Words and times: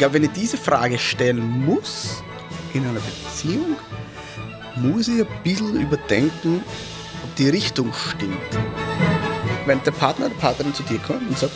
glaube, 0.00 0.14
wenn 0.14 0.24
ich 0.24 0.32
diese 0.32 0.56
Frage 0.56 0.98
stellen 0.98 1.64
muss 1.66 2.22
in 2.72 2.84
einer 2.86 3.00
Beziehung, 3.00 3.76
muss 4.76 5.08
ich 5.08 5.20
ein 5.20 5.26
bisschen 5.44 5.78
überdenken, 5.78 6.64
ob 7.22 7.36
die 7.36 7.50
Richtung 7.50 7.92
stimmt. 7.92 8.34
Wenn 9.66 9.82
der 9.84 9.90
Partner 9.90 10.26
oder 10.26 10.34
Partnerin 10.36 10.72
zu 10.72 10.82
dir 10.84 10.98
kommt 11.00 11.28
und 11.28 11.38
sagt, 11.38 11.52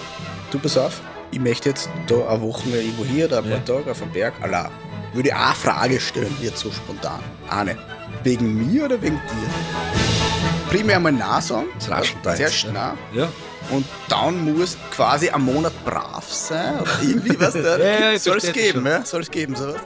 du 0.51 0.59
pass 0.59 0.77
auf, 0.77 1.01
ich 1.30 1.41
möchte 1.41 1.71
jetzt 1.71 1.88
da 2.07 2.29
eine 2.29 2.43
Woche 2.43 2.69
irgendwo 2.69 3.04
hier 3.07 3.25
oder 3.25 3.38
ein 3.38 3.45
paar 3.45 3.53
Ja. 3.53 3.59
Tage 3.61 3.91
auf 3.91 3.98
dem 4.00 4.11
Berg, 4.12 4.34
Allah, 4.43 4.70
würde 5.14 5.30
ich 5.30 5.34
auch 5.34 5.38
eine 5.38 5.54
Frage 5.54 5.98
stellen, 6.00 6.36
jetzt 6.42 6.58
so 6.58 6.70
spontan. 6.70 7.20
Eine. 7.48 7.79
Wegen 8.24 8.70
mir 8.70 8.84
oder 8.84 9.00
wegen 9.00 9.16
dir? 9.16 10.70
Primär 10.70 11.00
mal 11.00 11.12
Nein 11.12 11.40
sagen. 11.40 11.66
Sehr 11.79 12.38
jetzt, 12.38 12.56
schnell. 12.56 12.74
Ja. 13.14 13.29
Und 13.71 13.87
dann 14.09 14.55
muss 14.59 14.77
quasi 14.91 15.29
ein 15.31 15.43
Monat 15.43 15.73
brav 15.85 16.25
sein. 16.33 16.81
Oder 16.81 16.91
irgendwie, 17.03 17.39
was 17.41 17.55
da 17.55 17.79
Ja, 17.79 18.13
ja, 18.13 18.19
soll 18.19 18.37
es 18.39 18.53
geben, 18.53 18.87
ja? 18.87 19.05
Soll 19.05 19.23
es 19.23 19.31
geben, 19.31 19.57
sowas. 19.57 19.77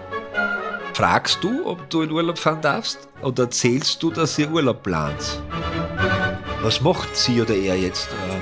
Fragst 0.94 1.38
du, 1.42 1.64
ob 1.66 1.88
du 1.90 2.02
in 2.02 2.10
Urlaub 2.10 2.38
fahren 2.38 2.60
darfst? 2.60 2.98
Oder 3.22 3.44
erzählst 3.44 4.02
du, 4.02 4.10
dass 4.10 4.36
ihr 4.38 4.50
Urlaub 4.50 4.82
plant? 4.82 5.40
Was 6.62 6.80
macht 6.80 7.16
sie 7.16 7.40
oder 7.40 7.54
er 7.54 7.76
jetzt 7.76 8.08
äh, 8.08 8.40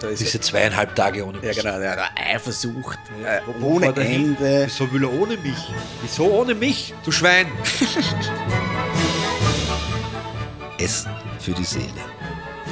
Da 0.00 0.08
ist 0.08 0.20
diese 0.20 0.40
zweieinhalb 0.40 0.96
Tage 0.96 1.24
ohne 1.24 1.38
ja, 1.38 1.48
mich? 1.48 1.58
genau, 1.58 1.78
der 1.78 1.92
hat 1.92 2.10
Eifersucht. 2.16 2.98
Ja, 3.22 3.36
Äh, 3.36 3.40
wo 3.60 3.76
ohne? 3.76 3.86
Ende. 3.94 4.62
Wieso 4.66 4.92
will 4.92 5.04
er 5.04 5.12
ohne 5.12 5.36
mich? 5.36 5.54
Wieso 6.02 6.24
ohne 6.24 6.56
mich, 6.56 6.92
du 7.04 7.12
Schwein? 7.12 7.46
Essen 10.78 11.12
für 11.38 11.52
die 11.52 11.64
Seele. 11.64 11.86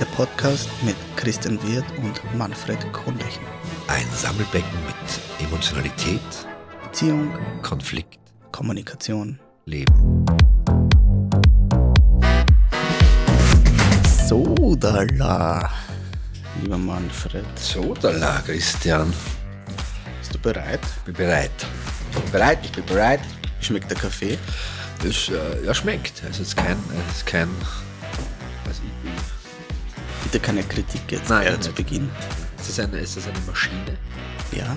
Der 0.00 0.06
Podcast 0.06 0.70
mit 0.82 0.96
Christian 1.16 1.62
Wirth 1.62 1.84
und 1.98 2.22
Manfred 2.34 2.78
Kronlechner. 2.94 3.46
Ein 3.86 4.06
Sammelbecken 4.16 4.78
mit 4.86 5.46
Emotionalität, 5.46 6.22
Beziehung, 6.82 7.30
Konflikt, 7.60 8.18
Kommunikation. 8.50 9.38
Leben. 9.66 10.24
Sodala, 14.26 15.70
lieber 16.62 16.78
Manfred. 16.78 17.44
So, 17.56 17.92
da 18.00 18.10
lag 18.10 18.46
Christian. 18.46 19.12
Bist 20.18 20.32
du 20.32 20.38
bereit? 20.38 20.80
Ich 20.82 21.02
bin 21.02 21.14
bereit. 21.14 21.50
Ich 22.10 22.18
bin 22.18 22.32
bereit, 22.32 22.58
ich 22.62 22.72
bin 22.72 22.86
bereit. 22.86 23.20
Schmeckt 23.60 23.90
der 23.90 23.98
Kaffee? 23.98 24.38
Das 25.02 25.28
äh, 25.28 25.66
ja, 25.66 25.74
schmeckt. 25.74 26.22
Also 26.24 26.40
es 26.40 26.48
ist 26.48 26.56
kein, 26.56 26.78
es 27.10 27.16
ist 27.18 27.26
kein 27.26 27.50
also 28.70 28.82
Bitte 30.30 30.44
keine 30.46 30.62
Kritik 30.62 31.00
jetzt 31.10 31.28
Nein, 31.28 31.54
äh, 31.54 31.58
zu 31.60 31.72
Beginn. 31.72 32.08
ist, 32.60 32.68
das 32.68 32.78
eine, 32.78 32.98
ist 33.00 33.16
das 33.16 33.26
eine 33.26 33.38
Maschine? 33.40 33.98
Ja. 34.52 34.76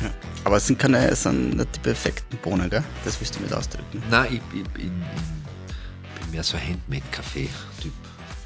ja. 0.00 0.10
Aber 0.42 0.56
es 0.56 0.66
sind 0.66 0.76
keine, 0.76 1.06
es 1.08 1.22
sind 1.22 1.56
nicht 1.56 1.76
die 1.76 1.78
perfekten 1.78 2.36
Bohnen, 2.38 2.68
gell? 2.68 2.82
Das 3.04 3.20
willst 3.20 3.36
du 3.36 3.40
mit 3.40 3.52
ausdrücken. 3.52 4.02
Nein, 4.10 4.26
ich, 4.52 4.58
ich, 4.58 4.68
bin- 4.70 5.04
ich 6.14 6.20
bin 6.20 6.30
mehr 6.32 6.42
so 6.42 6.58
Handmade-Kaffee-Typ. 6.58 7.92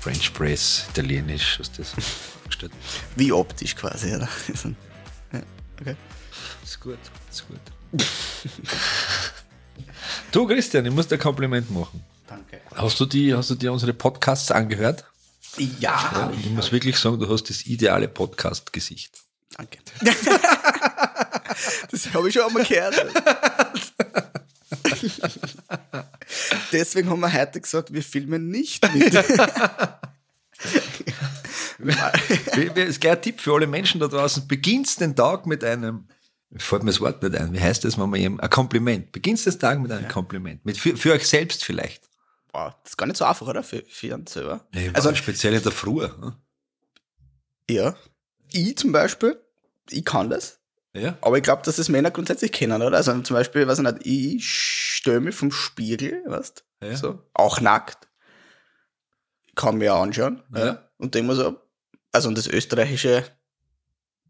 French 0.00 0.34
Press, 0.34 0.84
Italienisch, 0.90 1.58
was 1.58 1.72
das 1.72 1.94
aufgestellt. 1.96 2.72
Wie 3.16 3.32
optisch 3.32 3.74
quasi, 3.74 4.14
oder? 4.14 4.28
ja, 5.32 5.40
okay. 5.80 5.96
Ist 6.62 6.78
gut, 6.80 6.98
ist 7.30 7.44
gut. 7.48 8.06
du 10.32 10.46
Christian, 10.46 10.84
ich 10.84 10.92
muss 10.92 11.08
dir 11.08 11.14
ein 11.16 11.20
Kompliment 11.20 11.70
machen. 11.70 12.04
Danke. 12.26 12.60
Hast 12.74 13.00
du, 13.00 13.06
die, 13.06 13.34
hast 13.34 13.48
du 13.48 13.54
dir 13.54 13.72
unsere 13.72 13.94
Podcasts 13.94 14.50
angehört? 14.50 15.04
Ja. 15.58 16.32
Ich 16.38 16.50
muss 16.50 16.72
wirklich 16.72 16.96
sagen, 16.98 17.18
du 17.18 17.28
hast 17.28 17.44
das 17.44 17.66
ideale 17.66 18.08
Podcast-Gesicht. 18.08 19.12
Danke. 19.56 19.78
das 21.90 22.12
habe 22.12 22.28
ich 22.28 22.34
schon 22.34 22.44
einmal 22.44 22.64
gehört. 22.64 22.94
Deswegen 26.72 27.08
haben 27.10 27.20
wir 27.20 27.32
heute 27.32 27.60
gesagt, 27.60 27.92
wir 27.92 28.02
filmen 28.02 28.48
nicht 28.48 28.82
mit. 28.92 29.14
Wie- 31.78 32.80
ist 32.80 33.00
gleich 33.00 33.12
ein 33.16 33.22
Tipp 33.22 33.40
für 33.40 33.54
alle 33.54 33.66
Menschen 33.66 34.00
da 34.00 34.08
draußen. 34.08 34.46
Beginnst 34.48 35.00
den 35.00 35.14
Tag 35.14 35.46
mit 35.46 35.62
einem, 35.64 36.06
fällt 36.56 36.82
mir 36.82 36.90
das 36.90 37.00
Wort 37.00 37.22
nicht 37.22 37.36
ein, 37.36 37.52
wie 37.52 37.60
heißt 37.60 37.84
das, 37.84 37.98
wenn 37.98 38.10
man 38.10 38.18
jedem, 38.20 38.40
ein 38.40 38.50
Kompliment. 38.50 39.12
Beginnst 39.12 39.46
den 39.46 39.58
Tag 39.58 39.78
mit 39.80 39.92
einem 39.92 40.08
Kompliment. 40.08 40.64
Mit, 40.64 40.78
für, 40.78 40.96
für 40.96 41.12
euch 41.12 41.26
selbst 41.26 41.64
vielleicht. 41.64 42.02
Wow, 42.52 42.72
das 42.82 42.92
ist 42.92 42.96
gar 42.96 43.06
nicht 43.06 43.16
so 43.16 43.24
einfach, 43.24 43.46
oder? 43.46 43.62
Für, 43.62 43.82
für 43.88 44.14
einen 44.14 44.26
selber. 44.26 44.66
Also 44.74 44.90
Also, 44.94 45.14
speziell 45.14 45.54
in 45.54 45.62
der 45.62 45.72
Früh. 45.72 46.00
ne? 46.06 46.36
ja. 47.70 47.96
Ich 48.52 48.76
zum 48.78 48.92
Beispiel, 48.92 49.38
ich 49.90 50.04
kann 50.04 50.30
das. 50.30 50.60
Ja? 50.94 51.18
Aber 51.20 51.36
ich 51.36 51.42
glaube, 51.42 51.62
dass 51.62 51.76
das 51.76 51.88
Männer 51.88 52.10
grundsätzlich 52.10 52.52
kennen, 52.52 52.80
oder? 52.80 52.96
Also 52.96 53.12
zum 53.20 53.34
Beispiel, 53.34 53.62
ich 53.62 53.78
nicht, 53.78 54.06
ich 54.06 54.48
störe 54.48 55.20
mich 55.20 55.34
vom 55.34 55.50
Spiegel, 55.52 56.22
weißt 56.26 56.64
Ja. 56.82 56.96
So, 56.96 57.18
auch 57.34 57.60
nackt. 57.60 58.08
Kann 59.56 59.78
mir 59.78 59.94
anschauen. 59.94 60.42
Ja. 60.54 60.66
Ja. 60.66 60.88
Und 60.98 61.14
denke 61.14 61.28
mir 61.32 61.36
so, 61.36 61.60
also 62.12 62.28
und 62.28 62.38
das 62.38 62.46
österreichische, 62.46 63.24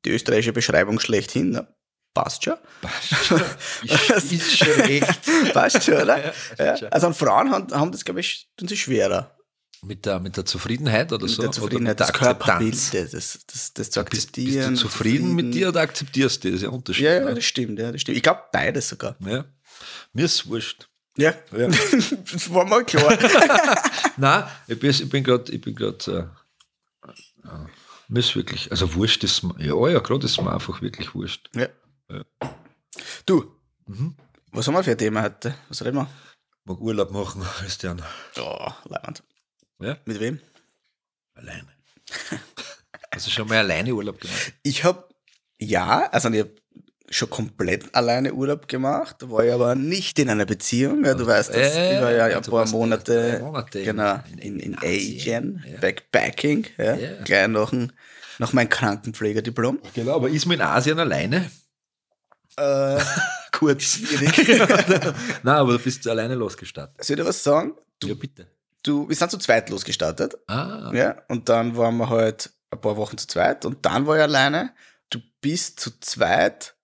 die 0.04 0.10
österreichische 0.10 0.52
Beschreibung 0.52 0.98
schlechthin, 0.98 1.50
ne? 1.50 1.75
Passt 2.16 2.44
schon. 2.44 2.56
Ist, 3.82 4.32
ist 4.32 4.58
schon 4.58 4.68
recht. 4.80 5.20
Passt 5.52 5.82
schon, 5.84 5.94
oder? 5.94 6.18
Ja, 6.18 6.32
Ja. 6.58 6.64
passt 6.70 6.80
schon. 6.80 6.88
Also 6.92 7.06
an 7.08 7.14
Frauen 7.14 7.50
haben, 7.50 7.72
haben 7.72 7.92
das, 7.92 8.04
glaube 8.04 8.20
ich, 8.20 8.48
tun 8.56 8.66
sie 8.68 8.76
schwerer. 8.76 9.32
Mit 9.82 10.06
der, 10.06 10.18
mit 10.20 10.36
der 10.36 10.44
Zufriedenheit 10.46 11.12
oder 11.12 11.24
Mit 11.26 11.34
so? 11.34 11.42
der 11.42 11.52
Zufriedenheit, 11.52 12.00
oder 12.00 12.06
mit 12.06 12.14
der 12.14 12.20
Körperbild, 12.34 12.74
Akzeptanz? 12.74 13.12
das, 13.12 13.38
das, 13.46 13.74
das 13.74 13.90
zu 13.90 14.04
Bist, 14.04 14.10
bist 14.10 14.28
akzeptieren. 14.38 14.74
du 14.74 14.80
zufrieden 14.80 15.34
mit 15.34 15.54
dir 15.54 15.68
oder 15.68 15.80
akzeptierst 15.80 16.42
du? 16.44 16.48
Das 16.48 16.56
ist 16.56 16.62
ja 16.62 16.70
Unterschied. 16.70 17.04
Ja, 17.04 17.12
ja, 17.28 17.34
das 17.34 17.44
stimmt, 17.44 17.78
ja, 17.78 17.92
das 17.92 18.00
stimmt. 18.00 18.16
Ich 18.16 18.22
glaube 18.22 18.40
beides 18.52 18.88
sogar. 18.88 19.16
ja. 19.20 19.44
Mir 20.14 20.24
ist 20.24 20.48
wurscht. 20.48 20.88
Ja, 21.18 21.34
Ja. 21.56 21.68
das 22.32 22.52
war 22.52 22.64
mal 22.64 22.84
klar. 22.84 23.16
Nein, 24.16 24.44
ich 24.66 24.78
bin, 24.78 24.90
ich 24.90 25.08
bin 25.08 25.22
gerade, 25.22 25.52
ich 25.52 25.60
bin 25.60 25.74
gerade, 25.74 26.30
äh, 27.04 27.08
äh, 27.46 27.66
mir 28.08 28.20
ist 28.20 28.34
wirklich, 28.34 28.70
also 28.70 28.94
wurscht 28.94 29.24
ist 29.24 29.42
ja, 29.58 29.88
ja, 29.88 29.98
gerade 30.00 30.24
ist 30.26 30.40
mir 30.40 30.52
einfach 30.52 30.80
wirklich 30.82 31.14
wurscht. 31.14 31.50
ja. 31.54 31.68
Ja. 32.10 32.22
Du, 33.24 33.52
Mhm. 33.86 34.14
was 34.52 34.66
haben 34.66 34.74
wir 34.74 34.84
für 34.84 34.92
ein 34.92 34.98
Thema 34.98 35.22
heute? 35.22 35.54
Was 35.68 35.84
reden 35.84 35.96
wir? 35.96 36.08
Mag 36.64 36.80
Urlaub 36.80 37.10
machen, 37.10 37.42
Christian. 37.58 38.02
Oh, 38.38 38.68
leibend. 38.84 39.22
Ja, 39.80 39.96
Mit 40.04 40.18
wem? 40.20 40.40
alleine. 41.34 41.66
Hast 43.14 43.26
du 43.26 43.30
schon 43.30 43.48
mal 43.48 43.58
alleine 43.58 43.92
Urlaub 43.94 44.20
gemacht? 44.20 44.52
Ich 44.62 44.84
habe, 44.84 45.08
ja, 45.58 46.08
also 46.10 46.28
ich 46.30 46.40
habe 46.40 46.54
schon 47.08 47.30
komplett 47.30 47.94
alleine 47.94 48.32
Urlaub 48.34 48.66
gemacht, 48.68 49.16
war 49.30 49.44
ich 49.44 49.52
aber 49.52 49.74
nicht 49.74 50.18
in 50.18 50.28
einer 50.28 50.44
Beziehung. 50.46 51.04
Ja, 51.04 51.14
du 51.14 51.26
weißt 51.26 51.50
das. 51.50 51.56
Äh, 51.76 51.96
ich 51.96 52.02
war 52.02 52.10
ja 52.12 52.24
ein 52.36 52.42
du 52.42 52.50
paar 52.50 52.66
Monate, 52.68 53.38
Monate 53.42 53.78
in- 53.80 53.84
genau, 53.84 54.20
in- 54.32 54.38
in, 54.38 54.60
in, 54.60 54.78
Asien, 54.78 55.64
ja. 55.70 55.78
Backpacking, 55.78 56.66
ja, 56.78 56.94
Ja. 56.96 57.22
gleich 57.22 57.48
nach, 57.48 57.72
nach 58.38 58.52
meinem 58.52 58.68
Krankenpflegediplom. 58.68 59.80
Genau, 59.94 60.14
aber 60.16 60.28
ist 60.30 60.46
man 60.46 60.56
in 60.56 60.62
Asien 60.62 60.98
alleine? 60.98 61.48
Äh, 62.56 62.98
Kurz. 63.52 63.82
schwierig. 63.82 64.48
Nein, 65.42 65.56
aber 65.56 65.72
du 65.72 65.78
bist 65.78 66.06
alleine 66.08 66.34
losgestartet. 66.34 67.02
Soll 67.04 67.14
ich 67.16 67.22
dir 67.22 67.28
was 67.28 67.42
sagen? 67.42 67.74
ja, 68.04 68.14
bitte. 68.14 68.46
Du, 68.82 69.08
wir 69.08 69.16
sind 69.16 69.30
zu 69.30 69.38
zweit 69.38 69.68
losgestartet. 69.70 70.36
Ah, 70.46 70.90
Ja, 70.94 71.16
und 71.28 71.48
dann 71.48 71.76
waren 71.76 71.96
wir 71.96 72.08
halt 72.08 72.50
ein 72.70 72.80
paar 72.80 72.96
Wochen 72.96 73.18
zu 73.18 73.26
zweit 73.26 73.64
und 73.64 73.84
dann 73.84 74.06
war 74.06 74.16
ich 74.16 74.22
alleine. 74.22 74.72
Du 75.10 75.18
bist 75.40 75.80
zu 75.80 75.90
zweit. 76.00 76.74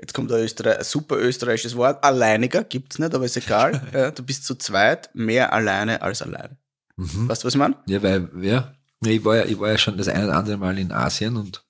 Jetzt 0.00 0.14
kommt 0.14 0.30
ein, 0.32 0.40
Österreich, 0.40 0.78
ein 0.78 0.84
super 0.84 1.16
österreichisches 1.16 1.76
Wort. 1.76 2.02
Alleiniger 2.04 2.64
gibt's 2.64 2.98
nicht, 2.98 3.14
aber 3.14 3.24
ist 3.24 3.36
egal. 3.36 3.82
ja, 3.92 4.10
du 4.10 4.22
bist 4.22 4.44
zu 4.44 4.54
zweit 4.54 5.10
mehr 5.14 5.52
alleine 5.52 6.00
als 6.02 6.22
allein. 6.22 6.56
mhm. 6.96 7.28
Weißt 7.28 7.42
du, 7.42 7.46
was 7.46 7.54
ich 7.54 7.58
meine? 7.58 7.76
Ja, 7.86 8.02
weil, 8.02 8.28
ja, 8.40 8.72
ja, 9.02 9.10
ich 9.10 9.24
war 9.24 9.36
ja, 9.36 9.44
ich 9.44 9.58
war 9.58 9.70
ja 9.70 9.78
schon 9.78 9.96
das 9.98 10.08
eine 10.08 10.24
oder 10.26 10.36
andere 10.36 10.56
Mal 10.58 10.78
in 10.78 10.92
Asien 10.92 11.36
und 11.36 11.64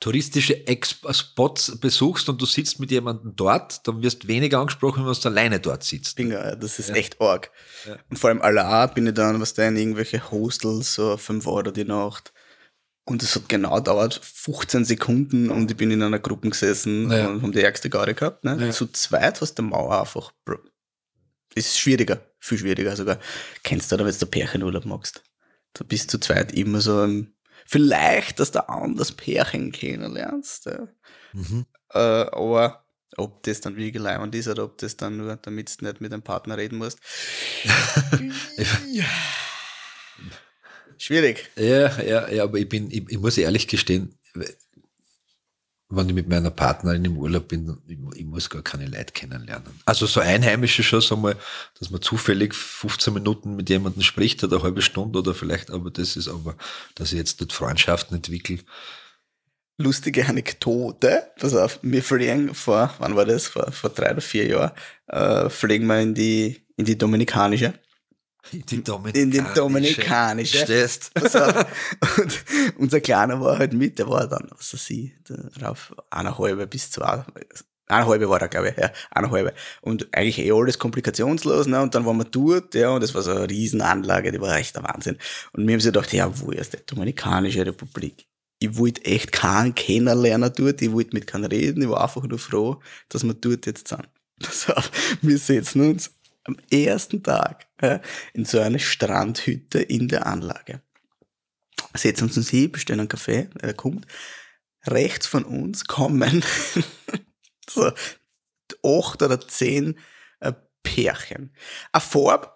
touristische 0.00 0.66
Ex 0.66 0.96
Spots 1.10 1.78
besuchst 1.78 2.28
und 2.28 2.40
du 2.40 2.46
sitzt 2.46 2.80
mit 2.80 2.90
jemandem 2.90 3.34
dort, 3.36 3.86
dann 3.86 4.02
wirst 4.02 4.26
weniger 4.26 4.58
angesprochen, 4.58 5.06
wenn 5.06 5.12
du 5.12 5.28
alleine 5.28 5.60
dort 5.60 5.84
sitzt. 5.84 6.16
Bingo, 6.16 6.36
das 6.56 6.78
ist 6.78 6.88
Ja. 6.88 6.94
echt 6.96 7.20
arg. 7.20 7.50
Ja. 7.86 7.96
Und 8.08 8.18
vor 8.18 8.30
allem 8.30 8.40
allein 8.40 8.92
bin 8.94 9.06
ich 9.06 9.14
dann, 9.14 9.40
was 9.40 9.54
da 9.54 9.68
in 9.68 9.76
irgendwelche 9.76 10.30
Hostels, 10.30 10.94
so 10.94 11.16
5 11.16 11.46
Euro 11.46 11.70
die 11.70 11.84
Nacht. 11.84 12.32
Und 13.04 13.22
es 13.22 13.34
hat 13.34 13.48
genau 13.48 13.80
dauert 13.80 14.20
15 14.22 14.84
Sekunden 14.84 15.50
und 15.50 15.70
ich 15.70 15.76
bin 15.76 15.90
in 15.90 16.02
einer 16.02 16.18
Gruppe 16.18 16.48
gesessen 16.50 17.10
Ja. 17.10 17.28
und 17.28 17.42
haben 17.42 17.52
die 17.52 17.60
ärgste 17.62 17.90
Garde 17.90 18.14
gehabt. 18.14 18.44
Ne? 18.44 18.70
Zu 18.70 18.86
zweit 18.92 19.40
hast 19.40 19.54
du 19.54 19.62
Mauer 19.62 20.00
einfach. 20.00 20.32
Bro. 20.44 20.58
Ist 21.54 21.78
schwieriger, 21.78 22.20
viel 22.38 22.58
schwieriger 22.58 22.94
sogar. 22.94 23.18
Kennst 23.64 23.90
du 23.90 23.96
da, 23.96 24.04
wenn 24.04 24.16
du 24.16 24.26
Pärchenurlaub 24.26 24.84
machst? 24.86 25.22
Du 25.74 25.84
bist 25.84 26.10
zu 26.10 26.18
zweit 26.20 26.52
immer 26.52 26.80
so 26.80 27.02
im, 27.04 27.32
vielleicht, 27.70 28.40
dass 28.40 28.50
du 28.50 28.68
anders 28.68 29.12
Pärchen 29.12 29.70
kennenlernst. 29.70 30.66
Ja. 30.66 30.88
Mhm. 31.32 31.66
Äh, 31.92 31.98
aber 31.98 32.84
ob 33.16 33.44
das 33.44 33.60
dann 33.60 33.76
wirklich 33.76 34.02
leibend 34.02 34.34
ist 34.34 34.48
oder 34.48 34.64
ob 34.64 34.78
das 34.78 34.96
dann 34.96 35.18
nur, 35.18 35.36
damit 35.36 35.80
du 35.80 35.84
nicht 35.84 36.00
mit 36.00 36.12
dem 36.12 36.22
Partner 36.22 36.56
reden 36.56 36.78
musst. 36.78 36.98
ja. 38.86 39.04
Schwierig. 40.98 41.48
Ja, 41.56 42.02
ja, 42.02 42.28
ja, 42.28 42.42
aber 42.42 42.58
ich 42.58 42.68
bin, 42.68 42.90
ich, 42.90 43.04
ich 43.08 43.18
muss 43.18 43.38
ehrlich 43.38 43.68
gestehen, 43.68 44.18
wenn 45.90 46.08
ich 46.08 46.14
mit 46.14 46.28
meiner 46.28 46.50
Partnerin 46.50 47.04
im 47.04 47.18
Urlaub 47.18 47.48
bin, 47.48 47.76
ich, 48.14 48.24
muss 48.24 48.48
gar 48.48 48.62
keine 48.62 48.86
Leute 48.86 49.12
kennenlernen. 49.12 49.68
Also 49.84 50.06
so 50.06 50.20
Einheimische 50.20 50.84
schon 50.84 51.00
so 51.00 51.16
mal, 51.16 51.36
dass 51.78 51.90
man 51.90 52.00
zufällig 52.00 52.54
15 52.54 53.12
Minuten 53.12 53.56
mit 53.56 53.68
jemandem 53.68 54.02
spricht 54.02 54.42
oder 54.44 54.56
eine 54.56 54.64
halbe 54.64 54.82
Stunde 54.82 55.18
oder 55.18 55.34
vielleicht, 55.34 55.70
aber 55.70 55.90
das 55.90 56.16
ist 56.16 56.28
aber, 56.28 56.56
dass 56.94 57.12
ich 57.12 57.18
jetzt 57.18 57.40
nicht 57.40 57.52
Freundschaften 57.52 58.16
entwickle. 58.16 58.58
Lustige 59.78 60.26
Anekdote, 60.26 61.32
pass 61.38 61.54
auf, 61.54 61.80
wir 61.82 62.04
fliegen 62.04 62.54
vor, 62.54 62.94
wann 62.98 63.16
war 63.16 63.24
das, 63.24 63.48
vor, 63.48 63.72
vor 63.72 63.90
drei 63.90 64.12
oder 64.12 64.20
vier 64.20 64.46
Jahren, 64.46 64.72
äh, 65.08 65.50
fliegen 65.50 65.86
wir 65.86 66.00
in 66.00 66.14
die, 66.14 66.64
in 66.76 66.84
die 66.84 66.98
Dominikanische. 66.98 67.74
In 68.52 68.64
die 68.66 68.82
Dominikanische. 68.82 69.20
In 69.20 69.30
die 69.30 69.54
Dominikanische. 69.54 70.58
Stehst. 70.58 71.12
Und 72.18 72.44
unser 72.78 73.00
Kleiner 73.00 73.40
war 73.40 73.58
halt 73.58 73.72
mit, 73.72 73.98
der 73.98 74.08
war 74.08 74.26
dann, 74.26 74.48
was 74.56 74.72
weiß 74.74 74.90
ich, 74.90 75.12
darauf 75.58 75.94
eineinhalb 76.10 76.70
bis 76.70 76.90
zwei, 76.90 77.24
eineinhalb 77.86 78.28
war 78.28 78.40
er, 78.40 78.48
glaube 78.48 78.70
ich, 78.70 78.76
ja, 78.76 78.90
eineinhalb. 79.10 79.54
Und 79.80 80.08
eigentlich 80.12 80.38
eh 80.38 80.52
alles 80.52 80.78
komplikationslos, 80.78 81.66
ne, 81.66 81.80
und 81.80 81.94
dann 81.94 82.06
waren 82.06 82.18
wir 82.18 82.24
dort, 82.24 82.74
ja, 82.74 82.90
und 82.90 83.02
das 83.02 83.14
war 83.14 83.22
so 83.22 83.32
eine 83.32 83.48
Riesenanlage, 83.48 84.32
die 84.32 84.40
war 84.40 84.56
echt 84.56 84.76
der 84.76 84.84
Wahnsinn. 84.84 85.18
Und 85.52 85.66
wir 85.66 85.74
haben 85.74 85.80
sich 85.80 85.92
gedacht, 85.92 86.12
ja, 86.12 86.30
wo 86.40 86.50
ist 86.50 86.72
die 86.72 86.78
Dominikanische 86.86 87.66
Republik? 87.66 88.26
Ich 88.58 88.76
wollte 88.76 89.04
echt 89.04 89.32
keinen 89.32 89.74
kennenlernen 89.74 90.52
dort, 90.54 90.82
ich 90.82 90.92
wollte 90.92 91.14
mit 91.14 91.26
keinem 91.26 91.46
reden, 91.46 91.82
ich 91.82 91.88
war 91.88 92.02
einfach 92.02 92.22
nur 92.22 92.38
froh, 92.38 92.80
dass 93.08 93.24
wir 93.24 93.34
dort 93.34 93.66
jetzt 93.66 93.88
sind. 93.88 94.08
Pass 94.40 94.68
auf, 94.74 94.90
wir 95.22 95.38
setzen 95.38 95.90
uns 95.90 96.10
am 96.44 96.56
ersten 96.70 97.22
Tag 97.22 97.68
ja, 97.82 98.00
in 98.32 98.44
so 98.44 98.60
eine 98.60 98.78
Strandhütte 98.78 99.80
in 99.80 100.08
der 100.08 100.26
Anlage. 100.26 100.82
Setzen 101.94 102.24
uns 102.24 102.36
uns 102.36 102.50
hin, 102.50 102.70
bestellen 102.70 103.00
einen 103.00 103.08
Kaffee, 103.08 103.48
er 103.60 103.74
kommt. 103.74 104.06
Rechts 104.86 105.26
von 105.26 105.44
uns 105.44 105.84
kommen 105.84 106.44
so 107.68 107.92
acht 108.82 109.22
oder 109.22 109.40
zehn 109.40 109.98
äh, 110.40 110.52
Pärchen. 110.82 111.54
Eine 111.92 112.00
Farbe, 112.00 112.50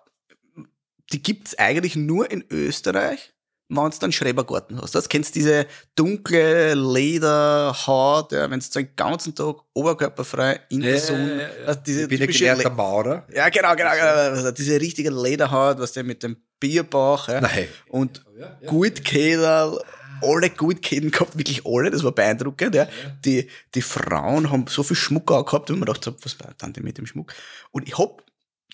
die 1.12 1.22
gibt's 1.22 1.58
eigentlich 1.58 1.96
nur 1.96 2.30
in 2.30 2.44
Österreich, 2.50 3.33
wenn 3.68 3.90
du 3.90 3.98
dann 3.98 4.12
Schrebergarten 4.12 4.80
hast. 4.80 4.94
Das 4.94 5.08
kennst 5.08 5.34
diese 5.34 5.66
dunkle 5.94 6.74
Lederhaut, 6.74 8.32
ja, 8.32 8.50
wenn 8.50 8.60
du 8.60 8.66
den 8.66 8.94
ganzen 8.94 9.34
Tag 9.34 9.56
oberkörperfrei 9.72 10.60
in 10.68 10.82
der 10.82 10.98
Sonne, 11.00 11.32
ja, 11.34 11.38
ja. 11.42 11.66
also 11.66 11.80
diese 11.86 12.02
ich 12.02 12.08
bin 12.08 12.26
gelernter 12.30 12.68
Le- 12.68 12.74
Maurer. 12.74 13.26
ja, 13.34 13.48
genau, 13.48 13.74
genau, 13.74 13.92
genau. 13.92 14.04
Also 14.06 14.50
diese 14.52 14.80
richtige 14.80 15.10
Lederhaut, 15.10 15.78
was 15.78 15.92
der 15.92 16.04
mit 16.04 16.22
dem 16.22 16.36
Bierbauch, 16.60 17.28
ja. 17.28 17.40
Nein. 17.40 17.68
Und 17.88 18.24
gut 18.66 19.04
Kedel, 19.04 19.78
alle 20.22 20.50
gut 20.50 20.80
Keden 20.80 21.10
gehabt, 21.10 21.36
wirklich 21.36 21.66
alle, 21.66 21.90
das 21.90 22.04
war 22.04 22.12
beeindruckend, 22.12 22.74
ja. 22.74 22.86
Die, 23.24 23.48
die 23.74 23.82
Frauen 23.82 24.50
haben 24.50 24.66
so 24.68 24.82
viel 24.82 24.96
Schmuck 24.96 25.30
auch 25.32 25.44
gehabt, 25.44 25.70
und 25.70 25.78
man 25.78 25.86
dachte, 25.86 26.14
was 26.22 26.38
war 26.40 26.54
dann 26.58 26.72
denn 26.72 26.84
mit 26.84 26.98
dem 26.98 27.06
Schmuck? 27.06 27.32
Und 27.72 27.88
ich 27.88 27.98
hab, 27.98 28.22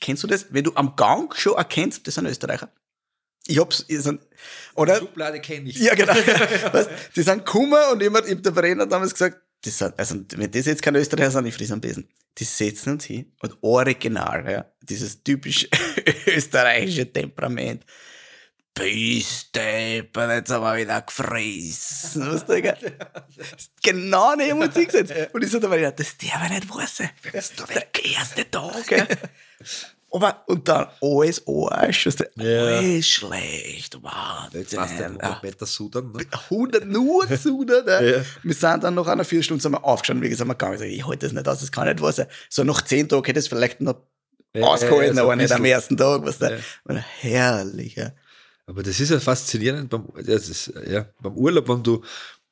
kennst 0.01 0.23
du 0.23 0.27
das, 0.27 0.47
wenn 0.51 0.65
du 0.65 0.73
am 0.75 0.95
Gang 0.97 1.35
schon 1.37 1.57
erkennst, 1.57 2.07
das 2.07 2.15
sind 2.15 2.27
Österreicher? 2.27 2.71
Ich 3.51 3.59
hab's, 3.59 3.85
ich 3.89 4.01
sind, 4.01 4.21
oder? 4.77 4.97
Schublade 4.97 5.41
kenne 5.41 5.71
ich. 5.71 5.77
Ja, 5.77 5.95
genau. 5.95 6.15
weißt, 6.73 6.91
die 7.17 7.23
sind 7.23 7.45
gekommen 7.45 7.79
und 7.93 8.01
jemand, 8.01 8.31
hab 8.31 8.43
der 8.43 8.53
Verena 8.53 8.87
damals 8.87 9.13
gesagt, 9.13 9.41
das 9.63 9.77
sind, 9.77 9.99
also, 9.99 10.15
wenn 10.37 10.51
das 10.51 10.67
jetzt 10.67 10.83
keine 10.83 11.01
Österreicher 11.01 11.33
sind, 11.33 11.47
ich 11.47 11.55
friss 11.55 11.73
am 11.73 11.81
Besen. 11.81 12.09
Die 12.39 12.45
setzen 12.45 12.93
uns 12.93 13.05
hin 13.05 13.33
und 13.41 13.59
original, 13.61 14.51
ja, 14.51 14.65
dieses 14.83 15.23
typisch 15.23 15.69
österreichische 16.27 17.13
Temperament. 17.13 17.85
Bist 18.73 19.55
Deppen, 19.55 20.31
jetzt 20.31 20.51
haben 20.51 20.63
wir 20.63 20.77
wieder 20.77 21.03
gefressen. 21.03 22.33
Weißt 22.33 22.49
du, 22.49 22.63
gell? 22.63 22.77
genau 23.83 24.37
neben 24.37 24.63
uns 24.63 24.77
hingesetzt. 24.77 25.13
Und 25.33 25.43
ich 25.43 25.51
so, 25.51 25.59
da 25.59 25.69
war 25.69 25.77
ich, 25.77 25.91
das 25.91 26.17
darf 26.17 26.45
ich 26.45 26.51
nicht 26.51 26.69
wissen. 26.69 27.11
Das 27.33 27.51
ist 27.51 27.59
der 27.59 28.05
erste 28.05 28.49
Tag. 28.49 29.19
Aber, 30.13 30.43
und 30.47 30.67
dann 30.69 30.89
alles 31.01 31.43
Arsch, 31.47 32.07
weißt 32.07 32.21
du, 32.21 32.43
Ja. 32.43 32.79
alles 32.79 33.07
schlecht, 33.09 33.95
Jetzt 33.95 34.03
machst 34.03 34.73
du 34.73 34.77
Wahnsinn. 34.77 35.21
einfach 35.21 35.41
Peter 35.43 35.67
Sudan. 35.67 36.11
Ne? 36.13 36.27
100 36.51 36.85
nur 36.87 37.29
zu, 37.39 37.63
ne? 37.65 37.85
Ja. 37.87 38.25
Wir 38.43 38.55
sind 38.55 38.83
dann 38.85 38.95
nach 38.95 39.07
einer 39.07 39.25
Viertelstunde 39.25 39.63
sind 39.63 39.73
wir 39.73 39.85
aufgestanden, 39.85 40.25
wie 40.25 40.31
gesagt, 40.31 40.49
wir 40.49 40.55
gegangen. 40.55 40.83
Ich, 40.83 40.99
ich 40.99 41.07
halte 41.07 41.27
das 41.27 41.33
nicht 41.33 41.47
aus, 41.47 41.61
das 41.61 41.71
kann 41.71 41.87
nicht 41.89 42.01
wahr 42.01 42.13
sein. 42.13 42.27
So 42.49 42.65
nach 42.65 42.83
zehn 42.83 43.09
Tagen 43.09 43.25
hätte 43.25 43.39
ich 43.39 43.45
es 43.45 43.49
vielleicht 43.49 43.81
noch 43.81 44.01
Ja, 44.55 44.67
ausgehalten, 44.67 45.17
ja, 45.17 45.23
aber 45.23 45.37
nicht 45.37 45.53
am 45.53 45.65
ersten 45.65 45.97
Tag, 45.97 46.25
Ja. 46.41 46.51
Ja. 46.89 46.95
Herrlich, 47.21 47.95
ja. 47.95 48.11
Aber 48.67 48.83
das 48.83 48.99
ist 49.01 49.11
ja 49.11 49.21
faszinierend 49.21 49.91
beim, 49.91 50.09
das 50.25 50.49
ist, 50.49 50.73
ja, 50.89 51.07
beim 51.21 51.35
Urlaub, 51.37 51.69
wenn 51.69 51.83
du, 51.83 52.03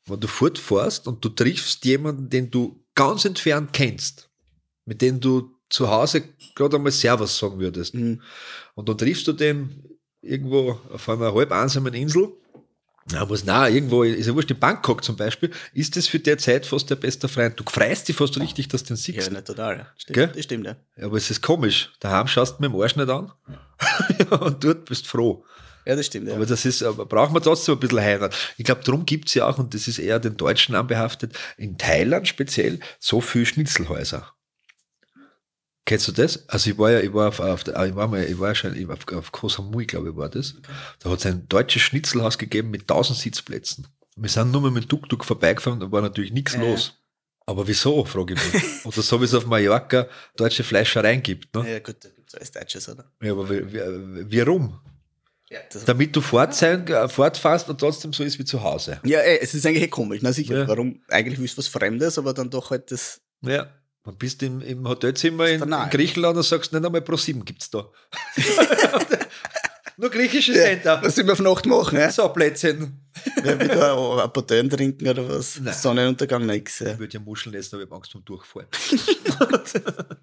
wenn 0.06 0.20
du 0.20 0.26
fortfährst 0.28 1.06
und 1.08 1.24
du 1.24 1.28
triffst 1.28 1.84
jemanden, 1.84 2.28
den 2.30 2.50
du 2.50 2.84
ganz 2.94 3.24
entfernt 3.24 3.72
kennst, 3.72 4.28
mit 4.84 5.02
dem 5.02 5.20
du 5.20 5.54
zu 5.68 5.90
Hause 5.90 6.22
gerade 6.54 6.76
einmal 6.76 6.92
Servus 6.92 7.38
sagen 7.38 7.58
würdest. 7.58 7.94
Mhm. 7.94 8.22
Und 8.74 8.88
dann 8.88 8.98
triffst 8.98 9.26
du 9.26 9.32
den 9.32 9.84
irgendwo 10.22 10.78
auf 10.92 11.08
einer 11.08 11.34
halb 11.34 11.52
einsamen 11.52 11.94
Insel. 11.94 12.32
Ja, 13.10 13.28
was, 13.30 13.44
na, 13.44 13.68
irgendwo, 13.68 14.02
ist 14.02 14.26
ja 14.26 14.34
wurscht, 14.34 14.50
in 14.50 14.58
Bangkok 14.58 15.02
zum 15.02 15.16
Beispiel, 15.16 15.50
ist 15.72 15.96
das 15.96 16.06
für 16.06 16.18
der 16.18 16.36
Zeit 16.36 16.66
fast 16.66 16.90
der 16.90 16.96
beste 16.96 17.26
Freund. 17.26 17.58
Du 17.58 17.64
freust 17.66 18.06
dich 18.06 18.14
fast 18.14 18.38
richtig, 18.38 18.68
dass 18.68 18.82
du 18.82 18.88
den 18.88 18.96
Ja, 18.96 19.02
siehst. 19.02 19.32
nicht 19.32 19.46
total. 19.46 19.78
Ja. 19.78 19.86
Stimmt, 19.96 20.14
Gell? 20.14 20.26
Das 20.34 20.44
stimmt, 20.44 20.66
ja. 20.66 20.76
Aber 21.00 21.16
es 21.16 21.30
ist 21.30 21.40
komisch. 21.40 21.90
Daheim 22.00 22.26
schaust 22.26 22.58
du 22.58 22.62
mit 22.62 22.70
dem 22.70 22.78
Arsch 22.80 22.96
nicht 22.96 23.08
an. 23.08 23.32
und 24.40 24.62
dort 24.62 24.84
bist 24.84 25.06
du 25.06 25.08
froh. 25.08 25.44
Ja, 25.86 25.96
das 25.96 26.04
stimmt, 26.04 26.28
ja. 26.28 26.34
Aber 26.34 26.44
das 26.44 26.66
ist, 26.66 26.82
aber 26.82 27.06
braucht 27.06 27.32
man 27.32 27.42
trotzdem 27.42 27.76
ein 27.76 27.80
bisschen 27.80 28.00
Heirat. 28.00 28.34
Ich 28.58 28.64
glaube, 28.66 28.82
darum 28.84 29.06
gibt's 29.06 29.32
ja 29.32 29.48
auch, 29.48 29.56
und 29.56 29.72
das 29.72 29.88
ist 29.88 29.98
eher 29.98 30.18
den 30.20 30.36
Deutschen 30.36 30.74
anbehaftet, 30.74 31.32
in 31.56 31.78
Thailand 31.78 32.28
speziell 32.28 32.78
so 32.98 33.22
viel 33.22 33.46
Schnitzelhäuser. 33.46 34.34
Kennst 35.88 36.06
du 36.06 36.12
das? 36.12 36.46
Also 36.50 36.68
ich 36.68 36.76
war 36.76 36.90
ja, 36.90 37.00
ich 37.00 37.14
war 37.14 37.28
auf, 37.28 37.40
auf 37.40 37.64
der, 37.64 37.82
ich 37.86 37.96
war 37.96 38.06
mal, 38.08 38.22
ich 38.22 38.38
war 38.38 38.54
schon 38.54 38.76
ich 38.76 38.86
war 38.86 38.94
auf, 38.96 39.10
auf 39.14 39.32
Koh 39.32 39.48
Samui, 39.48 39.86
glaube 39.86 40.10
ich, 40.10 40.16
war 40.16 40.28
das. 40.28 40.54
Da 41.00 41.08
hat 41.08 41.20
es 41.20 41.24
ein 41.24 41.48
deutsches 41.48 41.80
Schnitzelhaus 41.80 42.36
gegeben 42.36 42.68
mit 42.70 42.82
1000 42.82 43.18
Sitzplätzen. 43.18 43.86
Wir 44.14 44.28
sind 44.28 44.50
nur 44.50 44.60
mal 44.60 44.70
mit 44.70 44.84
dem 44.84 44.88
Tuk-Tuk 44.90 45.24
vorbeigefahren, 45.24 45.80
da 45.80 45.90
war 45.90 46.02
natürlich 46.02 46.30
nichts 46.30 46.52
Ja. 46.52 46.60
los. 46.60 46.92
Aber 47.46 47.66
wieso, 47.66 48.04
frage 48.04 48.34
ich 48.34 48.52
mich. 48.52 48.62
Oder 48.84 49.00
so 49.00 49.18
wie 49.18 49.24
es 49.24 49.32
auf 49.32 49.46
Mallorca 49.46 50.08
deutsche 50.36 50.62
Fleischereien 50.62 51.22
gibt. 51.22 51.54
Ne? 51.54 51.72
ja, 51.72 51.78
gut, 51.78 51.96
da 52.04 52.10
gibt's 52.10 52.34
alles 52.34 52.50
Deutsches, 52.50 52.86
oder? 52.90 53.10
Ja, 53.22 53.32
aber 53.32 53.48
wie, 53.48 53.72
wie, 53.72 54.38
warum? 54.46 54.78
Ja, 55.48 55.60
das, 55.72 55.86
Damit 55.86 56.14
du 56.14 56.20
fort 56.20 56.54
sein, 56.54 56.86
äh, 56.88 57.08
fortfährst 57.08 57.66
und 57.70 57.80
trotzdem 57.80 58.12
so 58.12 58.22
ist 58.24 58.38
wie 58.38 58.44
zu 58.44 58.62
Hause. 58.62 59.00
ja 59.06 59.20
ey, 59.20 59.38
es 59.40 59.54
ist 59.54 59.64
eigentlich 59.64 59.84
eh 59.84 59.88
komisch, 59.88 60.20
na 60.20 60.30
sicher. 60.34 60.58
Ja. 60.58 60.68
Warum? 60.68 61.00
Eigentlich 61.08 61.40
willst 61.40 61.54
du 61.56 61.60
was 61.60 61.68
Fremdes, 61.68 62.18
aber 62.18 62.34
dann 62.34 62.50
doch 62.50 62.68
halt 62.70 62.90
das. 62.92 63.22
Ja. 63.40 63.68
Dann 64.08 64.16
bist 64.16 64.40
du 64.40 64.46
im, 64.46 64.62
im 64.62 64.88
Hotelzimmer 64.88 65.48
in, 65.48 65.62
in 65.62 65.90
Griechenland 65.90 66.34
und 66.38 66.42
sagst, 66.42 66.72
nicht 66.72 66.82
einmal 66.82 67.02
Pro 67.02 67.16
7 67.18 67.44
gibt's 67.44 67.68
da. 67.68 67.90
Nur 69.98 70.08
griechische 70.08 70.52
Ja, 70.56 70.62
Center. 70.64 71.02
was 71.02 71.14
wir 71.18 71.30
auf 71.30 71.40
Nacht 71.40 71.66
machen, 71.66 71.98
ja? 71.98 72.10
So, 72.10 72.26
Plätzchen. 72.30 73.06
ja 73.44 73.60
wieder 73.60 74.24
ein 74.24 74.32
paar 74.32 74.46
Tönen 74.46 74.70
trinken 74.70 75.06
oder 75.08 75.28
was? 75.28 75.60
Nein. 75.60 75.74
Sonnenuntergang, 75.74 76.46
nix. 76.46 76.78
Ja. 76.78 76.92
Ich 76.92 76.98
würde 76.98 77.12
ja 77.12 77.20
Muscheln 77.20 77.54
essen, 77.54 77.74
aber 77.74 77.82
ich 77.84 77.90
habe 77.90 77.96
Angst 77.96 78.12
vom 78.12 78.24
Durchfallen. 78.24 78.68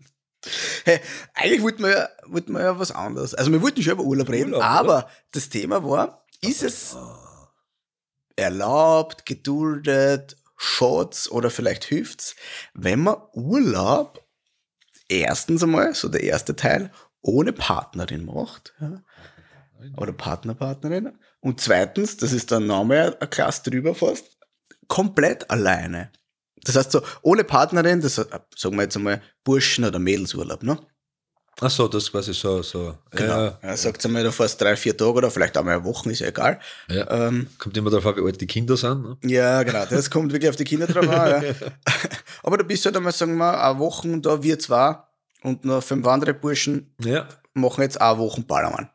Hey, 0.84 1.00
eigentlich 1.34 1.64
wollten 1.64 1.82
wir, 1.84 1.90
ja, 1.90 2.10
wollten 2.28 2.54
wir 2.54 2.62
ja 2.62 2.78
was 2.80 2.92
anderes. 2.92 3.34
Also 3.34 3.52
wir 3.52 3.62
wollten 3.64 3.82
schon 3.82 3.94
über 3.94 4.04
Urlaub 4.04 4.30
reden, 4.30 4.54
Urlaub, 4.54 4.64
aber 4.64 5.10
das 5.32 5.50
Thema 5.50 5.84
war, 5.84 6.24
ist 6.42 6.62
es 6.62 6.96
erlaubt, 8.36 9.26
geduldet, 9.26 10.38
Shots 10.58 11.30
oder 11.30 11.50
vielleicht 11.50 11.84
hilft's, 11.84 12.36
wenn 12.74 13.02
man 13.02 13.18
Urlaub 13.34 14.26
erstens 15.10 15.64
einmal, 15.64 15.94
so 15.94 16.10
der 16.10 16.24
erste 16.24 16.56
Teil, 16.56 16.92
ohne 17.22 17.54
Partnerin 17.54 18.26
macht. 18.26 18.74
Ja? 18.80 19.04
Oder 19.98 20.14
Partner, 20.14 20.56
Partnerin. 20.56 21.18
Und 21.40 21.60
zweitens, 21.62 22.18
das 22.18 22.32
ist 22.32 22.52
dann 22.52 22.68
nochmal 22.68 23.16
eine 23.20 23.30
Klasse 23.30 23.70
drüber 23.70 23.94
fast, 23.94 24.38
komplett 24.88 25.50
alleine. 25.50 26.12
Das 26.64 26.76
heißt 26.76 26.92
so, 26.92 27.02
ohne 27.22 27.44
Partnerin, 27.44 28.02
das 28.02 28.18
äh, 28.18 28.26
sagen 28.56 28.76
wir 28.76 28.84
jetzt 28.84 28.96
einmal 28.96 29.22
Burschen- 29.44 29.86
oder 29.86 30.00
Mädelsurlaub, 30.00 30.64
ne? 30.64 30.80
Ach 31.62 31.70
so, 31.70 31.88
das 31.88 32.04
ist 32.04 32.12
quasi 32.12 32.34
so, 32.34 32.62
so. 32.62 32.96
Genau. 33.12 33.46
Ja, 33.46 33.60
Ja, 33.64 33.78
sagt 33.78 34.04
einmal, 34.06 34.24
da 34.24 34.32
fährst 34.32 34.60
drei, 34.60 34.76
vier 34.76 34.96
Tage 34.98 35.14
oder 35.14 35.32
vielleicht 35.32 35.56
einmal 35.58 35.76
eine 35.76 35.86
Woche, 35.86 36.12
ist 36.12 36.20
ja 36.20 36.28
egal. 36.28 36.60
ja. 36.90 37.10
Ähm, 37.28 37.48
Kommt 37.58 37.78
immer 37.78 37.90
darauf 37.90 38.06
an, 38.08 38.18
wie 38.18 38.28
alt 38.28 38.42
die 38.42 38.48
Kinder 38.48 38.76
sind. 38.76 39.04
Ne? 39.04 39.18
ja, 39.32 39.64
genau, 39.64 39.86
das 39.90 40.10
kommt 40.10 40.32
wirklich 40.34 40.50
auf 40.50 40.58
die 40.58 40.66
Kinder 40.66 40.86
drauf 40.88 41.08
an. 41.10 41.44
Ja. 41.44 41.54
Aber 42.44 42.58
du 42.58 42.64
bist 42.66 42.86
halt 42.86 42.98
einmal, 42.98 43.14
sagen 43.14 43.38
wir, 43.38 43.64
eine 43.64 43.80
Woche 43.80 44.08
und 44.10 44.26
da 44.26 44.42
wir 44.44 44.60
zwei 44.60 44.98
und 45.44 45.64
noch 45.64 45.82
fünf 45.82 46.06
andere 46.08 46.34
Burschen 46.34 46.94
Ja. 47.02 47.28
machen 47.54 47.82
jetzt 47.84 48.02
eine 48.02 48.18
Woche 48.18 48.42
Ballermann. 48.42 48.90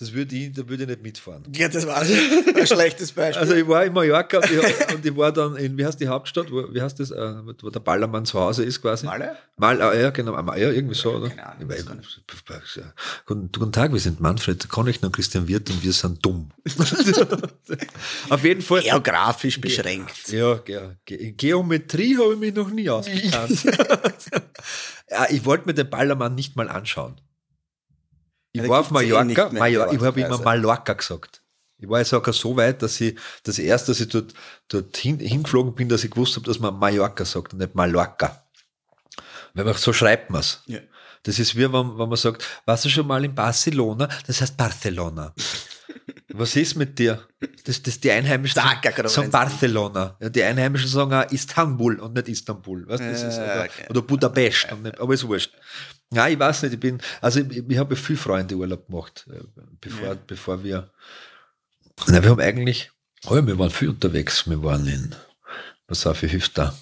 Das 0.00 0.14
würde 0.14 0.34
ich, 0.34 0.50
da 0.52 0.66
würde 0.66 0.84
ich 0.84 0.88
nicht 0.88 1.02
mitfahren. 1.02 1.42
Ja, 1.54 1.68
das 1.68 1.86
war 1.86 2.00
ein 2.00 2.66
schlechtes 2.66 3.12
Beispiel. 3.12 3.38
Also 3.38 3.54
ich 3.54 3.68
war 3.68 3.84
in 3.84 3.92
Mallorca 3.92 4.38
und 4.38 4.50
ich, 4.50 4.94
und 4.94 5.04
ich 5.04 5.14
war 5.14 5.30
dann 5.30 5.56
in, 5.56 5.76
wie 5.76 5.84
heißt 5.84 6.00
die 6.00 6.08
Hauptstadt, 6.08 6.50
wo, 6.50 6.72
wie 6.72 6.80
heißt 6.80 6.98
das, 7.00 7.10
äh, 7.10 7.34
wo 7.60 7.68
der 7.68 7.80
Ballermann 7.80 8.24
zu 8.24 8.40
Hause 8.40 8.64
ist 8.64 8.80
quasi? 8.80 9.04
Malle? 9.04 9.36
Mal, 9.58 9.82
ah, 9.82 9.94
ja, 9.94 10.08
genau, 10.08 10.34
ja, 10.56 10.70
irgendwie 10.70 10.94
so, 10.94 11.16
oder? 11.16 11.28
Keine 11.28 11.46
Ahnung, 11.46 11.70
Ich 11.70 11.86
weiß. 12.48 12.80
Guten, 13.26 13.52
guten 13.52 13.72
Tag, 13.72 13.92
wir 13.92 14.00
sind 14.00 14.20
Manfred 14.20 14.70
Konechner 14.70 15.08
und 15.08 15.12
Christian 15.12 15.46
Wirth 15.46 15.68
und 15.68 15.84
wir 15.84 15.92
sind 15.92 16.24
dumm. 16.24 16.50
Auf 18.30 18.42
jeden 18.42 18.62
Fall. 18.62 18.80
Geografisch 18.80 19.60
beschränkt. 19.60 20.28
Ja, 20.28 20.54
Ge 20.64 20.80
Ge 21.04 21.32
Geometrie 21.32 22.16
habe 22.16 22.32
ich 22.32 22.38
mich 22.38 22.54
noch 22.54 22.70
nie 22.70 22.88
ausgekannt. 22.88 23.64
ja, 25.10 25.26
ich 25.28 25.44
wollte 25.44 25.66
mir 25.66 25.74
den 25.74 25.90
Ballermann 25.90 26.34
nicht 26.34 26.56
mal 26.56 26.70
anschauen. 26.70 27.20
Ich 28.52 28.62
Ja, 28.62 28.68
war 28.68 28.80
auf 28.80 28.88
gibt's 28.88 29.02
eh 29.02 29.58
Mallorca, 29.58 29.92
ich 29.92 30.00
habe 30.00 30.20
immer 30.20 30.30
also. 30.30 30.42
Mallorca 30.42 30.92
gesagt. 30.94 31.42
Ich 31.78 31.88
war 31.88 31.98
jetzt 31.98 32.10
sogar 32.10 32.34
so 32.34 32.56
weit, 32.56 32.82
dass 32.82 33.00
ich 33.00 33.18
das 33.42 33.58
erste, 33.58 33.92
dass 33.92 34.00
ich 34.00 34.08
dort, 34.08 34.34
dort 34.68 34.96
hin, 34.96 35.18
hingeflogen 35.18 35.74
bin, 35.74 35.88
dass 35.88 36.04
ich 36.04 36.10
gewusst 36.10 36.36
habe, 36.36 36.46
dass 36.46 36.58
man 36.58 36.78
Mallorca 36.78 37.24
sagt 37.24 37.54
und 37.54 37.60
nicht 37.60 37.74
Mallorca. 37.74 38.44
Weil 39.54 39.64
man, 39.64 39.74
so 39.74 39.92
schreibt 39.92 40.30
man 40.30 40.40
es. 40.40 40.62
Ja. 40.66 40.80
Das 41.22 41.38
ist 41.38 41.54
wie 41.54 41.62
wenn, 41.62 41.72
wenn 41.72 42.08
man 42.08 42.16
sagt, 42.16 42.46
warst 42.66 42.84
du 42.84 42.88
schon 42.88 43.06
mal 43.06 43.24
in 43.24 43.34
Barcelona? 43.34 44.08
Das 44.26 44.40
heißt 44.40 44.56
Barcelona. 44.56 45.34
Was 46.32 46.56
ist 46.56 46.76
mit 46.76 46.98
dir? 46.98 47.26
Das, 47.64 47.82
das 47.82 47.98
die 47.98 48.10
Einheimischen 48.10 48.54
Sag 48.54 48.84
ja 48.84 49.08
sagen, 49.08 49.30
Barcelona. 49.30 50.16
Ja, 50.20 50.28
die 50.28 50.42
Einheimischen 50.42 50.88
sagen 50.88 51.12
auch 51.12 51.30
Istanbul 51.30 51.98
und 51.98 52.14
nicht 52.14 52.28
Istanbul. 52.28 52.86
Weißt, 52.88 53.02
das 53.02 53.22
ist, 53.22 53.36
Ja, 53.36 53.44
oder, 53.44 53.64
okay. 53.64 53.86
oder 53.90 54.02
Budapest. 54.02 54.72
Und 54.72 54.82
nicht, 54.82 55.00
aber 55.00 55.14
ist 55.14 55.26
wurscht. 55.26 55.52
Nein, 56.10 56.32
ich 56.32 56.38
weiß 56.38 56.62
nicht. 56.64 56.74
Ich 56.74 56.80
bin, 56.80 57.00
also 57.20 57.40
ich, 57.40 57.68
ich 57.68 57.78
habe 57.78 57.94
viel 57.96 58.16
Freunde 58.16 58.56
Urlaub 58.56 58.86
gemacht, 58.88 59.26
äh, 59.30 59.40
bevor, 59.80 60.08
Ja. 60.08 60.14
bevor 60.26 60.64
wir. 60.64 60.90
Nein, 62.06 62.22
wir 62.22 62.30
haben 62.30 62.40
eigentlich, 62.40 62.90
oh 63.26 63.36
ja, 63.36 63.46
wir 63.46 63.58
waren 63.58 63.70
viel 63.70 63.90
unterwegs. 63.90 64.48
Wir 64.48 64.62
waren 64.62 64.86
in, 64.88 65.14
pass 65.86 66.06
auf, 66.06 66.22
ich 66.22 66.30
hilf 66.32 66.48
da. 66.50 66.74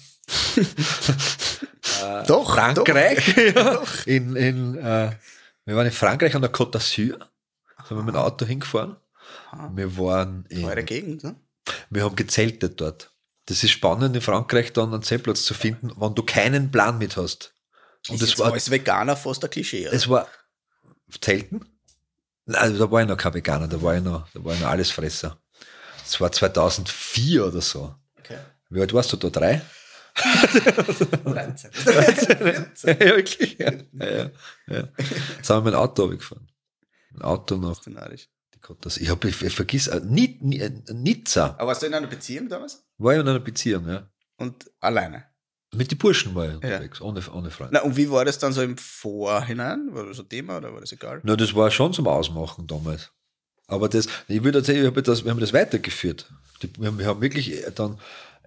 Doch, 2.27 2.53
Frankreich. 2.53 3.35
ja. 3.55 3.83
In, 4.05 4.35
in, 4.35 4.75
äh, 4.77 5.11
wir 5.65 5.75
waren 5.75 5.85
in 5.85 5.91
Frankreich 5.91 6.35
an 6.35 6.41
der 6.41 6.51
Côte 6.53 6.71
d'Azur. 6.77 7.17
Da 7.19 7.85
sind 7.85 7.97
wir 7.97 8.03
mit 8.03 8.15
dem 8.15 8.21
Auto 8.21 8.45
hingefahren. 8.45 8.95
Aha. 9.51 9.71
Wir 9.75 9.97
waren 9.97 10.45
Doch. 10.49 10.63
Eure 10.63 10.79
in, 10.79 10.85
Gegend, 10.85 11.23
ne? 11.23 11.35
wir 11.89 12.03
haben 12.03 12.15
gezeltet 12.15 12.79
dort. 12.81 13.11
Das 13.45 13.63
ist 13.63 13.71
spannend, 13.71 14.15
in 14.15 14.21
Frankreich 14.21 14.73
dann 14.73 14.93
einen 14.93 15.03
Zeltplatz 15.03 15.43
zu 15.43 15.53
finden, 15.53 15.91
wenn 15.97 16.15
du 16.15 16.23
keinen 16.23 16.71
Plan 16.71 16.97
mit 16.97 17.17
hast. 17.17 17.53
Und 18.07 18.21
das 18.21 18.37
war, 18.39 18.53
als 18.53 18.71
Veganer 18.71 19.15
fast 19.15 19.43
ein 19.43 19.49
Klischee. 19.49 19.87
oder? 19.87 19.95
es 19.95 20.07
war 20.07 20.27
Zelten? 21.21 21.65
Also 22.47 22.79
da 22.79 22.91
war 22.91 23.01
ich 23.01 23.07
noch 23.07 23.17
kein 23.17 23.33
Veganer, 23.33 23.67
da 23.67 23.81
war 23.81 23.95
ich 23.95 24.03
noch, 24.03 24.27
da 24.31 24.43
war 24.43 24.53
ich 24.53 24.59
noch 24.59 24.69
Allesfresser. 24.69 25.39
Das 26.03 26.19
war 26.19 26.31
2004 26.31 27.45
oder 27.45 27.61
so. 27.61 27.95
Okay. 28.19 28.39
Wie 28.69 28.81
alt 28.81 28.93
warst 28.93 29.13
du 29.13 29.17
da? 29.17 29.29
Drei? 29.29 29.61
13. 30.15 31.71
ja, 32.83 32.99
wirklich. 32.99 33.57
Ja, 33.59 33.71
ja, 33.93 34.31
ja. 34.67 34.89
Jetzt 35.37 35.49
haben 35.49 35.65
wir 35.65 35.71
dem 35.71 35.79
Auto 35.79 36.03
runtergefahren. 36.03 36.47
Ein 37.13 37.21
Auto 37.21 37.55
das, 38.81 38.97
ich, 38.97 39.09
hab, 39.09 39.23
ich, 39.23 39.41
ich 39.41 39.55
vergiss, 39.55 39.87
äh, 39.87 39.97
äh, 39.97 40.71
Nizza 40.91 41.55
Aber 41.57 41.67
warst 41.67 41.81
du 41.81 41.87
in 41.87 41.93
einer 41.93 42.07
Beziehung 42.07 42.49
damals? 42.49 42.83
war 42.97 43.13
ich 43.13 43.19
in 43.19 43.27
einer 43.27 43.39
Beziehung, 43.39 43.87
ja. 43.87 44.09
Und 44.37 44.69
alleine? 44.79 45.28
Mit 45.75 45.91
den 45.91 45.97
Burschen 45.99 46.33
war 46.33 46.47
ich 46.49 46.55
unterwegs, 46.55 46.99
ohne, 46.99 47.21
ohne 47.31 47.51
Freunde. 47.51 47.73
Na, 47.75 47.81
und 47.81 47.95
wie 47.95 48.09
war 48.09 48.25
das 48.25 48.39
dann 48.39 48.53
so 48.53 48.61
im 48.63 48.77
Vorhinein? 48.77 49.89
War 49.91 50.05
das 50.07 50.19
ein 50.19 50.27
Thema 50.27 50.57
oder 50.57 50.73
war 50.73 50.81
das 50.81 50.91
egal? 50.91 51.21
Na, 51.23 51.35
das 51.35 51.53
war 51.53 51.69
schon 51.69 51.93
zum 51.93 52.07
Ausmachen 52.07 52.65
damals. 52.65 53.11
Aber 53.67 53.87
das, 53.87 54.07
ich 54.27 54.43
würde 54.43 54.59
erzählen, 54.59 54.81
ich 54.81 54.87
hab 54.95 55.03
das, 55.03 55.23
wir 55.23 55.29
haben 55.31 55.39
das 55.39 55.53
weitergeführt. 55.53 56.31
Wir, 56.79 56.87
haben, 56.87 56.97
wir 56.97 57.05
haben 57.05 57.21
wirklich 57.21 57.51
äh, 57.53 57.71
dann 57.73 57.99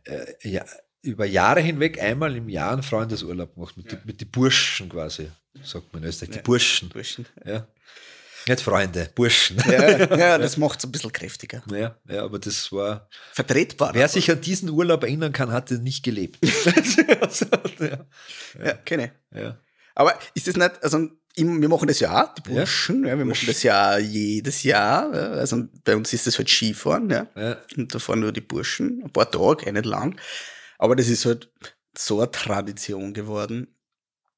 äh, 0.04 0.26
ja, 0.42 0.64
über 1.00 1.24
Jahre 1.24 1.60
hinweg 1.60 2.02
einmal 2.02 2.36
im 2.36 2.48
Jahr 2.48 2.72
einen 2.72 2.82
Freundesurlaub 2.82 3.54
gemacht, 3.54 3.76
mit, 3.76 3.92
die, 3.92 3.98
mit 4.04 4.20
den 4.20 4.28
Burschen 4.30 4.88
quasi, 4.88 5.30
sagt 5.62 5.92
man 5.92 6.02
in 6.02 6.08
Österreich, 6.08 6.30
die 6.30 6.36
Ja. 6.38 6.42
Burschen. 6.42 6.88
Burschen. 6.88 7.26
Ja. 7.44 7.68
Nicht 8.48 8.60
Freunde, 8.60 9.10
Burschen. 9.14 9.56
Ja, 9.66 10.16
ja 10.16 10.38
das 10.38 10.56
macht 10.56 10.78
es 10.78 10.84
ein 10.84 10.92
bisschen 10.92 11.12
kräftiger. 11.12 11.62
Ja, 11.70 11.96
ja, 12.08 12.24
aber 12.24 12.38
das 12.38 12.72
war. 12.72 13.08
Vertretbar. 13.32 13.94
Wer 13.94 14.08
sich 14.08 14.30
an 14.30 14.40
diesen 14.40 14.70
Urlaub 14.70 15.02
erinnern 15.04 15.32
kann, 15.32 15.52
hatte 15.52 15.78
nicht 15.78 16.02
gelebt. 16.02 16.38
ja, 17.80 18.06
Ja, 18.64 18.72
kenne 18.84 19.12
ich. 19.32 19.38
ja. 19.38 19.58
Aber 19.94 20.18
ist 20.34 20.46
das 20.48 20.56
nicht, 20.56 20.82
also 20.82 21.08
wir 21.36 21.68
machen 21.68 21.88
das 21.88 22.00
ja 22.00 22.24
auch, 22.24 22.34
die 22.34 22.50
Ja. 22.50 22.56
Burschen, 22.56 23.06
ja, 23.06 23.16
wir 23.16 23.24
machen 23.24 23.46
das 23.46 23.62
ja 23.62 23.98
jedes 23.98 24.62
Jahr. 24.62 25.14
Ja, 25.14 25.20
also 25.32 25.64
bei 25.84 25.96
uns 25.96 26.12
ist 26.12 26.26
das 26.26 26.38
halt 26.38 26.48
Skifahren, 26.48 27.08
ja. 27.10 27.26
ja. 27.36 27.56
Und 27.76 27.94
da 27.94 27.98
fahren 27.98 28.20
nur 28.20 28.32
die 28.32 28.40
Burschen, 28.40 29.02
ein 29.04 29.12
paar 29.12 29.30
Tage, 29.30 29.66
eh 29.66 29.72
nicht 29.72 29.86
lang. 29.86 30.18
Aber 30.78 30.96
das 30.96 31.08
ist 31.08 31.24
halt 31.26 31.50
so 31.96 32.20
eine 32.20 32.30
Tradition 32.30 33.12
geworden, 33.14 33.74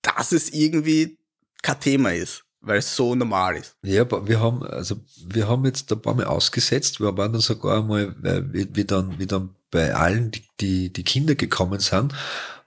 dass 0.03 0.33
es 0.33 0.51
irgendwie 0.51 1.19
kein 1.63 1.81
Thema 1.81 2.13
ist, 2.13 2.45
weil 2.65 2.79
es 2.79 2.95
so 2.97 3.15
normal 3.15 3.57
ist. 3.57 3.77
Ja, 3.83 4.03
aber 4.03 4.27
wir 4.27 4.41
haben, 4.41 4.63
also 4.63 4.97
wir 5.27 5.49
haben 5.49 5.65
jetzt 5.65 5.91
ein 5.93 6.01
paar 6.01 6.15
Mal 6.15 6.27
ausgesetzt, 6.27 7.01
wir 7.01 7.17
waren 7.17 7.33
dann 7.33 7.41
sogar 7.41 7.83
mal, 7.83 8.15
äh, 8.23 8.43
wie, 8.53 8.69
wie 8.75 8.85
dann, 8.85 9.19
wie 9.19 9.27
dann 9.27 9.55
bei 9.71 9.95
allen 9.95 10.31
die, 10.31 10.43
die, 10.61 10.93
die 10.93 11.05
Kinder 11.05 11.35
gekommen 11.35 11.81
sind 11.81 12.15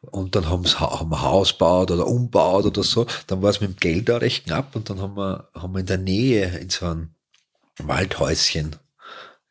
und 0.01 0.35
dann 0.35 0.49
haben 0.49 0.65
sie 0.65 0.77
ein 0.77 1.21
Haus 1.21 1.53
gebaut 1.53 1.91
oder 1.91 2.07
umbaut 2.07 2.65
oder 2.65 2.83
so, 2.83 3.05
dann 3.27 3.41
war 3.41 3.49
es 3.49 3.61
mit 3.61 3.69
dem 3.71 3.75
Geld 3.77 4.11
auch 4.11 4.21
recht 4.21 4.45
knapp 4.45 4.75
und 4.75 4.89
dann 4.89 5.01
haben 5.01 5.15
wir, 5.15 5.49
haben 5.53 5.73
wir 5.73 5.79
in 5.79 5.85
der 5.85 5.97
Nähe 5.97 6.57
in 6.59 6.69
so 6.69 6.85
einem 6.85 7.09
Waldhäuschen 7.79 8.75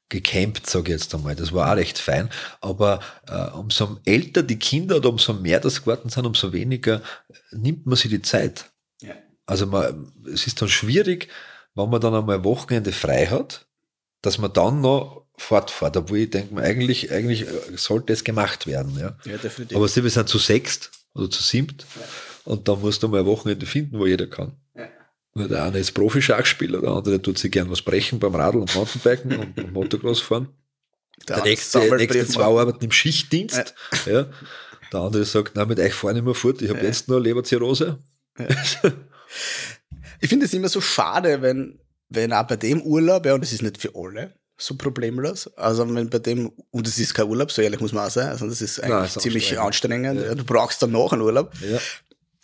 gecampt, 0.09 0.69
sage 0.69 0.93
ich 0.93 1.00
jetzt 1.00 1.15
einmal. 1.15 1.35
Das 1.35 1.53
war 1.53 1.73
auch 1.73 1.76
recht 1.76 1.99
fein. 1.99 2.31
Aber 2.61 3.00
äh, 3.29 3.50
umso 3.50 3.99
älter 4.05 4.43
die 4.43 4.59
Kinder 4.59 4.97
oder 4.97 5.09
umso 5.09 5.33
mehr 5.35 5.61
das 5.61 5.81
geworden 5.81 6.11
sind, 6.11 6.26
umso 6.26 6.53
weniger 6.53 7.03
nimmt 7.50 7.87
man 7.87 7.97
sich 7.97 8.11
die 8.11 8.23
Zeit. 8.23 8.71
Ja. 9.47 9.53
Also 9.53 9.67
man, 9.67 10.12
es 10.33 10.47
ist 10.47 10.61
dann 10.61 10.69
schwierig, 10.69 11.29
wenn 11.75 11.88
man 11.91 12.00
dann 12.00 12.15
einmal 12.15 12.37
ein 12.38 12.45
Wochenende 12.45 12.93
frei 12.93 13.26
hat, 13.26 13.67
dass 14.23 14.38
man 14.38 14.53
dann 14.53 14.81
noch 14.81 15.25
fortfährt. 15.38 15.97
Obwohl 15.97 16.19
ich 16.19 16.31
denke, 16.31 16.61
eigentlich, 16.61 17.12
eigentlich 17.12 17.43
äh, 17.43 17.76
sollte 17.76 18.12
es 18.12 18.25
gemacht 18.25 18.67
werden. 18.67 18.97
Ja. 18.99 19.17
Ja, 19.25 19.37
definitiv. 19.38 19.76
Aber 19.76 19.87
sie, 19.88 20.03
wir 20.03 20.11
sind 20.11 20.29
zu 20.29 20.38
sechst 20.38 20.91
oder 21.15 21.31
zu 21.31 21.43
siebt 21.43 21.87
und 22.45 22.67
da 22.69 22.75
musst 22.76 23.03
du 23.03 23.09
mal 23.09 23.21
ein 23.21 23.26
Wochenende 23.26 23.67
finden, 23.67 23.99
wo 23.99 24.07
jeder 24.07 24.26
kann. 24.26 24.53
Ja. 24.75 24.88
Weil 25.35 25.49
Der 25.49 25.65
eine 25.65 25.79
ist 25.79 25.93
Profi-Schachspieler, 25.93 26.81
der 26.81 26.91
andere 26.91 27.21
tut 27.21 27.38
sich 27.38 27.53
gern 27.53 27.71
was 27.71 27.83
brechen 27.83 28.19
beim 28.19 28.35
Radl 28.35 28.59
und 28.59 28.75
Mountainbiken 28.75 29.37
und 29.38 29.55
beim 29.55 29.73
Motocross 29.73 30.21
fahren. 30.21 30.49
Der 31.29 31.43
nächste, 31.45 31.79
nächste 31.97 32.26
zwei 32.26 32.45
arbeiten 32.45 32.85
im 32.85 32.93
Schichtdienst. 32.93 33.75
Ja. 34.07 34.26
Der 34.93 35.00
andere 35.00 35.25
sagt, 35.25 35.53
na, 35.55 35.65
mit 35.65 35.79
euch 35.81 35.93
fahren 35.95 36.15
nicht 36.15 36.25
mehr 36.25 36.35
fort, 36.35 36.62
ich 36.62 36.69
habe 36.71 36.79
Ja. 36.81 36.87
jetzt 36.87 37.09
nur 37.09 37.21
Leberzirrhose. 37.21 37.99
Ich 40.21 40.28
finde 40.28 40.47
es 40.47 40.52
immer 40.54 40.68
so 40.68 40.80
schade, 40.80 41.42
wenn, 41.42 41.78
wenn 42.09 42.33
auch 42.33 42.47
bei 42.47 42.56
dem 42.56 42.83
Urlaub, 42.83 43.26
ja, 43.26 43.35
und 43.35 43.42
das 43.42 43.52
ist 43.52 43.62
nicht 43.62 43.78
für 43.78 43.92
alle 43.95 44.33
so 44.59 44.75
problemlos, 44.75 45.50
also 45.56 45.87
wenn 45.95 46.09
bei 46.09 46.18
dem, 46.18 46.50
und 46.71 46.87
das 46.87 46.99
ist 46.99 47.12
kein 47.12 47.26
Urlaub, 47.26 47.52
so 47.52 47.61
ehrlich 47.61 47.80
muss 47.80 47.92
man 47.92 48.06
auch 48.06 48.11
sein, 48.11 48.28
also 48.28 48.47
das 48.49 48.62
ist 48.62 48.80
eigentlich 48.80 48.95
Nein, 48.95 49.04
ist 49.04 49.21
ziemlich 49.21 49.59
anstrengend. 49.59 50.06
anstrengend, 50.09 50.26
Ja. 50.30 50.35
du 50.35 50.45
brauchst 50.45 50.80
dann 50.83 50.92
noch 50.92 51.12
einen 51.12 51.21
Urlaub, 51.21 51.52
Ja. 51.61 51.78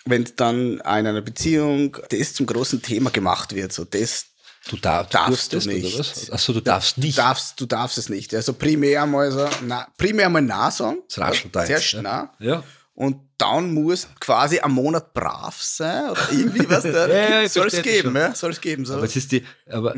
wenn 0.05 0.29
dann 0.37 0.75
in 0.75 0.81
einer 0.83 1.23
Beziehung 1.23 1.97
das 2.11 2.35
zum 2.35 2.45
großen 2.45 2.83
Thema 2.83 3.11
gemacht 3.11 3.55
wird, 3.55 3.73
so 3.73 3.85
das 3.85 4.27
Du 4.69 4.77
darf, 4.77 5.09
Darfst 5.09 5.53
du 5.53 5.57
durftest, 5.59 5.67
nicht. 5.67 5.95
Oder? 6.29 6.35
Achso, 6.35 6.53
du 6.53 6.61
darfst 6.61 6.97
nicht. 6.97 7.19
Du 7.19 7.23
darfst, 7.23 7.61
du 7.61 7.67
darfst 7.67 7.99
es 7.99 8.09
nicht. 8.09 8.33
Also 8.33 8.53
primär 8.53 9.05
mal 9.07 9.33
so, 9.33 9.49
na, 9.67 9.89
primär 9.99 10.29
mal 10.29 10.41
na 10.41 10.71
sagen. 10.71 10.99
Das 11.09 11.19
raschelt 11.19 11.53
jetzt, 11.57 11.67
Zuerst 11.67 11.93
ja. 11.95 12.33
Ja. 12.39 12.63
Und 13.03 13.17
dann 13.37 13.75
muss 13.75 14.07
quasi 14.21 14.61
am 14.61 14.75
Monat 14.75 15.13
brav 15.13 15.61
sein. 15.61 16.11
Oder 16.11 16.31
irgendwie 16.31 16.71
was 16.71 16.83
da 16.85 17.09
Ja, 17.09 17.43
ja, 17.43 17.49
soll 17.49 17.67
es 17.67 17.83
geben, 17.83 18.15
ja. 18.15 18.33
Soll 18.33 18.53
es 18.53 18.61
geben. 18.61 18.85
So. 18.85 18.95
Aber 18.95 19.03
es 19.03 19.17
ist 19.17 19.33
die, 19.33 19.45
aber 19.69 19.97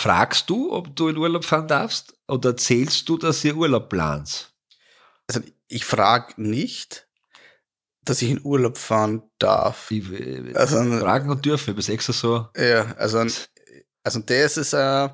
fragst 0.00 0.48
du, 0.48 0.72
ob 0.72 0.96
du 0.96 1.08
in 1.08 1.18
Urlaub 1.18 1.44
fahren 1.44 1.68
darfst? 1.68 2.14
Oder 2.26 2.50
erzählst 2.50 3.06
du, 3.10 3.18
dass 3.18 3.44
ihr 3.44 3.54
Urlaub 3.54 3.90
plant? 3.90 4.54
Also 5.26 5.42
ich 5.68 5.84
frage 5.84 6.40
nicht, 6.40 7.06
dass 8.02 8.22
ich 8.22 8.30
in 8.30 8.40
Urlaub 8.42 8.78
fahren 8.78 9.22
darf. 9.38 9.90
Ich, 9.90 10.04
Also, 10.56 10.82
fragen 11.00 11.28
und 11.28 11.44
dürfen, 11.44 11.76
es 11.76 11.90
extra 11.90 12.14
so. 12.14 12.48
Ja, 12.56 12.94
also, 12.96 13.18
also 14.02 14.20
das 14.20 14.56
ist 14.56 14.72
äh, 14.72 15.10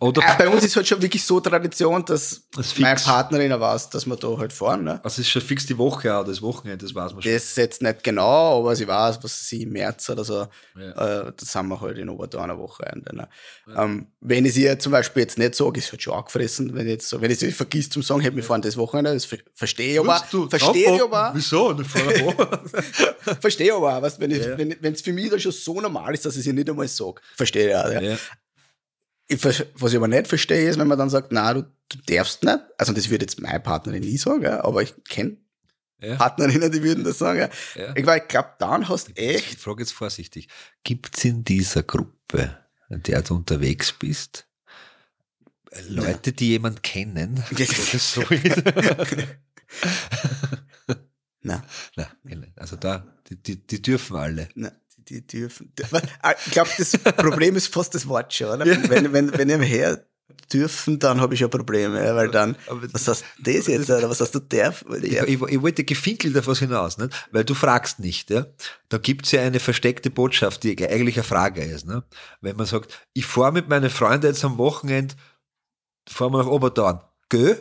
Oder 0.00 0.22
Äh, 0.22 0.38
bei 0.38 0.48
uns 0.48 0.64
ist 0.64 0.76
halt 0.76 0.86
schon 0.86 1.00
wirklich 1.02 1.24
so 1.24 1.40
Tradition, 1.40 2.04
dass 2.04 2.42
Das 2.54 2.78
meine. 2.78 2.98
Partnerin 3.00 3.58
weiß, 3.58 3.90
dass 3.90 4.06
wir 4.06 4.16
da 4.16 4.36
halt 4.38 4.52
fahren. 4.52 4.84
Ne? 4.84 4.92
also 5.02 5.08
es 5.14 5.18
ist 5.26 5.30
schon 5.30 5.42
fix 5.42 5.66
die 5.66 5.76
Woche 5.78 6.14
auch, 6.14 6.24
das 6.24 6.40
Wochenende, 6.42 6.84
das 6.84 6.94
weiß 6.94 7.12
man 7.12 7.22
schon. 7.22 7.32
Das 7.32 7.44
ist 7.44 7.56
jetzt 7.56 7.82
nicht 7.82 8.02
genau, 8.04 8.60
aber 8.60 8.74
sie 8.76 8.86
weiß, 8.86 9.18
was 9.22 9.48
sie 9.48 9.62
im 9.62 9.70
März 9.72 10.08
oder 10.10 10.24
so, 10.24 10.46
Ja. 10.78 11.28
äh, 11.28 11.32
das 11.36 11.54
haben 11.54 11.68
wir 11.68 11.80
halt 11.80 11.98
in 11.98 12.08
Obertor 12.08 12.42
einer 12.44 12.58
Wochenende. 12.58 13.14
Ne? 13.14 13.28
Ähm, 13.76 14.06
wenn 14.20 14.44
ich 14.44 14.54
sie 14.54 14.76
zum 14.78 14.92
Beispiel 14.92 15.22
jetzt 15.22 15.38
nicht 15.38 15.54
sage, 15.54 15.78
ist 15.78 15.90
halt 15.92 16.02
schon 16.02 16.14
angefressen, 16.14 16.74
wenn 16.74 16.86
ich, 16.86 16.92
jetzt 16.92 17.08
so, 17.08 17.20
wenn 17.20 17.30
ich 17.30 17.38
sie 17.38 17.52
vergisst 17.52 17.92
zum 17.92 18.02
sagen, 18.02 18.20
hey, 18.20 18.34
wir 18.34 18.42
fahren 18.44 18.62
das 18.62 18.76
Wochenende, 18.76 19.12
das 19.14 19.24
ver 19.24 19.38
verstehe 19.54 19.94
ich 19.94 20.00
aber, 20.00 20.18
verstehe 20.50 20.94
ich 20.96 21.02
aber, 21.02 21.30
Wieso? 21.34 21.76
Woche? 21.76 22.60
verstehe 23.40 23.66
ich 23.68 23.72
aber, 23.72 23.96
auch, 23.98 24.02
weißt, 24.02 24.20
wenn 24.20 24.30
es 24.30 24.46
Ja. 24.46 24.58
wenn, 24.58 24.96
für 24.96 25.12
mich 25.12 25.30
dann 25.30 25.40
schon 25.40 25.52
so 25.52 25.80
normal 25.80 26.14
ist, 26.14 26.24
dass 26.24 26.36
ich 26.36 26.44
sie 26.44 26.52
nicht 26.52 26.68
einmal 26.68 26.88
sage. 26.88 27.20
Verstehe 27.36 27.68
ich 27.70 27.74
auch, 27.74 27.90
ja. 28.02 28.16
Ja. 29.30 29.36
Ich, 29.36 29.44
was 29.74 29.90
ich 29.92 29.96
aber 29.96 30.08
nicht 30.08 30.28
verstehe, 30.28 30.68
ist, 30.68 30.78
wenn 30.78 30.88
man 30.88 30.98
dann 30.98 31.10
sagt, 31.10 31.32
na, 31.32 31.52
du, 31.54 31.62
du 31.88 31.98
darfst 32.06 32.42
nicht. 32.44 32.58
Also 32.78 32.92
das 32.92 33.10
würde 33.10 33.24
jetzt 33.24 33.40
meine 33.40 33.60
Partnerin 33.60 34.02
nie 34.02 34.16
sagen, 34.18 34.42
ja, 34.42 34.62
aber 34.64 34.82
ich 34.82 34.94
kenne 35.08 35.36
Ja. 36.00 36.16
Partnerinnen, 36.16 36.70
die 36.70 36.82
würden 36.82 37.02
das 37.04 37.18
sagen. 37.18 37.38
Ja. 37.40 37.48
Ja. 37.74 37.96
Ich, 37.96 38.06
ich 38.06 38.28
glaube, 38.28 38.50
dann 38.58 38.88
hast 38.88 39.08
du 39.08 39.12
Ich 39.16 39.18
echt. 39.18 39.60
frage 39.60 39.82
jetzt 39.82 39.92
vorsichtig. 39.92 40.48
Gibt 40.84 41.16
es 41.16 41.24
in 41.24 41.42
dieser 41.44 41.82
Gruppe, 41.82 42.56
in 42.88 43.02
der 43.02 43.22
du 43.22 43.34
unterwegs 43.34 43.92
bist, 43.92 44.46
Leute, 45.88 46.32
die 46.32 46.50
jemand 46.50 46.82
kennen? 46.82 47.42
Ja. 47.58 47.66
das 47.66 48.12
so 48.14 48.22
Nein, 51.42 51.62
nicht. 52.24 52.58
also 52.58 52.76
da, 52.76 53.06
die, 53.28 53.36
die, 53.42 53.66
die 53.66 53.82
dürfen 53.82 54.16
alle. 54.16 54.48
na, 54.54 54.72
die, 55.08 55.26
dürfen. 55.26 55.72
Ah, 56.22 56.34
Ich 56.46 56.52
glaube, 56.52 56.70
das 56.76 56.96
Problem 56.98 57.56
ist 57.56 57.72
fast 57.72 57.94
das 57.94 58.06
Wort 58.08 58.32
schon, 58.32 58.60
oder? 58.60 58.66
Wenn, 58.90 59.12
wenn, 59.12 59.32
wenn 59.36 59.62
ich 59.62 59.68
her 59.68 60.04
dürfen, 60.52 60.98
dann 60.98 61.20
habe 61.20 61.34
ich 61.34 61.40
schon 61.40 61.50
Probleme, 61.50 62.04
ja, 62.04 62.14
weil 62.14 62.30
dann, 62.30 62.56
Aber 62.66 62.82
was 62.92 63.08
heißt 63.08 63.24
das 63.40 63.66
jetzt, 63.66 63.90
oder 63.90 64.08
was 64.08 64.20
heißt 64.20 64.34
du 64.34 64.40
darf? 64.40 64.84
Ich, 65.02 65.12
ich, 65.16 65.42
ich 65.42 65.62
wollte 65.62 65.84
gefinkelt 65.84 66.36
auf 66.36 66.46
was 66.46 66.58
hinaus, 66.58 66.98
nicht? 66.98 67.28
weil 67.32 67.44
du 67.44 67.54
fragst 67.54 67.98
nicht. 68.00 68.30
Ja? 68.30 68.46
Da 68.88 68.98
gibt's 68.98 69.32
ja 69.32 69.42
eine 69.42 69.60
versteckte 69.60 70.10
Botschaft, 70.10 70.62
die 70.62 70.76
eigentlich 70.88 71.16
eine 71.16 71.24
Frage 71.24 71.62
ist. 71.62 71.86
Ne? 71.86 72.04
Wenn 72.40 72.56
man 72.56 72.66
sagt, 72.66 72.98
ich 73.12 73.26
fahre 73.26 73.52
mit 73.52 73.68
meinen 73.68 73.90
Freunden 73.90 74.26
jetzt 74.26 74.44
am 74.44 74.58
Wochenende, 74.58 75.14
fahren 76.08 76.32
wir 76.32 76.38
nach 76.38 76.50
Obertorn. 76.50 77.00
Gö? 77.28 77.56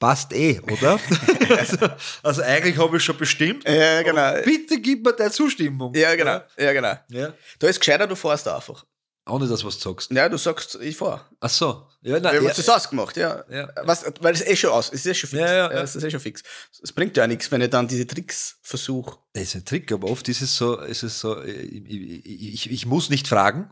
Passt 0.00 0.32
eh, 0.32 0.58
oder? 0.60 0.98
also, 1.58 1.76
also 2.22 2.42
eigentlich 2.42 2.78
habe 2.78 2.96
ich 2.96 3.04
schon 3.04 3.18
bestimmt. 3.18 3.68
Ja, 3.68 4.02
genau. 4.02 4.32
Bitte 4.42 4.80
gib 4.80 5.04
mir 5.04 5.12
deine 5.12 5.30
Zustimmung. 5.30 5.94
Ja, 5.94 6.16
genau. 6.16 6.40
Ja, 6.58 6.72
genau. 6.72 6.94
Ja. 7.08 7.34
Da 7.58 7.68
ist 7.68 7.78
gescheiter, 7.78 8.06
du 8.06 8.16
fährst 8.16 8.48
einfach. 8.48 8.86
Ohne 9.28 9.46
das, 9.46 9.62
was 9.62 9.78
du 9.78 9.90
sagst. 9.90 10.10
Ja, 10.10 10.28
du 10.30 10.38
sagst, 10.38 10.78
ich 10.80 10.96
fahre. 10.96 11.26
Ach 11.38 11.50
so. 11.50 11.86
Ja, 12.00 12.14
Wir 12.14 12.20
nein, 12.20 12.36
haben 12.36 12.44
ja, 12.46 12.54
das 12.54 12.68
ausgemacht, 12.68 13.14
ja. 13.18 13.44
Ja. 13.50 13.68
Was, 13.84 14.06
weil 14.20 14.32
ist 14.32 14.48
eh 14.48 14.56
schon 14.56 14.70
aus, 14.70 14.88
es 14.88 15.04
ist 15.04 15.06
eh 15.06 15.14
schon 15.14 15.28
fix. 15.28 15.40
Ja, 15.42 15.52
ja, 15.52 15.70
ja. 15.70 15.80
Das 15.80 15.94
ist 15.94 16.02
eh 16.02 16.10
schon 16.10 16.20
fix. 16.20 16.42
Es 16.82 16.92
bringt 16.92 17.18
ja 17.18 17.24
auch 17.24 17.28
nichts, 17.28 17.50
wenn 17.52 17.60
ich 17.60 17.68
dann 17.68 17.86
diese 17.86 18.06
Tricks 18.06 18.56
versuche. 18.62 19.18
Das 19.34 19.42
ist 19.42 19.54
ein 19.54 19.66
Trick, 19.66 19.92
aber 19.92 20.08
oft 20.08 20.26
ist 20.30 20.40
es 20.40 20.56
so, 20.56 20.78
ist 20.80 21.02
es 21.02 21.20
so 21.20 21.42
ich, 21.42 21.74
ich, 21.74 22.54
ich, 22.54 22.70
ich 22.70 22.86
muss 22.86 23.10
nicht 23.10 23.28
fragen, 23.28 23.70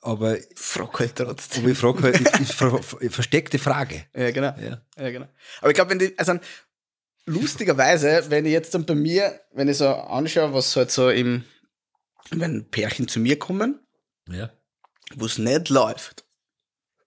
aber, 0.00 0.36
Frag 0.54 1.00
halt 1.00 1.16
trotzdem. 1.16 1.62
aber 1.64 1.72
ich 1.72 1.78
frage 1.78 2.02
halt, 2.02 2.20
ich, 2.20 3.00
ich, 3.00 3.12
versteckte 3.14 3.58
Frage. 3.58 4.04
Ja, 4.14 4.30
genau. 4.30 4.54
Ja. 4.58 4.80
Ja, 4.96 5.10
genau. 5.10 5.28
Aber 5.60 5.70
ich 5.70 5.74
glaube, 5.74 5.90
wenn 5.90 5.98
die, 5.98 6.18
also 6.18 6.38
lustigerweise, 7.26 8.24
wenn 8.30 8.46
ich 8.46 8.52
jetzt 8.52 8.74
dann 8.74 8.86
bei 8.86 8.94
mir, 8.94 9.40
wenn 9.52 9.68
ich 9.68 9.78
so 9.78 9.88
anschaue, 9.88 10.52
was 10.52 10.74
halt 10.76 10.90
so 10.90 11.10
im, 11.10 11.44
wenn 12.30 12.68
Pärchen 12.70 13.08
zu 13.08 13.20
mir 13.20 13.38
kommen, 13.38 13.80
Ja. 14.28 14.50
wo 15.14 15.26
es 15.26 15.38
nicht 15.38 15.68
läuft, 15.68 16.24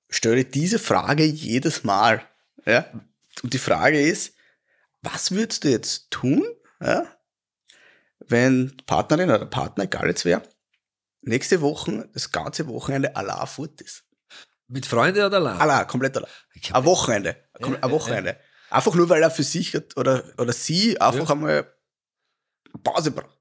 stelle 0.10 0.42
ich 0.42 0.52
diese 0.52 0.80
Frage 0.80 1.24
jedes 1.24 1.84
Mal. 1.84 2.24
Ja? 2.66 2.86
Und 3.44 3.54
die 3.54 3.60
Frage 3.60 4.02
ist, 4.02 4.36
was 5.02 5.32
würdest 5.32 5.64
du 5.64 5.70
jetzt 5.70 6.12
tun, 6.12 6.46
ja? 6.82 7.06
wenn 8.20 8.76
Partnerin 8.86 9.30
oder 9.30 9.40
der 9.40 9.46
Partner, 9.48 9.86
egal 9.86 10.08
jetzt 10.08 10.26
wer, 10.26 10.44
nächste 11.22 11.62
Woche, 11.62 12.10
das 12.14 12.32
ganze 12.32 12.68
Wochenende 12.68 13.16
allein 13.16 13.48
fort 13.48 13.80
ist? 13.82 14.04
Mit 14.68 14.86
Freunden 14.86 15.24
oder 15.24 15.38
allein? 15.38 15.60
Allein, 15.60 15.88
komplett 15.88 16.16
allein. 16.18 16.30
Ein 16.72 16.86
Wochenende. 16.86 17.36
Ja, 17.60 17.68
Ein 17.68 17.74
ja, 17.82 17.92
Wochenende. 17.92 18.40
Einfach 18.70 18.96
nur, 18.96 19.10
weil 19.10 19.22
er 19.22 19.32
für 19.32 19.44
sich 19.44 19.74
hat 19.76 19.98
oder, 19.98 20.24
oder 20.38 20.54
sie 20.54 21.00
einfach 21.00 21.28
Ja. 21.28 21.36
einmal 21.36 21.74
Pause 22.84 23.12
braucht. 23.12 23.38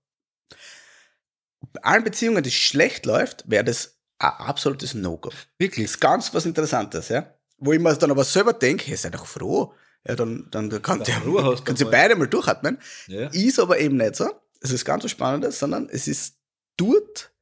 Bei 1.73 1.83
allen 1.85 2.05
Beziehungen, 2.05 2.43
die 2.43 2.51
schlecht 2.51 3.07
läuft, 3.07 3.49
wäre 3.49 3.63
das 3.65 3.97
ein 4.19 4.31
absolutes 4.31 4.95
No-Go. 4.95 5.31
Wirklich? 5.59 5.85
ist 5.85 6.01
ganz 6.01 6.35
was 6.35 6.47
Interessantes, 6.47 7.09
ja. 7.09 7.33
Wo 7.59 7.73
ich 7.73 7.79
mir 7.79 7.95
dann 7.95 8.11
aber 8.11 8.25
selber 8.25 8.53
denke, 8.53 8.87
hey, 8.87 8.97
sei 8.97 9.11
doch 9.11 9.27
froh. 9.27 9.75
Ja, 10.07 10.17
dann, 10.17 10.49
dann 10.51 10.83
kann 10.83 11.03
Ja, 11.03 11.15
ja, 11.15 11.19
Ruhe 11.19 11.63
sie 11.75 11.85
beide 11.85 12.17
mal 12.17 12.27
durchatmen. 12.27 12.79
Ja. 13.07 13.29
Ist 13.29 13.61
aber 13.61 13.79
eben 13.79 13.99
nicht 13.99 14.17
so. 14.17 14.31
Es 14.61 14.73
ist 14.73 14.85
ganz 14.85 15.05
was 15.05 15.11
Spannendes, 15.11 15.59
sondern 15.59 15.89
es 15.91 16.09
ist 16.09 16.39
dort 16.77 17.33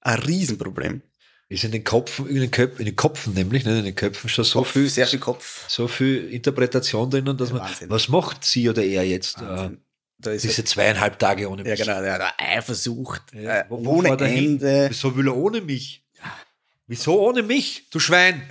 ein 0.00 0.18
Riesenproblem. 0.20 1.02
Ist 1.50 1.64
in 1.64 1.72
den 1.72 1.82
Köpfen, 1.82 2.28
in 2.28 2.36
den, 2.40 2.50
Köp 2.50 2.78
in 2.78 2.84
den 2.84 2.94
Köpfen 2.96 3.32
nämlich, 3.32 3.64
nicht 3.64 3.74
in 3.78 3.84
den 3.84 3.94
Köpfen 3.94 4.28
schon 4.28 4.44
so 4.44 4.58
Kopf, 4.58 4.72
viel, 4.72 4.88
sehr 4.90 5.06
viel 5.06 5.18
Kopf. 5.18 5.64
so 5.68 5.88
viel 5.88 6.28
Interpretation 6.30 7.10
drinnen, 7.10 7.36
dass 7.38 7.52
man, 7.52 7.62
Wahnsinn. 7.62 7.88
was 7.88 8.08
macht 8.08 8.44
sie 8.44 8.68
oder 8.68 8.84
er 8.84 9.04
jetzt? 9.06 9.38
Äh, 9.38 9.46
Wahnsinn. 9.46 9.80
Da 10.18 10.32
ist 10.32 10.42
diese 10.44 10.64
zweieinhalb 10.64 11.18
Tage 11.18 11.48
ohne 11.48 11.62
ja, 11.64 11.70
mich. 11.70 11.80
genau, 11.80 12.02
der 12.02 12.14
hat 12.14 12.34
Eifersucht, 12.38 13.22
Ja, 13.32 13.60
äh, 13.60 13.64
ohne? 13.70 14.08
Ende. 14.26 14.86
Wieso 14.90 15.16
will 15.16 15.26
er 15.28 15.36
ohne 15.36 15.60
mich? 15.62 16.04
Wieso 16.86 17.20
ohne 17.20 17.42
mich, 17.42 17.88
du 17.90 17.98
Schwein? 18.00 18.42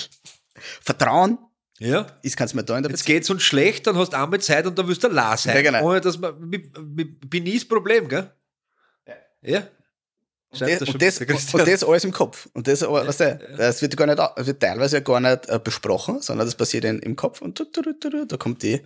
Vertrauen 0.82 1.38
Ja. 1.78 2.06
ist 2.22 2.36
kannst 2.36 2.54
mir 2.54 2.62
da 2.64 2.76
in 2.76 2.82
der 2.82 2.90
Jetzt 2.92 3.04
geht's 3.06 3.30
uns 3.30 3.42
schlecht, 3.42 3.86
dann 3.86 3.96
hast 3.96 4.12
du 4.12 4.16
einmal 4.18 4.40
Zeit 4.40 4.66
und 4.66 4.78
dann 4.78 4.86
willst 4.86 5.02
du 5.02 5.08
la 5.08 5.36
sein. 5.36 5.56
Ja, 5.56 5.62
genau. 5.62 5.82
Ohne 5.84 6.00
dass 6.00 6.18
man, 6.18 6.34
bin 6.50 7.46
ich 7.46 7.60
das 7.60 7.64
Problem, 7.68 8.08
gell? 8.08 8.30
Ja. 9.42 9.66
Und 10.50 10.62
das, 10.62 10.80
und, 10.80 11.02
das, 11.02 11.20
und 11.52 11.66
das 11.66 11.84
alles 11.84 12.04
im 12.04 12.12
Kopf. 12.12 12.48
Und 12.54 12.66
das, 12.68 12.82
aber, 12.82 13.06
weißt 13.06 13.20
du, 13.20 13.40
das 13.58 13.82
wird 13.82 13.96
gar 13.96 14.06
nicht, 14.06 14.18
wird 14.18 14.60
teilweise 14.60 14.96
ja 14.96 15.00
gar 15.00 15.20
nicht 15.20 15.46
äh, 15.48 15.60
besprochen, 15.62 16.22
sondern 16.22 16.46
das 16.46 16.54
passiert 16.54 16.84
in, 16.84 17.00
im 17.00 17.16
Kopf 17.16 17.42
und 17.42 17.60
da 17.60 18.36
kommt 18.38 18.62
die, 18.62 18.80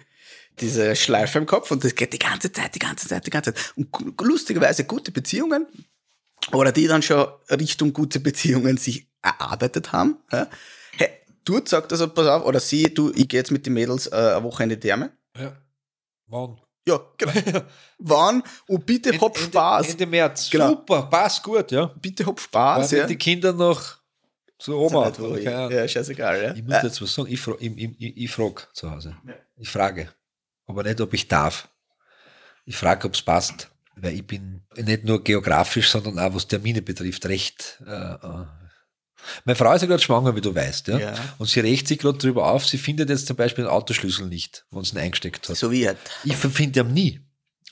diese 0.61 0.97
Schleife 0.97 1.39
im 1.39 1.47
Kopf 1.47 1.71
und 1.71 1.85
das 1.85 1.95
geht 1.95 2.13
die 2.13 2.19
ganze 2.19 2.51
Zeit, 2.51 2.75
die 2.75 2.81
ganze 2.81 3.07
Zeit, 3.07 3.27
die 3.27 3.31
ganze 3.31 3.55
Zeit. 3.55 3.75
Und 3.77 4.21
lustigerweise 4.21 4.85
gute 4.85 5.13
Beziehungen, 5.13 5.67
oder 6.51 6.73
die 6.73 6.89
dann 6.89 7.03
schon 7.03 7.29
Richtung 7.49 7.93
gute 7.93 8.19
Beziehungen 8.19 8.77
sich 8.77 9.07
erarbeitet 9.23 9.93
haben, 9.93 10.17
ja, 10.33 10.49
hey, 10.97 11.11
dort 11.45 11.69
sagt 11.69 11.93
also, 11.93 12.09
pass 12.09 12.27
auf, 12.27 12.45
oder 12.45 12.59
sie, 12.59 12.93
du, 12.93 13.13
ich 13.15 13.29
gehe 13.29 13.39
jetzt 13.39 13.53
mit 13.53 13.67
den 13.67 13.75
Mädels 13.75 14.09
äh, 14.09 14.17
eine 14.17 14.43
Woche 14.43 14.65
in 14.65 14.71
die 14.71 14.81
Therme. 14.81 15.13
Ja. 15.39 15.57
Wann? 16.27 16.61
Ja, 16.87 17.01
genau. 17.17 17.63
Wann? 17.99 18.43
Und 18.67 18.85
bitte 18.87 19.13
hab 19.13 19.37
Ende- 19.37 19.41
Spaß. 19.41 19.89
Ende 19.91 20.07
März. 20.07 20.51
Genau. 20.51 20.71
Super, 20.71 21.03
passt 21.03 21.43
gut, 21.43 21.71
ja. 21.71 21.87
bitte 22.01 22.27
hab 22.27 22.37
Weil 22.39 22.43
Spaß. 22.45 22.93
wenn 22.93 22.99
Ja. 22.99 23.07
die 23.07 23.17
Kinder 23.17 23.53
noch 23.53 23.99
zu 24.59 24.77
Oma. 24.77 25.09
Ich, 25.11 25.45
keine 25.45 25.57
Ahnung. 25.57 25.71
ja, 25.73 25.87
scheißegal. 25.89 26.43
Ja. 26.43 26.55
Ich 26.55 26.63
muss 26.65 26.83
jetzt 26.83 27.01
was 27.03 27.15
sagen, 27.15 27.29
ich, 27.31 27.41
fra 27.41 27.55
ich, 27.61 27.77
ich, 27.77 28.17
ich, 28.17 28.31
frage 28.31 28.63
zu 28.73 28.91
Hause. 28.91 29.17
Ich 29.57 29.69
frage. 29.69 30.13
Aber 30.67 30.83
nicht, 30.83 31.01
ob 31.01 31.13
ich 31.15 31.29
darf. 31.29 31.69
Ich 32.65 32.77
frage, 32.77 33.07
ob 33.07 33.15
es 33.15 33.23
passt. 33.23 33.69
Weil 33.97 34.15
ich 34.15 34.27
bin 34.27 34.63
nicht 34.77 35.05
nur 35.05 35.23
geografisch, 35.23 35.91
sondern 35.91 36.19
auch 36.19 36.35
was 36.35 36.49
Termine 36.49 36.81
betrifft, 36.83 37.27
recht. 37.27 37.81
Äh, 37.87 37.91
äh. 37.91 38.45
Meine 39.45 39.57
Frau 39.57 39.73
ist 39.73 39.83
ja 39.83 39.89
gerade 39.89 40.03
schwanger, 40.03 40.35
wie 40.37 40.41
du 40.41 40.55
weißt. 40.55 40.89
Ja? 40.89 40.99
Ja. 40.99 41.15
Und 41.39 41.49
sie 41.49 41.61
regt 41.61 41.89
sich 41.89 41.99
gerade 41.99 42.19
drüber 42.19 42.51
auf, 42.51 42.67
sie 42.67 42.79
findet 42.79 43.11
jetzt 43.11 43.27
zum 43.27 43.37
Beispiel 43.37 43.65
den 43.65 43.71
Autoschlüssel 43.71 44.27
nicht, 44.27 44.65
wenn 44.71 44.85
sie 44.85 44.95
ihn 44.95 44.99
eingesteckt 44.99 45.49
hat. 45.49 45.57
So 45.57 45.71
wie 45.71 45.87
halt. 45.87 45.99
Ich 46.25 46.37
finde 46.37 46.81
ihn 46.81 46.93
nie. 46.93 47.21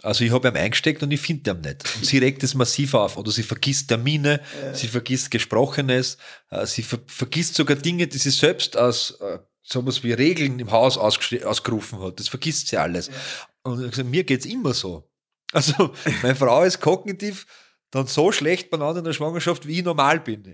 Also 0.02 0.24
ich 0.24 0.32
habe 0.32 0.48
ihn 0.48 0.56
eingesteckt 0.56 1.02
und 1.02 1.10
ich 1.10 1.20
finde 1.20 1.50
ihn 1.50 1.60
nicht. 1.60 1.96
Und 1.96 2.06
sie 2.06 2.18
regt 2.18 2.42
es 2.42 2.54
massiv 2.54 2.94
auf. 2.94 3.16
Oder 3.16 3.30
sie 3.30 3.42
vergisst 3.42 3.88
Termine, 3.88 4.40
sie 4.72 4.88
vergisst 4.88 5.30
Gesprochenes, 5.30 6.16
äh, 6.50 6.66
sie 6.66 6.82
ver 6.82 7.00
vergisst 7.06 7.54
sogar 7.54 7.76
Dinge, 7.76 8.06
die 8.06 8.18
sie 8.18 8.30
selbst 8.30 8.76
aus 8.76 9.18
äh, 9.20 9.38
sowas 9.62 10.02
wie 10.02 10.12
Regeln 10.12 10.58
im 10.58 10.70
Haus 10.70 10.96
ausgerufen 10.96 12.00
hat. 12.00 12.18
Das 12.18 12.28
vergisst 12.28 12.68
sie 12.68 12.78
alles. 12.78 13.10
Und 13.62 13.84
ich 13.84 13.90
gesagt, 13.90 14.08
mir 14.08 14.24
geht's 14.24 14.46
immer 14.46 14.74
so. 14.74 15.06
Also 15.52 15.92
meine 16.22 16.36
Frau 16.36 16.62
ist 16.62 16.80
kognitiv 16.80 17.46
dann 17.90 18.06
so 18.06 18.32
schlecht 18.32 18.70
beieinander 18.70 18.98
in 18.98 19.04
der 19.04 19.12
Schwangerschaft, 19.12 19.66
wie 19.66 19.78
ich 19.78 19.84
normal 19.84 20.20
bin. 20.20 20.44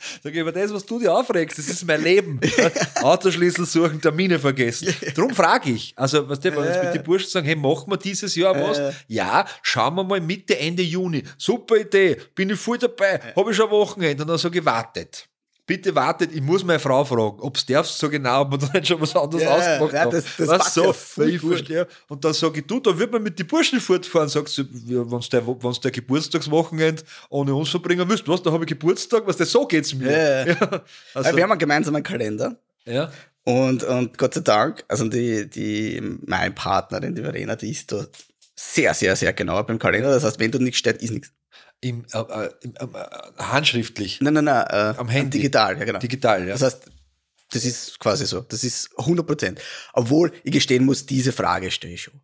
Sag 0.22 0.34
ich, 0.34 0.40
aber 0.40 0.52
das, 0.52 0.72
was 0.72 0.86
du 0.86 0.98
dir 0.98 1.14
aufregst, 1.14 1.58
das 1.58 1.68
ist 1.68 1.86
mein 1.86 2.02
Leben. 2.02 2.40
Autoschlüssel 3.02 3.66
suchen, 3.66 4.00
Termine 4.00 4.38
vergessen. 4.38 4.94
Drum 5.14 5.34
frage 5.34 5.70
ich. 5.70 5.92
Also, 5.96 6.26
was 6.28 6.40
der, 6.40 6.56
wenn 6.56 6.64
jetzt 6.64 6.82
mit 6.82 6.94
den 6.94 7.02
Burschen 7.02 7.28
sagen, 7.28 7.46
hey, 7.46 7.56
machen 7.56 7.90
wir 7.90 7.98
dieses 7.98 8.34
Jahr 8.34 8.54
was? 8.54 8.94
Ja, 9.08 9.44
schauen 9.62 9.94
wir 9.96 10.04
mal 10.04 10.20
Mitte, 10.20 10.58
Ende 10.58 10.82
Juni. 10.82 11.22
Super 11.36 11.76
Idee, 11.76 12.16
bin 12.34 12.50
ich 12.50 12.58
voll 12.58 12.78
dabei, 12.78 13.20
habe 13.36 13.50
ich 13.50 13.56
schon 13.56 13.70
Wochenende 13.70 14.22
und 14.22 14.28
dann 14.28 14.38
sage 14.38 14.58
ich, 14.58 14.64
wartet. 14.64 15.29
Bitte 15.70 15.94
wartet, 15.94 16.32
ich 16.34 16.40
muss 16.42 16.64
meine 16.64 16.80
Frau 16.80 17.04
fragen, 17.04 17.38
ob 17.40 17.56
es 17.56 17.64
darf, 17.64 17.86
so 17.86 18.10
genau, 18.10 18.40
ob 18.42 18.50
man 18.50 18.58
da 18.60 18.66
nicht 18.74 18.88
schon 18.88 19.00
was 19.00 19.14
anderes 19.14 19.44
Ja, 19.44 19.54
ausgemacht 19.54 19.92
ja, 19.92 20.00
haben. 20.00 20.10
das- 20.10 20.24
das 20.36 20.48
Weißt 20.48 20.74
so, 20.74 20.84
ja 21.22 21.28
ich 21.28 21.40
gut. 21.40 21.50
verstehe. 21.52 21.86
Und 22.08 22.24
dann 22.24 22.32
sage 22.32 22.58
ich, 22.60 22.66
du, 22.66 22.80
da 22.80 22.98
wird 22.98 23.12
man 23.12 23.22
mit 23.22 23.38
den 23.38 23.46
Burschen 23.46 23.78
fortfahren, 23.80 24.28
sagst 24.28 24.58
du, 24.58 24.64
wenn 24.72 24.86
der, 25.30 25.46
wenn's 25.62 25.78
der 25.80 25.90
Geburtstagswochenende 25.92 27.02
ohne 27.28 27.54
uns 27.54 27.68
verbringen 27.70 28.08
müsst, 28.08 28.26
was, 28.26 28.42
da 28.42 28.50
habe 28.50 28.64
ich 28.64 28.68
Geburtstag, 28.68 29.22
was, 29.26 29.36
das 29.36 29.52
so 29.52 29.66
geht's 29.66 29.94
mir. 29.94 30.10
Ja, 30.10 30.46
ja. 30.46 30.56
Also, 31.14 31.36
wir 31.36 31.42
haben 31.44 31.52
einen 31.52 31.58
gemeinsamen 31.60 32.02
Kalender. 32.02 32.56
ja. 32.84 33.10
Und, 33.44 33.84
und 33.84 34.18
Gott 34.18 34.34
sei 34.34 34.40
Dank, 34.42 34.84
also 34.88 35.08
die, 35.08 35.48
die, 35.48 36.00
meine 36.26 36.52
Partnerin, 36.52 37.14
die 37.14 37.22
Verena, 37.22 37.56
die 37.56 37.70
ist 37.70 37.90
da 37.90 38.04
sehr, 38.54 38.92
sehr, 38.92 39.16
sehr 39.16 39.32
genau 39.32 39.62
beim 39.62 39.78
Kalender. 39.78 40.10
Das 40.10 40.24
heißt, 40.24 40.38
wenn 40.38 40.50
du 40.50 40.58
nichts 40.58 40.78
steht, 40.78 41.02
ist 41.02 41.10
nichts. 41.10 41.32
Im, 41.82 42.04
äh, 42.12 42.18
äh, 42.18 42.50
im, 42.62 42.74
äh, 42.74 43.42
handschriftlich, 43.42 44.20
Nein, 44.20 44.34
nein, 44.34 44.44
nein. 44.44 44.66
Äh, 44.68 44.98
Am 44.98 45.08
Handy. 45.08 45.38
Digital, 45.38 45.78
ja, 45.78 45.84
genau. 45.84 45.98
digital, 45.98 46.46
ja. 46.46 46.52
Das 46.52 46.62
heißt, 46.62 46.90
das 47.52 47.64
ist 47.64 47.98
quasi 47.98 48.26
so. 48.26 48.40
Das 48.42 48.64
ist 48.64 48.90
100 48.98 49.26
Prozent. 49.26 49.60
Obwohl 49.92 50.32
ich 50.44 50.52
gestehen 50.52 50.84
muss, 50.84 51.06
diese 51.06 51.32
Frage 51.32 51.70
stelle 51.70 51.94
ich 51.94 52.02
schon. 52.02 52.20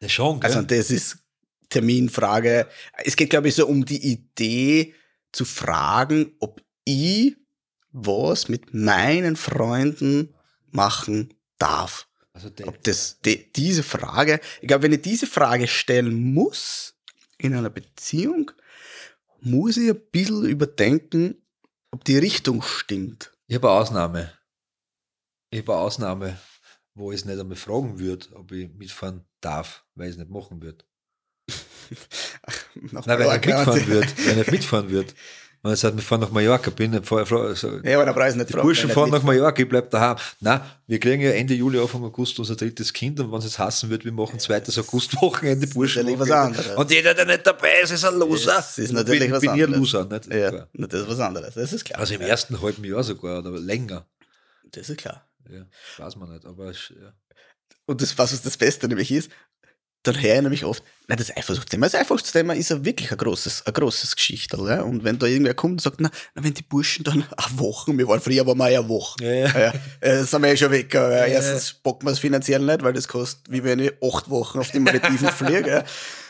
ja 0.00 0.08
schon, 0.08 0.40
gell? 0.40 0.50
Also, 0.50 0.62
das 0.62 0.90
ist 0.90 1.18
Terminfrage. 1.70 2.68
Es 3.04 3.16
geht, 3.16 3.30
glaube 3.30 3.48
ich, 3.48 3.54
so 3.54 3.66
um 3.66 3.84
die 3.84 4.12
Idee 4.12 4.94
zu 5.32 5.44
fragen, 5.44 6.32
ob 6.40 6.60
ich 6.84 7.36
was 7.92 8.48
mit 8.48 8.74
meinen 8.74 9.36
Freunden 9.36 10.34
machen 10.70 11.34
darf. 11.58 12.06
also 12.32 12.48
Ob 12.66 12.82
das, 12.84 13.18
die, 13.24 13.50
diese 13.52 13.82
Frage, 13.82 14.40
ich 14.60 14.68
glaube, 14.68 14.84
wenn 14.84 14.92
ich 14.92 15.02
diese 15.02 15.26
Frage 15.26 15.66
stellen 15.66 16.32
muss 16.32 16.94
in 17.38 17.54
einer 17.54 17.70
Beziehung, 17.70 18.50
muss 19.42 19.76
ich 19.76 19.90
ein 19.90 20.00
bisschen 20.10 20.44
überdenken, 20.44 21.36
ob 21.90 22.04
die 22.04 22.18
Richtung 22.18 22.62
stimmt. 22.62 23.32
Ich 23.46 23.56
habe 23.56 23.68
eine 23.68 23.80
Ausnahme. 23.80 24.32
Ich 25.50 25.60
habe 25.60 25.72
eine 25.72 25.82
Ausnahme, 25.82 26.38
wo 26.94 27.12
ich 27.12 27.20
es 27.20 27.24
nicht 27.24 27.38
einmal 27.38 27.56
fragen 27.56 27.98
würde, 27.98 28.26
ob 28.34 28.52
ich 28.52 28.72
mitfahren 28.72 29.24
darf, 29.40 29.84
weil 29.94 30.08
ich 30.08 30.12
es 30.12 30.18
nicht 30.18 30.30
machen 30.30 30.62
würde. 30.62 30.84
Nein, 32.74 33.04
weil 33.04 33.38
nicht 33.38 33.46
Mallorca. 33.46 34.50
mitfahren 34.50 34.90
würde. 34.90 35.12
Wenn 35.62 35.74
ich 35.74 35.80
sagt, 35.80 35.94
wir 35.94 36.02
fahren 36.02 36.20
nach 36.22 36.30
Mallorca, 36.30 36.70
bin 36.70 37.04
fra- 37.04 37.54
so, 37.54 37.80
Ja, 37.84 38.00
aber 38.00 38.10
ich 38.26 38.30
es 38.30 38.34
nicht 38.34 38.48
die 38.48 38.52
fragen, 38.54 38.66
Burschen 38.66 38.88
fahren 38.88 39.10
nach 39.10 39.22
Mallorca, 39.22 39.60
ich 39.62 39.68
bleib 39.68 39.90
daheim. 39.90 40.16
Nein, 40.40 40.62
wir 40.86 40.98
kriegen 40.98 41.20
ja 41.20 41.32
Ende 41.32 41.52
Juli, 41.52 41.78
Anfang 41.78 42.02
August 42.02 42.38
unser 42.38 42.56
drittes 42.56 42.90
Kind 42.90 43.20
und 43.20 43.30
wenn 43.30 43.38
es 43.40 43.44
jetzt 43.44 43.58
hassen 43.58 43.90
wird, 43.90 44.02
wir 44.06 44.12
machen 44.12 44.38
zweites 44.38 44.78
Augustwochenende, 44.78 45.66
Burschen. 45.66 46.02
natürlich 46.02 46.18
was 46.18 46.30
anderes. 46.30 46.76
Und 46.76 46.90
jeder, 46.90 47.12
der 47.12 47.26
nicht 47.26 47.46
dabei 47.46 47.80
ist, 47.82 47.90
ist 47.90 48.04
ein 48.06 48.18
Loser. 48.18 48.54
Das 48.54 48.78
ist 48.78 48.92
natürlich 48.92 49.20
bin, 49.20 49.32
was 49.32 49.40
bin 49.40 49.50
ich 49.54 49.62
ein 49.62 49.74
anderes. 49.74 49.92
Loser, 49.92 50.04
nicht? 50.06 50.26
Ja, 50.32 50.66
na, 50.72 50.86
das 50.86 51.00
ist 51.02 51.08
was 51.08 51.20
anderes, 51.20 51.54
das 51.54 51.72
ist 51.74 51.84
klar. 51.84 52.00
Also 52.00 52.14
im 52.14 52.22
ersten 52.22 52.62
halben 52.62 52.84
Jahr 52.84 53.04
sogar, 53.04 53.40
oder 53.40 53.50
länger. 53.58 54.06
Das 54.72 54.88
ist 54.88 54.96
klar. 54.96 55.26
Ja, 55.50 55.66
weiß 56.02 56.16
man 56.16 56.32
nicht, 56.32 56.46
aber 56.46 56.70
ja. 56.70 57.12
Und 57.84 58.00
das, 58.00 58.16
was 58.16 58.40
das 58.40 58.56
Beste 58.56 58.88
nämlich 58.88 59.10
ist, 59.10 59.30
dann 60.02 60.20
höre 60.20 60.36
ich 60.36 60.42
nämlich 60.42 60.64
oft, 60.64 60.82
nein, 61.08 61.18
das 61.18 61.36
Eifersuchtsthema, 61.36 61.84
das 61.84 61.94
Eifersuchtsthema 61.94 62.54
ist 62.54 62.70
ja 62.70 62.82
wirklich 62.82 63.12
ein 63.12 63.18
großes, 63.18 63.66
ein 63.66 63.72
großes 63.74 64.16
Geschichtel. 64.16 64.66
Ja? 64.66 64.82
Und 64.82 65.04
wenn 65.04 65.18
da 65.18 65.26
irgendwer 65.26 65.52
kommt 65.52 65.72
und 65.72 65.80
sagt, 65.82 66.00
na, 66.00 66.10
na 66.34 66.42
wenn 66.42 66.54
die 66.54 66.62
Burschen 66.62 67.04
dann 67.04 67.24
eine 67.36 67.58
Woche, 67.58 67.96
wir 67.96 68.08
waren 68.08 68.20
früher, 68.20 68.46
wir 68.46 68.70
ja 68.70 68.80
eine 68.80 68.88
Woche. 68.88 69.22
Ja, 69.22 69.58
ja. 69.58 69.74
Ja, 70.02 70.24
sind 70.24 70.42
wir 70.42 70.48
ja 70.48 70.56
schon 70.56 70.70
weg. 70.70 70.92
Ja, 70.94 71.10
Ja, 71.10 71.24
erstens 71.26 71.74
bocken 71.74 72.08
wir 72.08 72.12
es 72.12 72.18
finanziell 72.18 72.60
nicht, 72.60 72.82
weil 72.82 72.94
das 72.94 73.08
kostet, 73.08 73.52
wie 73.52 73.62
wenn 73.62 73.78
ich 73.78 73.92
acht 74.02 74.30
Wochen 74.30 74.58
auf 74.58 74.70
die 74.70 74.80
Malediven 74.80 75.28
fliege. 75.36 75.84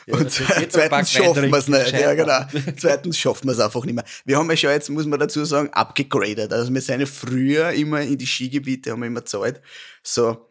Ja. 0.06 0.16
Und 0.16 0.32
zweitens 0.32 1.12
schaffen 1.12 1.50
wir 1.50 1.58
es 1.58 1.68
nicht. 1.68 1.92
Ja, 1.92 2.14
genau. 2.14 2.40
Zweitens 2.76 3.16
schaffen 3.16 3.46
wir 3.46 3.52
es 3.52 3.60
einfach 3.60 3.84
nicht 3.84 3.94
mehr. 3.94 4.04
Wir 4.24 4.36
haben 4.36 4.50
ja 4.50 4.56
schon 4.56 4.70
jetzt, 4.70 4.88
muss 4.90 5.06
man 5.06 5.20
dazu 5.20 5.44
sagen, 5.44 5.70
abgegradet. 5.72 6.52
Also 6.52 6.74
wir 6.74 6.80
sind 6.80 7.00
ja 7.00 7.06
früher 7.06 7.70
immer 7.70 8.00
in 8.00 8.18
die 8.18 8.26
Skigebiete, 8.26 8.90
haben 8.90 9.00
wir 9.00 9.06
immer 9.06 9.24
Zeit. 9.24 9.60
So 10.02 10.49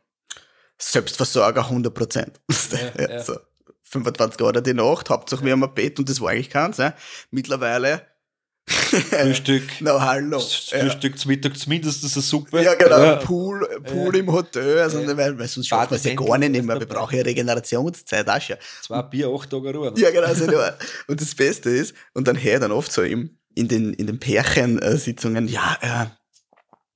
Selbstversorger 0.81 1.61
100 1.65 1.93
Prozent. 1.93 2.39
Ja, 2.97 3.07
ja. 3.09 3.23
So 3.23 3.37
25 3.83 4.41
Euro 4.41 4.61
die 4.61 4.73
Nacht, 4.73 5.09
Hauptsache 5.09 5.43
wir 5.43 5.51
haben 5.53 5.63
ein 5.63 5.73
Bett 5.73 5.97
und 5.99 6.07
das 6.09 6.21
war 6.21 6.29
eigentlich 6.29 6.49
keins. 6.49 6.77
Ja. 6.77 6.93
Mittlerweile, 7.31 8.03
Frühstück, 8.69 9.63
na 9.79 9.99
hallo. 9.99 10.37
Ja. 10.37 10.79
Frühstück 10.79 11.17
zum 11.17 11.29
Mittag 11.31 11.57
zumindest 11.57 12.03
eine 12.03 12.21
Suppe. 12.21 12.61
Ja, 12.61 12.75
genau. 12.75 13.01
Ja. 13.03 13.15
Pool, 13.15 13.67
Pool 13.83 14.15
im 14.15 14.31
Hotel, 14.31 14.77
also, 14.79 14.99
Ja. 15.01 15.17
weil, 15.17 15.39
weil 15.39 15.47
sonst 15.47 15.67
schafft 15.67 15.89
man 15.89 15.97
es 15.97 16.03
ja 16.03 16.13
gar 16.13 16.37
nicht 16.37 16.63
mehr. 16.63 16.79
Wir 16.79 16.85
brauchen 16.87 17.15
ja 17.17 17.23
Regenerationszeit 17.23 18.29
auch 18.29 18.39
schon. 18.39 18.57
Zwei 18.83 19.01
Bier, 19.01 19.29
acht 19.33 19.49
Tage 19.49 19.73
Ruhe. 19.73 19.91
Ja, 19.97 20.11
genau. 20.11 20.31
So 20.35 20.45
nur. 20.45 20.71
Und 21.07 21.19
das 21.19 21.33
Beste 21.33 21.71
ist, 21.71 21.95
und 22.13 22.27
dann 22.27 22.41
höre 22.41 22.53
ich 22.55 22.59
dann 22.59 22.71
oft 22.71 22.91
so 22.91 23.01
im, 23.01 23.37
in 23.55 23.67
den, 23.67 23.93
in 23.95 24.05
den 24.05 24.19
Pärchensitzungen, 24.19 25.47
ja, 25.47 25.77
äh, 25.81 26.05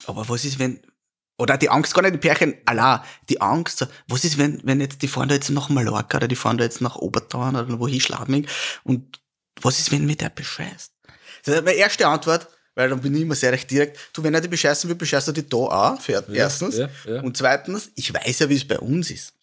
aber 0.06 0.30
was 0.30 0.46
ist, 0.46 0.60
wenn, 0.60 0.80
oder 1.38 1.58
die 1.58 1.70
Angst, 1.70 1.94
gar 1.94 2.02
nicht 2.04 2.14
die 2.14 2.20
Pärchen, 2.20 2.56
allein, 2.66 3.00
die 3.30 3.42
Angst, 3.42 3.88
was 4.08 4.24
ist, 4.24 4.38
wenn, 4.38 4.62
wenn 4.64 4.80
jetzt, 4.82 5.02
die 5.02 5.08
fahren 5.08 5.30
da 5.30 5.36
jetzt 5.36 5.50
nach 5.50 5.70
Mallorca 5.70 6.18
oder 6.18 6.28
die 6.28 6.36
fahren 6.36 6.58
da 6.58 6.64
jetzt 6.64 6.82
nach 6.82 6.96
Obertauern 6.96 7.56
oder 7.56 7.80
wohin 7.80 8.00
Schladming 8.00 8.48
und 8.84 9.20
was 9.62 9.80
ist, 9.80 9.92
wenn 9.92 10.06
mir 10.06 10.16
der 10.16 10.30
bescheißt? 10.30 10.92
Das 11.46 11.56
ist 11.56 11.66
meine 11.66 11.78
erste 11.78 12.08
Antwort, 12.08 12.48
weil 12.76 12.90
dann 12.90 13.02
bin 13.02 13.16
ich 13.16 13.22
immer 13.22 13.36
sehr 13.36 13.52
recht 13.52 13.70
direkt, 13.70 13.98
du, 14.14 14.24
wenn 14.24 14.34
er 14.34 14.42
dich 14.42 14.50
bescheißen 14.50 14.90
will, 14.90 14.96
bescheißt 14.96 15.28
er 15.28 15.34
dich 15.34 15.48
da 15.50 15.58
auch, 15.58 16.02
für, 16.02 16.14
Ja, 16.14 16.34
erstens. 16.34 16.78
ja, 16.78 16.90
ja. 17.06 17.22
Und 17.22 17.36
zweitens, 17.38 17.92
ich 17.96 18.14
weiß 18.14 18.40
ja, 18.40 18.50
wie 18.50 18.56
es 18.56 18.68
bei 18.68 18.80
uns 18.80 19.12
ist. 19.12 19.34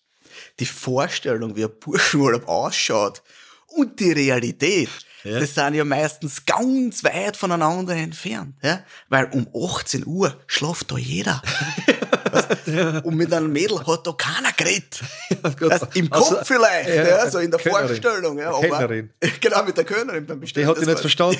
Die 0.58 0.66
Vorstellung, 0.66 1.56
wie 1.56 1.64
ein 1.64 1.70
Burschenurlaub 1.78 2.48
ausschaut 2.48 3.22
und 3.68 4.00
die 4.00 4.12
Realität, 4.12 4.88
Ja. 5.24 5.38
das 5.38 5.54
sind 5.54 5.74
ja 5.74 5.84
meistens 5.84 6.44
ganz 6.46 7.04
weit 7.04 7.36
voneinander 7.36 7.94
entfernt. 7.94 8.54
Ja? 8.62 8.82
Weil 9.08 9.26
um 9.26 9.46
18 9.54 10.06
Uhr 10.06 10.38
schlaft 10.46 10.90
da 10.90 10.96
jeder. 10.96 11.42
Und 13.04 13.16
mit 13.16 13.32
einem 13.32 13.52
Mädel 13.52 13.78
hat 13.86 14.06
da 14.06 14.12
keiner 14.12 14.52
geredet. 14.56 15.00
Weißt, 15.60 15.86
Im 15.94 16.10
Kopf 16.10 16.30
Also, 16.32 16.44
vielleicht, 16.44 16.88
ja, 16.88 17.08
ja, 17.08 17.30
so 17.30 17.38
in 17.38 17.50
der 17.50 17.60
Kellnerin. 17.60 17.86
Vorstellung. 17.88 18.38
Ja, 18.38 18.50
aber, 18.50 18.60
Kellnerin. 18.60 19.10
genau, 19.40 19.64
mit 19.64 19.76
der 19.76 19.84
Kellnerin 19.84 20.26
beim 20.26 20.40
Bestellen. 20.40 20.66
Die 20.66 20.70
hat 20.70 20.76
das 20.76 20.82
ich 20.82 20.88
nicht 20.88 21.00
verstanden. 21.00 21.38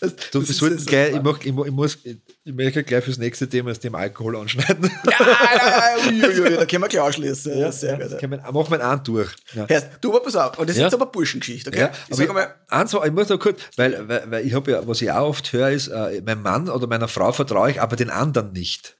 Das, 0.00 0.14
Du, 0.32 0.40
das 0.40 0.50
ist 0.50 0.86
gleich, 0.86 1.14
ich, 1.14 1.22
mach, 1.22 1.38
ich, 1.40 1.46
ich 1.46 1.52
muss, 1.70 1.98
ich, 2.04 2.16
ich 2.44 2.52
möchte 2.52 2.82
gleich 2.84 3.04
fürs 3.04 3.18
nächste 3.18 3.48
Thema 3.48 3.70
das 3.70 3.80
Thema 3.80 3.98
Alkohol 3.98 4.36
anschneiden. 4.36 4.90
Ja, 5.04 5.26
ja, 5.26 6.10
ja, 6.10 6.28
ui, 6.42 6.56
da 6.56 6.66
können 6.66 6.82
wir 6.82 6.88
gleich 6.88 7.02
anschließen. 7.02 7.58
Ja, 7.58 7.72
sehr 7.72 7.96
gut. 7.96 8.12
das 8.12 8.18
können 8.18 8.32
wir, 8.32 8.52
machen 8.52 8.70
wir 8.70 8.86
einen 8.86 9.02
durch. 9.04 9.30
Ja. 9.54 9.66
Hörst, 9.68 9.86
du, 10.00 10.10
aber 10.10 10.22
pass 10.22 10.36
auf, 10.36 10.58
und 10.58 10.68
das 10.68 10.76
ist 10.76 10.80
Ja. 10.80 10.86
jetzt 10.86 10.94
aber 10.94 11.06
Burschengeschichte, 11.06 11.70
okay? 11.70 11.80
Ja, 11.80 11.92
ich 12.08 12.16
sag 12.16 12.56
eins, 12.68 12.92
ich 12.92 13.12
muss 13.12 13.28
noch 13.28 13.38
kurz, 13.38 13.60
weil, 13.76 14.08
weil, 14.08 14.30
weil 14.30 14.46
ich 14.46 14.54
habe 14.54 14.70
ja, 14.70 14.86
was 14.86 15.00
ich 15.00 15.10
auch 15.10 15.28
oft 15.28 15.52
höre, 15.52 15.70
ist, 15.70 15.88
äh, 15.88 16.22
mein 16.24 16.42
Mann 16.42 16.68
oder 16.68 16.86
meiner 16.86 17.08
Frau 17.08 17.32
vertraue 17.32 17.70
ich, 17.70 17.80
aber 17.80 17.96
den 17.96 18.10
anderen 18.10 18.52
nicht. 18.52 18.96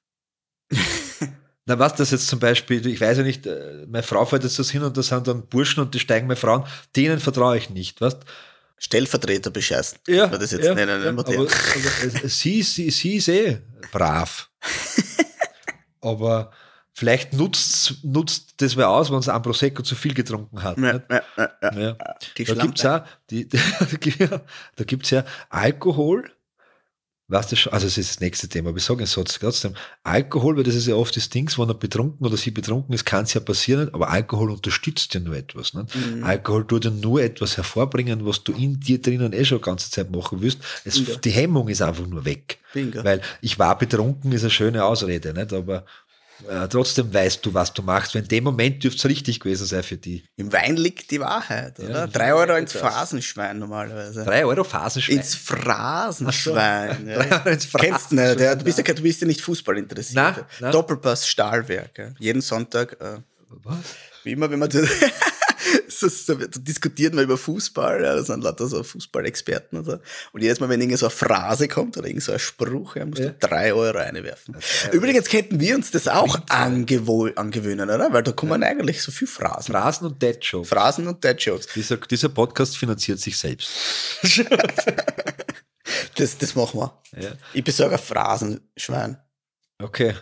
Na, 1.66 1.79
was 1.79 1.94
das 1.94 2.11
jetzt 2.11 2.27
zum 2.29 2.38
Beispiel, 2.40 2.87
ich 2.87 3.00
weiß 3.00 3.18
ja 3.18 3.22
nicht, 3.24 3.46
äh, 3.46 3.87
meine 3.88 4.03
Frau 4.03 4.24
fährt 4.27 4.44
jetzt 4.44 4.59
das 4.59 4.70
hin 4.70 4.83
und 4.83 4.96
da 4.96 5.03
sind 5.03 5.27
dann 5.27 5.46
Burschen 5.46 5.83
und 5.83 5.94
die 5.94 5.98
steigen 6.00 6.27
meine 6.27 6.37
Frauen, 6.37 6.64
denen 6.94 7.20
vertraue 7.20 7.57
ich 7.57 7.70
nicht, 7.70 8.00
weißt 8.00 8.18
Stellvertreter 8.77 9.50
bescheißen. 9.50 9.98
Ja, 10.09 10.27
das 10.27 10.50
jetzt 10.50 10.64
ja, 10.66 10.74
nennen, 10.74 11.03
ja, 11.03 11.12
modern. 11.12 11.35
aber, 11.37 11.44
aber 11.46 12.22
es- 12.24 12.38
sie, 12.40 12.62
sie, 12.62 12.90
sie 12.90 13.16
ist 13.16 13.29
eh 13.29 13.59
brav. 13.92 14.50
aber 16.00 16.50
vielleicht 16.92 17.33
nutzt, 17.33 18.05
nutzt 18.05 18.55
das 18.59 18.77
wer 18.77 18.88
aus, 18.90 19.11
wenn 19.11 19.22
sie 19.22 19.33
ein 19.33 19.42
Prosecco 19.42 19.83
zu 19.83 19.94
viel 19.94 20.14
getrunken 20.14 20.62
hat. 20.62 20.77
Ja, 20.79 21.00
ja, 21.09 21.22
ja, 21.37 21.50
ja. 21.62 21.79
Ja. 21.81 21.92
Da 21.92 22.44
Schlampe. 22.44 22.66
gibt's 22.66 22.85
auch, 22.87 23.00
die, 23.31 23.48
da 23.48 24.85
gibt's 24.85 25.11
ja 25.11 25.24
Alkohol, 25.48 26.31
weißt 27.29 27.53
du 27.53 27.57
schon, 27.57 27.73
also 27.73 27.87
das 27.87 27.97
ist 27.97 28.11
das 28.11 28.21
nächste 28.21 28.49
Thema, 28.49 28.69
aber 28.69 28.79
ich 28.79 28.85
sage 28.85 29.03
es 29.03 29.13
trotzdem, 29.13 29.75
Alkohol, 30.03 30.57
weil 30.57 30.65
das 30.65 30.75
ist 30.75 30.87
ja 30.87 30.95
oft 30.95 31.17
das 31.17 31.31
Ding, 31.31 31.51
wenn 31.57 31.69
er 31.69 31.75
betrunken 31.75 32.27
oder 32.27 32.37
sie 32.37 32.51
betrunken 32.51 32.93
ist, 32.95 33.05
kann 33.05 33.25
es 33.25 33.33
ja 33.33 33.41
passieren, 33.41 33.89
aber 33.95 34.11
Alkohol 34.11 34.51
unterstützt 34.51 35.15
ja 35.15 35.21
nur 35.21 35.35
etwas. 35.35 35.73
Nicht? 35.73 35.95
Mhm. 35.95 36.23
Alkohol 36.23 36.67
tut 36.67 36.85
ja 36.85 36.91
nur 36.91 37.23
etwas 37.23 37.57
hervorbringen, 37.57 38.27
was 38.27 38.45
du 38.45 38.53
in 38.53 38.79
dir 38.79 39.01
drinnen 39.01 39.33
eh 39.33 39.45
schon 39.45 39.59
die 39.59 39.65
ganze 39.65 39.91
Zeit 39.91 40.11
machen 40.11 40.43
willst. 40.43 40.59
Es. 40.85 41.03
Die 41.21 41.31
Hemmung 41.31 41.69
ist 41.69 41.81
einfach 41.81 42.07
nur 42.07 42.25
weg. 42.25 42.59
Bingo. 42.75 43.03
Weil 43.05 43.23
ich 43.41 43.59
war 43.59 43.79
betrunken, 43.79 44.33
ist 44.33 44.43
eine 44.43 44.51
schöne 44.51 44.85
Ausrede, 44.85 45.33
nicht? 45.33 45.53
aber 45.53 45.87
äh, 46.49 46.68
trotzdem 46.68 47.12
weißt 47.12 47.44
du, 47.47 47.55
was 47.55 47.73
du 47.73 47.83
machst. 47.83 48.14
Weil 48.14 48.23
in 48.23 48.29
dem 48.29 48.44
Moment 48.44 48.83
dürfte 48.83 48.99
es 48.99 49.05
richtig 49.07 49.40
gewesen 49.40 49.66
sein 49.66 49.83
für 49.83 49.97
die. 49.97 50.25
Im 50.37 50.53
Wein 50.53 50.77
liegt 50.77 51.11
die 51.11 51.20
Wahrheit, 51.20 51.79
Ja, 51.79 51.85
oder? 51.85 51.94
das 52.07 52.12
Drei 52.12 52.35
Euro 52.35 52.55
ins. 52.57 52.73
Phrasenschwein 52.73 53.59
normalerweise. 53.59 54.25
Drei 54.25 54.44
Euro 54.44 54.64
Phasenschwein. 54.64 55.16
Ins 55.18 55.35
Phrasenschwein. 55.35 57.07
Drei 57.07 57.29
Ja. 57.29 57.38
Euro 57.40 57.49
ins 57.51 57.68
Kennst 57.73 58.11
du 58.12 58.16
nicht, 58.16 58.40
ja? 58.40 58.55
du, 58.55 58.64
bist 58.64 58.79
ja, 58.79 58.85
Phrasenschwein. 58.85 58.97
du 58.97 59.03
bist 59.03 59.20
ja 59.20 59.27
nicht 59.27 59.40
Fußball 59.40 59.79
interessiert. 59.79 60.16
Nein, 60.16 60.44
nein. 60.61 60.73
Doppelpass 60.73 61.27
Stahlwerk. 61.29 61.99
Ja. 61.99 62.09
Jeden 62.18 62.40
Sonntag, 62.42 62.92
äh, 63.01 63.18
Was? 63.62 63.77
wie 64.25 64.33
immer, 64.33 64.51
wenn 64.51 64.59
man 64.59 64.68
so, 66.09 66.35
da 66.35 66.47
diskutiert 66.47 67.14
man 67.14 67.25
über 67.25 67.37
Fußball, 67.37 68.03
ja, 68.03 68.14
das 68.14 68.27
sind 68.27 68.43
lauter 68.45 68.67
so 68.67 68.83
Fußballexperten 68.83 69.79
und 69.79 69.85
so. 69.85 69.99
Und 70.33 70.43
jedes 70.43 70.61
Mal, 70.61 70.69
wenn 70.69 70.81
irgend 70.81 70.99
so 70.99 71.07
eine 71.07 71.11
Phrase 71.14 71.69
kommt 71.69 71.97
oder 71.97 72.07
irgend 72.07 72.23
so 72.23 72.33
ein 72.33 72.38
Spruch, 72.38 72.97
ja, 72.97 73.05
musst 73.07 73.21
Ja. 73.23 73.31
du 73.31 73.35
drei 73.47 73.73
Euro 73.73 73.97
reinwerfen. 73.99 74.57
Übrigens 74.93 75.29
könnten 75.29 75.61
wir 75.61 75.75
uns 75.75 75.90
das 75.90 76.09
auch 76.09 76.38
angewöhnen, 76.49 77.88
oder? 77.90 78.12
Weil 78.12 78.23
da 78.23 78.33
kommen 78.33 78.62
eigentlich 78.62 79.03
so 79.03 79.12
viel 79.12 79.29
Phrasen. 79.29 79.73
Phrasen 79.75 80.07
und 80.07 80.23
Dead 80.23 80.38
Joke. 80.40 80.67
Phrasen 80.67 81.07
und 81.09 81.23
Dead 81.25 81.40
Jokes. 81.40 81.67
Dieser, 81.75 81.97
dieser 81.97 82.29
Podcast 82.29 82.77
finanziert 82.77 83.21
sich 83.21 83.37
selbst. 83.38 83.71
Das, 86.17 86.38
das 86.38 86.55
machen 86.55 86.81
wir. 86.81 86.99
Ja. 87.21 87.33
Ich 87.53 87.62
besorge 87.64 87.97
ein 87.97 88.01
Phrasenschwein. 88.01 89.19
Okay. 89.83 90.14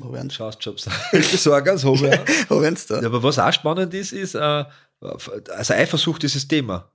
Wo 0.00 0.12
werden 0.12 0.30
Schaust 0.30 0.58
Jobs. 0.64 0.84
Ja. 1.12 1.20
Wo 2.48 2.60
werden's 2.60 2.86
da? 2.86 3.00
Ja, 3.00 3.06
aber 3.06 3.22
was 3.22 3.38
auch 3.38 3.52
spannend 3.52 3.94
ist, 3.94 4.12
ist, 4.12 4.34
äh, 4.34 4.64
also 5.02 5.74
Eifersucht 5.74 6.24
ist 6.24 6.36
das 6.36 6.48
Thema. 6.48 6.90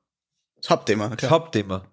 Das 0.58 0.70
Hauptthema, 0.70 1.10
Das 1.10 1.18
klar. 1.18 1.32
Hauptthema. 1.32 1.86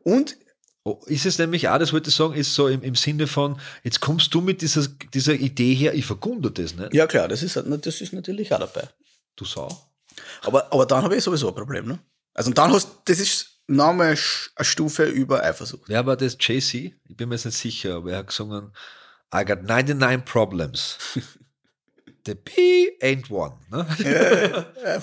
Und 0.00 0.36
Oh, 0.84 1.00
Ist 1.06 1.26
es 1.26 1.38
nämlich 1.38 1.68
auch, 1.68 1.78
das 1.78 1.92
wollte 1.92 2.10
ich 2.10 2.16
sagen, 2.16 2.34
ist 2.34 2.56
so 2.56 2.66
im, 2.66 2.82
im 2.82 2.96
Sinne 2.96 3.28
von, 3.28 3.60
jetzt 3.84 4.00
kommst 4.00 4.34
du 4.34 4.40
mit 4.40 4.62
dieser, 4.62 4.84
dieser 5.14 5.34
Idee 5.34 5.74
her, 5.74 5.94
ich 5.94 6.04
vergunde 6.04 6.50
das 6.50 6.74
nicht. 6.74 6.92
ja 6.92 7.06
klar, 7.06 7.28
das 7.28 7.44
ist, 7.44 7.54
das 7.56 8.00
ist 8.00 8.12
natürlich 8.12 8.52
auch 8.52 8.58
dabei. 8.58 8.88
Du 9.36 9.44
Sau. 9.44 9.68
Aber, 10.42 10.72
aber 10.72 10.84
dann 10.84 11.04
habe 11.04 11.16
ich 11.16 11.22
sowieso 11.22 11.48
ein 11.50 11.54
Problem, 11.54 11.86
ne? 11.86 12.00
Also 12.34 12.48
und 12.50 12.58
dann 12.58 12.72
hast 12.72 12.88
das 13.04 13.20
ist 13.20 13.60
nochmal 13.68 14.08
eine 14.56 14.64
Stufe 14.64 15.04
über 15.04 15.44
Eifersucht. 15.44 15.84
Wer 15.86 16.04
war 16.04 16.16
das? 16.16 16.36
JC? 16.40 16.96
Ich 17.08 17.16
bin 17.16 17.28
mir 17.28 17.36
jetzt 17.36 17.44
nicht 17.44 17.58
sicher, 17.58 17.96
aber 17.96 18.10
er 18.10 18.18
hat 18.18 18.26
gesungen, 18.26 18.72
I 19.32 19.44
got 19.44 19.62
99 19.62 20.24
problems. 20.24 20.98
The 22.26 22.34
P 22.34 22.98
ain't 23.00 23.30
one. 23.30 23.54
Ne? 23.70 23.86
Ja. 23.98 25.00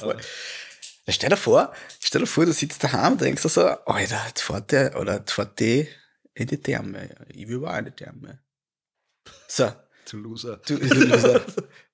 Ja, 1.06 1.14
stell 1.14 1.30
dir 1.30 1.38
vor, 1.38 1.74
stell 2.00 2.22
dir 2.22 2.28
vor, 2.28 2.46
du 2.46 2.54
sitzt 2.54 2.84
daheim 2.84 3.14
und 3.14 3.22
denkst 3.22 3.42
dir 3.42 3.50
so, 3.50 3.66
Alter, 3.66 4.22
jetzt 4.28 4.42
fährt 4.44 4.72
der 4.72 4.96
oder 5.00 5.16
jetzt 5.18 5.32
fährt 5.32 5.60
die 5.60 5.88
in 6.36 6.48
die 6.48 6.62
Therme. 6.62 7.10
Ich 7.30 7.48
will 7.48 7.66
auch 7.66 7.78
in 7.78 7.86
die 7.86 7.92
Therme. 7.92 8.40
So, 9.48 9.72
Du 10.10 10.18
Loser. 10.18 10.60
du, 10.66 10.78
du, 10.78 11.20
so, 11.20 11.40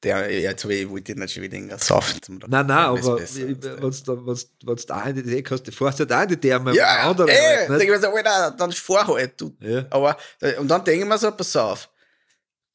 der, 0.04 0.32
ja, 0.32 0.52
jetzt 0.52 0.64
ich, 0.66 0.82
ich 0.82 0.90
wollte 0.90 1.14
dich 1.14 1.16
nicht 1.16 1.34
schon 1.34 1.44
wieder 1.44 1.56
irgendwas 1.56 1.86
saufen. 1.86 2.22
Zum 2.22 2.38
Nein, 2.38 2.66
nein, 2.66 2.70
aber 2.72 3.20
wenn 3.20 3.60
du 3.60 3.90
da, 3.90 4.76
da 4.88 4.98
eine 5.02 5.20
Idee 5.20 5.44
hast, 5.50 5.64
du 5.64 5.72
fährst 5.72 6.00
ja 6.00 6.06
da 6.06 6.24
in 6.24 6.30
die 6.30 6.38
Therme. 6.38 6.74
Ja, 6.74 7.10
anderen 7.10 7.30
ey, 7.30 7.68
denk 7.68 7.70
nicht? 7.72 7.84
ich 7.84 7.90
mir 7.90 8.00
so, 8.00 8.08
Alter, 8.08 8.52
dann 8.52 8.72
fahr 8.72 9.08
halt, 9.08 9.40
du. 9.42 9.56
Ja. 9.60 9.86
Aber, 9.90 10.18
äh, 10.40 10.56
und 10.58 10.68
dann 10.70 10.84
denke 10.86 11.04
ich 11.04 11.10
mir 11.10 11.18
so, 11.18 11.32
pass 11.32 11.56
auf, 11.58 11.90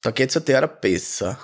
da 0.03 0.11
geht's 0.11 0.35
ja 0.35 0.41
der 0.41 0.67
besser. 0.67 1.39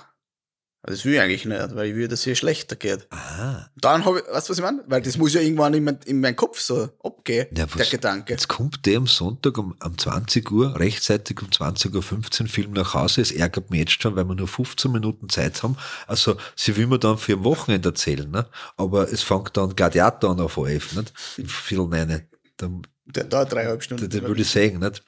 Das 0.87 1.05
will 1.05 1.15
ich 1.15 1.21
eigentlich 1.21 1.45
nicht, 1.45 1.75
weil 1.75 1.89
ich 1.91 1.97
will, 1.97 2.09
dass 2.09 2.21
es 2.21 2.27
ihr 2.27 2.37
schlechter 2.37 2.77
geht. 2.77 3.07
Ah, 3.11 3.67
Dann 3.77 4.05
habe 4.05 4.21
ich, 4.21 4.25
weißt 4.33 4.49
du, 4.49 4.51
was 4.53 4.59
ich 4.59 4.63
meine? 4.65 4.85
Weil 4.87 5.03
das 5.03 5.17
muss 5.19 5.35
ja 5.35 5.41
irgendwann 5.41 5.75
in, 5.75 5.85
mein, 5.85 5.99
in 6.07 6.21
meinen 6.21 6.37
Kopf 6.37 6.61
so 6.61 6.89
abgehen, 7.03 7.49
Ja, 7.57 7.67
der 7.67 7.87
Gedanke. 7.87 8.33
jetzt 8.33 8.49
kommt 8.49 8.87
der 8.87 8.99
am 8.99 9.07
Sonntag 9.07 9.59
um, 9.59 9.75
um 9.85 9.99
20 9.99 10.51
Uhr, 10.51 10.79
rechtzeitig 10.79 11.41
um 11.43 11.49
20.15 11.49 12.43
Uhr 12.43 12.49
Film 12.49 12.73
nach 12.73 12.95
Hause. 12.95 13.21
Es 13.21 13.33
ärgert 13.33 13.71
mich 13.71 13.81
jetzt 13.81 14.01
schon, 14.03 14.15
weil 14.17 14.25
wir 14.25 14.35
nur 14.35 14.49
15 14.49 14.91
Minuten 14.93 15.29
Zeit 15.29 15.63
haben. 15.63 15.77
Also, 16.07 16.37
sie 16.55 16.77
will 16.77 16.87
mir 16.87 16.99
dann 16.99 17.19
für 17.19 17.33
ein 17.33 17.45
Wochenende 17.45 17.89
erzählen, 17.89 18.31
ne? 18.31 18.47
aber 18.77 19.13
es 19.13 19.23
fängt 19.23 19.57
dann 19.57 19.75
Gladiator 19.75 20.31
an 20.31 20.41
auf 20.41 20.57
11, 20.57 20.95
nicht? 20.97 21.13
Im 21.39 21.49
Viertel. 21.49 22.29
Dann 22.57 22.83
Der 23.07 23.25
dauert 23.25 23.53
dreieinhalb 23.53 23.83
Stunden. 23.83 24.09
der 24.09 24.23
würde 24.23 24.43
ich 24.43 24.49
sagen, 24.51 24.79
nicht? 24.79 25.03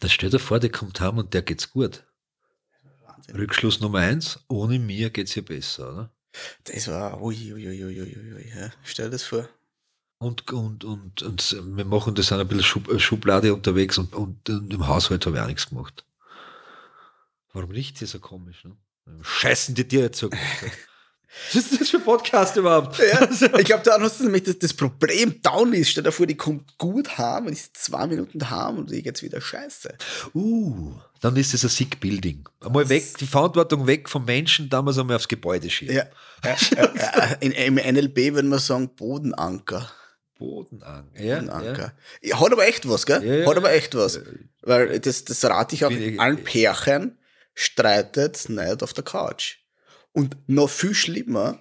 Dann 0.00 0.10
stell 0.10 0.30
dir 0.30 0.38
vor, 0.38 0.60
der 0.60 0.70
kommt 0.70 1.00
heim 1.00 1.18
und 1.18 1.32
der 1.32 1.42
geht's 1.42 1.70
gut. 1.70 2.04
Wahnsinn. 3.24 3.36
Rückschluss 3.36 3.80
Nummer 3.80 3.98
eins, 4.00 4.40
ohne 4.48 4.78
mir 4.78 5.10
geht's 5.10 5.36
ihr 5.36 5.44
besser, 5.44 5.92
oder? 5.92 6.10
Das 6.64 6.88
war, 6.88 7.22
ui, 7.22 7.52
ui, 7.52 7.68
ui, 7.68 7.84
ui, 7.84 8.00
ui, 8.00 8.34
ui, 8.34 8.52
ja. 8.54 8.70
Stell 8.82 9.06
dir 9.06 9.12
das 9.12 9.22
vor. 9.22 9.48
Und, 10.18 10.50
und, 10.52 10.84
und, 10.84 11.22
und 11.22 11.56
wir 11.76 11.84
machen 11.84 12.14
das 12.14 12.32
ein 12.32 12.46
bisschen 12.48 12.62
Schub, 12.62 13.00
Schublade 13.00 13.52
unterwegs 13.52 13.98
und, 13.98 14.14
und, 14.14 14.48
und 14.48 14.72
im 14.72 14.86
Haushalt 14.86 15.26
habe 15.26 15.36
ich 15.36 15.42
auch 15.42 15.46
nichts 15.46 15.68
gemacht. 15.68 16.04
Warum 17.52 17.70
riecht 17.70 17.98
hier 17.98 18.08
so 18.08 18.18
komisch? 18.18 18.64
Ne? 18.64 18.76
Scheißen 19.22 19.74
die 19.74 19.86
dir 19.86 20.00
jetzt 20.00 20.18
so. 20.18 20.30
Was 21.52 21.64
ist 21.70 21.80
das 21.80 21.90
für 21.90 21.96
ein 21.98 22.04
Podcast 22.04 22.56
überhaupt? 22.56 22.98
Ja, 22.98 23.28
ich 23.58 23.64
glaube, 23.64 23.82
da 23.84 24.00
hast 24.00 24.20
du 24.20 24.24
nämlich 24.24 24.44
das, 24.44 24.58
das 24.58 24.72
Problem 24.72 25.40
down 25.42 25.72
ist. 25.72 25.90
Stell 25.90 26.04
dir 26.04 26.12
vor, 26.12 26.26
die 26.26 26.36
kommt 26.36 26.78
gut 26.78 27.18
heim 27.18 27.46
und 27.46 27.52
ist 27.52 27.76
zwei 27.76 28.06
Minuten 28.06 28.38
daheim 28.38 28.78
und 28.78 28.90
die 28.90 29.02
geht's 29.02 29.22
wieder 29.22 29.40
scheiße. 29.40 29.94
Uh, 30.34 30.94
dann 31.20 31.36
ist 31.36 31.54
es 31.54 31.64
ein 31.64 31.70
Sick 31.70 32.00
Building. 32.00 32.48
Einmal 32.60 32.88
weg, 32.88 33.16
die 33.18 33.26
Verantwortung 33.26 33.86
weg 33.86 34.08
vom 34.08 34.24
Menschen, 34.24 34.68
damals 34.68 34.98
einmal 34.98 35.16
aufs 35.16 35.28
Gebäude 35.28 35.70
schieben. 35.70 35.96
Ja. 35.96 36.04
In, 37.40 37.52
Im 37.52 37.74
NLP 37.74 38.34
würde 38.34 38.48
man 38.48 38.58
sagen 38.58 38.90
Bodenanker. 38.94 39.90
Bodenang. 40.38 41.10
Ja, 41.14 41.36
Bodenanker. 41.40 41.92
Ja. 42.22 42.40
Hat 42.40 42.52
aber 42.52 42.66
echt 42.66 42.88
was, 42.88 43.06
gell? 43.06 43.24
Ja. 43.24 43.46
Hat 43.48 43.56
aber 43.56 43.72
echt 43.72 43.94
was. 43.94 44.20
Weil 44.62 45.00
das, 45.00 45.24
das 45.24 45.44
rate 45.44 45.74
ich 45.74 45.84
auch 45.84 45.92
allen 46.18 46.44
Pärchen, 46.44 47.18
streitet 47.54 48.48
nicht 48.48 48.82
auf 48.82 48.92
der 48.92 49.04
Couch. 49.04 49.58
Und 50.14 50.36
noch 50.46 50.70
viel 50.70 50.94
schlimmer, 50.94 51.58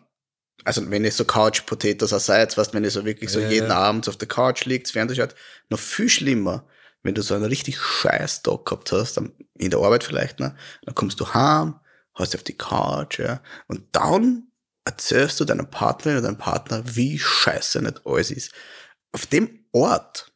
also 0.63 0.89
wenn 0.89 1.03
ihr 1.03 1.11
so 1.11 1.25
Couch-Potatoes 1.25 2.13
auch 2.13 2.19
seid, 2.19 2.55
weißt, 2.55 2.73
wenn 2.73 2.83
ihr 2.83 2.91
so 2.91 3.03
wirklich 3.03 3.31
so 3.31 3.39
Ja, 3.39 3.49
jeden 3.49 3.69
ja. 3.69 3.75
Abend 3.75 4.07
auf 4.07 4.15
der 4.15 4.27
Couch 4.27 4.65
liegt, 4.65 4.89
Fernsehen 4.89 5.17
schaut, 5.17 5.35
noch 5.69 5.79
viel 5.79 6.07
schlimmer, 6.07 6.65
wenn 7.01 7.15
du 7.15 7.21
so 7.21 7.33
einen 7.33 7.45
richtig 7.45 7.77
scheiß 7.79 8.43
Tag 8.43 8.65
gehabt 8.65 8.91
hast, 8.91 9.17
in 9.17 9.69
der 9.71 9.79
Arbeit 9.79 10.03
vielleicht, 10.03 10.39
ne? 10.39 10.55
dann 10.85 10.95
kommst 10.95 11.19
du 11.19 11.33
heim, 11.33 11.79
hast 12.13 12.35
auf 12.35 12.43
die 12.43 12.57
Couch, 12.57 13.19
ja, 13.19 13.41
und 13.67 13.83
dann 13.91 14.47
erzählst 14.85 15.39
du 15.39 15.45
deinem 15.45 15.69
Partnerin 15.69 16.19
oder 16.19 16.27
deinem 16.27 16.37
Partner, 16.37 16.83
wie 16.85 17.17
scheiße 17.17 17.81
nicht 17.81 18.05
alles 18.05 18.31
ist. 18.31 18.51
Auf 19.11 19.25
dem 19.25 19.65
Ort, 19.71 20.31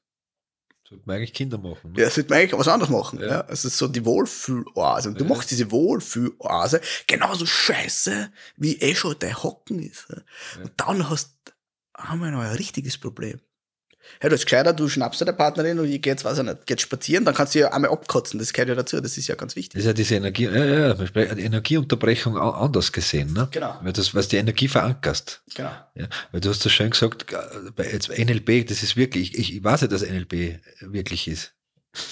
Sollte 0.90 1.04
man 1.06 1.18
eigentlich 1.18 1.34
Kinder 1.34 1.58
machen. 1.58 1.92
Ne? 1.92 2.02
ja, 2.02 2.10
sollte 2.10 2.30
man 2.30 2.40
eigentlich 2.40 2.58
was 2.60 2.68
anderes 2.68 2.90
machen. 2.92 3.20
Ja. 3.20 3.28
Ja. 3.28 3.46
Es 3.50 3.66
ist 3.66 3.78
so 3.78 3.88
die 3.88 4.06
Wohlfühloase. 4.06 5.10
Und 5.10 5.20
du 5.20 5.26
Ja. 5.26 5.30
machst 5.30 5.52
diese 5.52 5.70
Wohlfühloase 5.72 6.80
genauso 7.08 7.46
scheiße, 7.46 8.32
wie 8.56 8.78
eh 8.80 8.96
schon 8.96 9.16
dein 9.20 9.42
Hocken 9.44 9.80
ist. 9.80 10.08
Ja. 10.10 10.64
Und 10.64 10.72
dann 10.78 11.10
hast 11.10 11.34
haben 11.98 12.20
wir 12.20 12.30
noch 12.30 12.42
ein 12.42 12.56
richtiges 12.56 12.98
Problem. 12.98 13.40
Ja, 14.22 14.30
du 14.30 14.36
hast 14.36 14.46
gescheiter, 14.46 14.74
du 14.74 14.88
schnappst 14.90 15.22
der 15.22 15.32
Partnerin 15.34 15.80
und 15.80 15.88
ich 15.90 16.02
geh 16.02 16.10
jetzt, 16.10 16.26
weiß 16.26 16.40
ich 16.40 16.44
nicht, 16.44 16.66
geht 16.66 16.82
spazieren, 16.82 17.26
dann 17.26 17.36
kannst 17.36 17.56
du 17.56 17.60
ja 17.60 17.72
einmal 17.72 17.92
abkotzen, 17.92 18.40
das 18.40 18.54
gehört 18.54 18.70
ja 18.70 18.76
dazu, 18.76 19.00
das 19.00 19.18
ist 19.18 19.28
ja 19.28 19.36
ganz 19.36 19.54
Das 19.54 19.58
wichtig. 19.58 19.80
ist 19.80 19.86
ja 19.86 19.94
diese 19.94 20.16
Energie, 20.16 20.46
ja, 20.46 20.66
ja, 20.66 20.96
Energieunterbrechung 21.38 22.38
anders 22.38 22.92
gesehen, 22.92 23.34
ne? 23.34 23.48
Genau. 23.52 23.78
Weil 23.82 23.94
das, 23.94 24.14
was 24.16 24.28
die 24.28 24.38
Energie 24.38 24.68
verankerst. 24.68 25.42
Genau. 25.56 25.72
Ja, 25.96 26.08
weil 26.32 26.42
du 26.42 26.50
hast 26.50 26.66
das 26.66 26.72
schön 26.72 26.90
gesagt, 26.90 27.32
äh, 27.32 27.72
bei 27.76 27.84
NLP, 28.24 28.68
das 28.68 28.84
ist 28.84 28.96
wirklich, 28.96 29.38
ich, 29.38 29.56
ich 29.56 29.64
weiß 29.64 29.82
ja, 29.82 29.88
dass 29.88 30.02
NLP 30.02 30.60
wirklich 30.82 31.28
ist. 31.28 31.54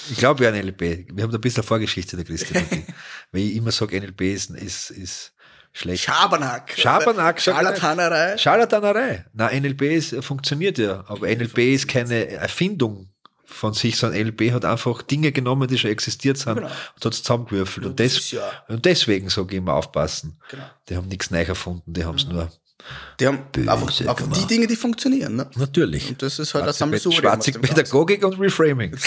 Ich 0.09 0.17
glaube 0.17 0.43
ja 0.43 0.49
an 0.49 0.55
NLP. 0.57 1.07
Wir 1.13 1.23
haben 1.23 1.31
da 1.31 1.37
ein 1.37 1.41
bisschen 1.41 1.61
eine 1.61 1.67
Vorgeschichte 1.67 2.15
der 2.15 2.25
Christologie. 2.25 2.85
weil 3.31 3.41
ich 3.41 3.55
immer 3.55 3.71
sage, 3.71 3.99
NLP 3.99 4.21
ist, 4.21 4.49
ist, 4.49 4.89
ist 4.89 5.33
schlecht. 5.75 6.03
Schabernack. 6.05 6.73
Schabernack, 6.77 7.39
Scharlatanerei. 7.41 8.37
Scharlatanerei. 8.37 9.25
Na, 9.33 9.49
NLP 9.51 9.81
ist, 9.83 10.15
funktioniert 10.23 10.77
ja, 10.77 11.03
aber 11.07 11.27
NLP 11.27 11.59
ist 11.75 11.87
keine 11.87 12.27
Erfindung 12.29 13.09
von 13.47 13.73
sich, 13.73 13.95
sondern 13.95 14.21
NLP 14.21 14.51
hat 14.51 14.65
einfach 14.65 15.01
Dinge 15.03 15.31
genommen, 15.31 15.67
die 15.67 15.77
schon 15.77 15.91
existiert 15.91 16.37
sind 16.37 16.55
Genau. 16.55 16.67
und 16.67 17.05
hat 17.05 17.13
es 17.13 17.21
zusammengewürfelt. 17.23 17.85
Und, 17.85 17.99
Das 17.99 18.13
des, 18.15 18.31
ja, 18.31 18.41
und 18.67 18.83
deswegen 18.85 19.29
sage 19.29 19.49
ich 19.51 19.57
immer 19.57 19.75
aufpassen. 19.75 20.39
genau. 20.49 20.63
Die 20.89 20.95
haben 20.97 21.07
nichts 21.07 21.29
neu 21.29 21.41
erfunden, 21.43 21.93
die 21.93 22.03
haben 22.03 22.15
es 22.17 22.25
nur. 22.25 22.51
Die 23.19 23.27
haben 23.27 23.39
Böse 23.51 23.71
einfach, 23.71 24.07
einfach 24.07 24.31
die. 24.33 24.45
Dinge, 24.45 24.67
die 24.67 24.75
funktionieren. 24.75 25.35
Ne? 25.35 25.49
Natürlich. 25.55 26.09
Und 26.09 26.21
das 26.21 26.39
ist 26.39 26.53
halt 26.53 26.67
das 26.67 26.77
Sammelsurium. 26.77 27.21
Schwarze. 27.21 27.51
Pädagogik 27.53 28.25
und 28.25 28.39
Reframing. 28.39 28.95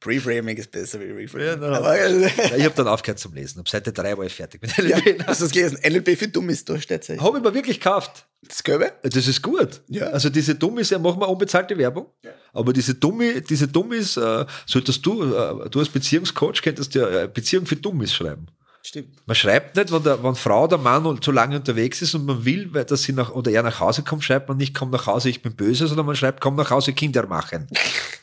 Pre-Framing 0.00 0.56
ist 0.58 0.70
besser 0.70 1.00
wie 1.00 1.10
Reframing. 1.10 1.46
Ja, 1.46 1.56
na, 1.56 1.78
Aber, 1.78 1.96
Ja, 2.10 2.56
ich 2.56 2.64
habe 2.64 2.74
dann 2.74 2.88
aufgehört 2.88 3.18
zum 3.18 3.32
Lesen. 3.32 3.60
Ab 3.60 3.68
Seite 3.68 3.92
3 3.92 4.18
war 4.18 4.24
ich 4.26 4.34
fertig 4.34 4.60
mit 4.60 4.76
ja, 4.76 4.98
NLP. 4.98 5.26
hast 5.26 5.40
du 5.40 5.44
das 5.46 5.52
gelesen? 5.52 5.78
NLP 5.82 6.18
für 6.18 6.28
Dummies, 6.28 6.64
da 6.64 6.78
steht 6.78 7.08
es. 7.08 7.20
Habe 7.20 7.38
ich 7.38 7.44
mir 7.44 7.54
wirklich 7.54 7.80
gekauft. 7.80 8.26
Das 8.46 8.62
Gelbe? 8.62 8.92
Das 9.02 9.26
ist 9.26 9.40
gut. 9.40 9.80
Ja. 9.88 10.08
Also 10.08 10.28
diese 10.28 10.54
Dummies, 10.54 10.90
ja, 10.90 10.98
machen 10.98 11.20
wir 11.20 11.28
unbezahlte 11.28 11.78
Werbung. 11.78 12.06
Ja. 12.22 12.32
Aber 12.52 12.72
diese 12.74 12.94
Dummi, 12.94 13.40
diese 13.40 13.68
Dummies, 13.68 14.16
äh, 14.18 14.44
solltest 14.66 15.04
du, 15.06 15.22
äh, 15.34 15.70
du 15.70 15.78
als 15.78 15.88
Beziehungscoach 15.88 16.60
könntest 16.62 16.94
ja 16.94 17.08
äh, 17.08 17.28
Beziehung 17.32 17.64
für 17.64 17.76
Dummies 17.76 18.12
schreiben. 18.12 18.46
Stimmt. 18.86 19.26
Man 19.26 19.34
schreibt 19.34 19.76
nicht, 19.76 19.90
wenn, 19.90 20.02
der, 20.02 20.22
wenn 20.22 20.34
Frau 20.34 20.64
oder 20.64 20.76
Mann 20.76 21.22
zu 21.22 21.32
lange 21.32 21.56
unterwegs 21.56 22.02
ist 22.02 22.14
und 22.14 22.26
man 22.26 22.44
will, 22.44 22.68
weil, 22.74 22.84
dass 22.84 23.02
sie 23.04 23.14
nach, 23.14 23.30
oder 23.30 23.50
er 23.50 23.62
nach 23.62 23.80
Hause 23.80 24.02
kommt, 24.02 24.22
schreibt 24.22 24.46
man 24.46 24.58
nicht, 24.58 24.74
komm 24.74 24.90
nach 24.90 25.06
Hause, 25.06 25.30
ich 25.30 25.40
bin 25.40 25.56
böse, 25.56 25.86
sondern 25.86 26.04
man 26.04 26.16
schreibt, 26.16 26.42
komm 26.42 26.54
nach 26.54 26.70
Hause, 26.70 26.92
Kinder 26.92 27.26
machen. 27.26 27.66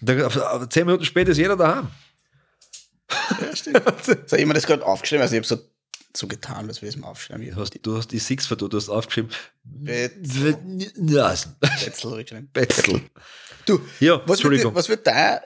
Dann, 0.01 0.69
zehn 0.69 0.85
Minuten 0.85 1.03
später 1.03 1.31
ist 1.31 1.39
jeder 1.39 1.57
daheim. 1.57 1.87
Ja, 3.41 3.55
stimmt. 3.55 3.81
so, 4.05 4.11
ich 4.13 4.31
habe 4.33 4.45
mir 4.45 4.53
das 4.53 4.67
gerade 4.67 4.85
aufgeschrieben, 4.85 5.23
also 5.23 5.35
ich 5.35 5.39
habe 5.39 5.47
so, 5.47 5.57
so 6.15 6.27
getan, 6.27 6.67
als 6.67 6.79
würde 6.83 6.89
ich 6.89 6.95
es 6.95 7.01
mir 7.01 7.07
aufschreiben. 7.07 7.43
Du 7.49 7.55
hast, 7.59 7.79
du 7.81 7.97
hast 7.97 8.09
die 8.11 8.19
Six 8.19 8.47
du 8.47 8.69
hast 8.71 8.87
aufgeschrieben. 8.89 9.31
Betzel. 9.63 10.57
Betzel. 10.95 12.47
Betzel. 12.53 13.01
Du, 13.65 13.81
Ja, 13.99 14.13
was 14.13 14.27
wird, 14.27 14.29
Entschuldigung. 14.29 14.75
was 14.75 14.89
wird 14.89 15.07
da 15.07 15.41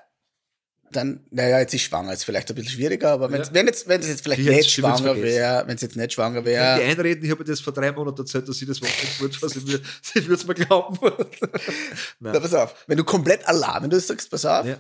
dann, 0.92 1.26
naja, 1.32 1.60
jetzt 1.60 1.74
ist 1.74 1.82
schwanger, 1.82 2.14
ist 2.14 2.24
vielleicht 2.24 2.50
ein 2.50 2.56
bisschen 2.56 2.72
schwieriger, 2.72 3.12
aber 3.12 3.32
wenn, 3.32 3.42
Ja. 3.42 3.54
wenn, 3.54 3.66
jetzt, 3.68 3.88
es 3.88 4.08
jetzt 4.08 4.22
vielleicht 4.22 4.42
Die 4.42 4.50
nicht 4.50 4.68
ich 4.68 4.74
schwanger 4.74 5.16
wäre, 5.18 5.68
wenn 5.68 5.76
es 5.76 5.82
jetzt 5.82 5.96
nicht 5.98 6.14
schwanger 6.14 6.42
Die 6.42 6.46
wäre, 6.48 6.74
einreden, 6.82 7.26
ich 7.26 7.32
habe 7.32 7.44
das 7.44 7.60
vor 7.60 7.74
drei 7.74 7.92
Monaten 7.92 8.22
erzählt, 8.22 8.48
dass 8.48 8.62
ich 8.62 8.68
das 8.68 8.82
Wochenende 8.82 9.18
gut 9.20 9.42
war. 9.42 9.50
Sie, 9.50 9.68
würde- 9.68 10.34
es 10.34 10.46
mir 10.48 10.54
glauben. 10.54 10.98
na, 12.20 12.40
pass 12.40 12.54
auf, 12.54 12.76
wenn 12.88 12.98
du 12.98 13.04
komplett 13.04 13.46
allein, 13.48 13.84
wenn 13.84 13.90
du 13.90 14.00
sagst, 14.00 14.30
pass 14.30 14.46
auf, 14.46 14.66
Ja. 14.66 14.78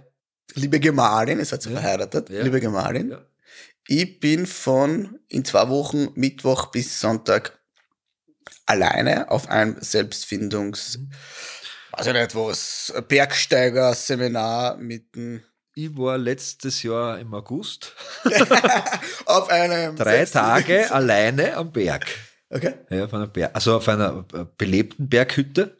liebe 0.53 0.79
Gemahlin, 0.79 1.39
ihr 1.39 1.45
seid 1.45 1.61
so 1.61 1.69
Ja. 1.69 1.79
verheiratet, 1.81 2.29
liebe 2.29 2.59
Gemahlin, 2.61 3.15
ich 3.87 4.19
bin 4.19 4.45
von 4.45 5.19
in 5.27 5.43
zwei 5.43 5.67
Wochen, 5.69 6.09
Mittwoch 6.15 6.67
bis 6.67 6.99
Sonntag 6.99 7.59
alleine 8.65 9.29
auf 9.31 9.49
einem 9.49 9.75
Selbstfindungs- 9.79 10.99
Mhm. 10.99 11.11
ich 12.07 12.13
nicht 12.13 12.35
was, 12.35 12.93
Bergsteiger-Seminar 13.07 14.77
mit 14.77 15.15
dem 15.15 15.43
Ich 15.77 15.97
war 15.97 16.17
letztes 16.17 16.83
Jahr 16.83 17.19
im 17.19 17.33
August 17.33 17.93
auf 19.25 19.49
einem 19.49 19.93
drei 19.97 20.23
Tage 20.23 20.89
alleine 20.93 21.57
am 21.57 21.73
Berg. 21.73 22.05
Okay. 22.49 22.75
Ja, 22.89 23.03
auf 23.03 23.13
einer 23.13 23.27
Berg, 23.27 23.53
also 23.53 23.75
auf 23.75 23.89
einer 23.89 24.25
äh, 24.33 24.45
belebten 24.57 25.09
Berghütte. 25.09 25.77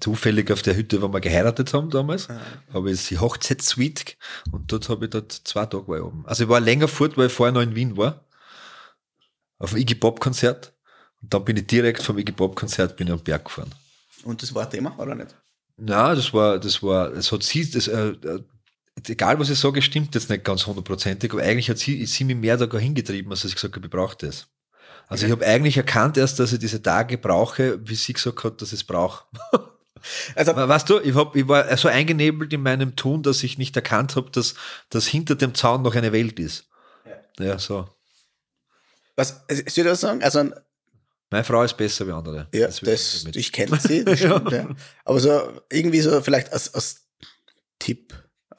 Zufällig 0.00 0.50
auf 0.50 0.62
der 0.62 0.76
Hütte, 0.76 1.02
wo 1.02 1.08
wir 1.08 1.20
geheiratet 1.20 1.74
haben 1.74 1.90
damals, 1.90 2.28
habe 2.72 2.92
ich 2.92 3.08
die 3.08 3.18
Hochzeitssuite 3.18 4.14
und 4.52 4.70
dort 4.70 4.88
habe 4.88 5.06
ich 5.06 5.10
dort 5.10 5.32
zwei 5.32 5.66
Tage 5.66 5.88
war 5.88 5.96
ich 5.96 6.04
oben. 6.04 6.24
Also 6.24 6.44
ich 6.44 6.48
war 6.48 6.60
länger 6.60 6.86
fort, 6.86 7.18
weil 7.18 7.26
ich 7.26 7.32
vorher 7.32 7.52
noch 7.52 7.62
in 7.62 7.74
Wien 7.74 7.96
war. 7.96 8.24
Auf 9.58 9.70
dem 9.70 9.80
Iggy 9.80 9.96
Pop 9.96 10.20
Konzert. 10.20 10.72
Und 11.20 11.34
dann 11.34 11.44
bin 11.44 11.56
ich 11.56 11.66
direkt 11.66 12.00
vom 12.00 12.16
Iggy 12.16 12.30
Pop 12.30 12.54
Konzert 12.54 12.96
bin 12.96 13.08
ich 13.08 13.12
am 13.12 13.18
Berg 13.18 13.46
gefahren. 13.46 13.74
Und 14.22 14.40
das 14.40 14.54
war 14.54 14.70
Thema, 14.70 14.96
oder 15.00 15.16
nicht? 15.16 15.34
Na, 15.76 16.14
das 16.14 16.32
war, 16.32 16.60
das 16.60 16.80
war, 16.80 17.12
es 17.12 17.32
hat 17.32 17.42
sie, 17.42 17.68
das, 17.68 17.88
äh, 17.88 18.10
äh, 18.10 18.44
egal 19.08 19.38
was 19.38 19.50
ich 19.50 19.58
sage, 19.58 19.82
stimmt 19.82 20.14
jetzt 20.14 20.30
nicht 20.30 20.44
ganz 20.44 20.66
hundertprozentig, 20.66 21.32
aber 21.32 21.42
eigentlich 21.42 21.70
hat 21.70 21.78
sie, 21.78 22.04
sie 22.06 22.24
mich 22.24 22.36
mehr 22.36 22.56
da 22.56 22.78
hingetrieben, 22.78 23.30
als 23.30 23.44
ich 23.44 23.54
gesagt 23.54 23.74
habe, 23.74 23.86
ich 23.86 23.90
brauche 23.90 24.16
das. 24.16 24.46
Also 25.08 25.26
ich 25.26 25.32
habe 25.32 25.46
eigentlich 25.46 25.76
erkannt 25.76 26.16
erst, 26.16 26.38
dass 26.38 26.52
ich 26.52 26.58
diese 26.58 26.82
Tage 26.82 27.18
brauche, 27.18 27.78
wie 27.86 27.94
sie 27.94 28.12
gesagt 28.12 28.44
hat, 28.44 28.62
dass 28.62 28.68
ich 28.68 28.80
es 28.80 28.84
brauche. 28.84 29.24
Also, 30.34 30.56
Weißt 30.56 30.90
du, 30.90 30.98
ich, 30.98 31.14
hab, 31.14 31.36
ich 31.36 31.46
war 31.46 31.76
so 31.76 31.86
eingenebelt 31.86 32.52
in 32.52 32.62
meinem 32.62 32.96
Tun, 32.96 33.22
dass 33.22 33.44
ich 33.44 33.56
nicht 33.56 33.76
erkannt 33.76 34.16
habe, 34.16 34.30
dass, 34.32 34.56
dass 34.90 35.06
hinter 35.06 35.36
dem 35.36 35.54
Zaun 35.54 35.82
noch 35.82 35.94
eine 35.94 36.10
Welt 36.10 36.40
ist. 36.40 36.66
Ja, 37.38 37.56
so. 37.58 37.88
was, 39.14 39.44
soll 39.48 39.62
ich 39.64 39.74
das 39.74 40.00
sagen? 40.00 40.20
Also, 40.22 40.50
Meine 41.30 41.44
Frau 41.44 41.62
ist 41.62 41.76
besser 41.76 42.04
wie 42.08 42.10
andere. 42.10 42.48
ja, 42.52 42.66
das, 42.66 43.20
damit. 43.20 43.36
ich 43.36 43.52
kenne 43.52 43.78
sie, 43.78 44.04
das 44.04 44.18
stimmt, 44.18 44.50
ja. 44.50 44.68
Aber 45.04 45.20
so, 45.20 45.62
irgendwie 45.70 46.00
so, 46.00 46.20
vielleicht 46.20 46.52
als, 46.52 46.74
als 46.74 47.06
Tipp 47.78 48.12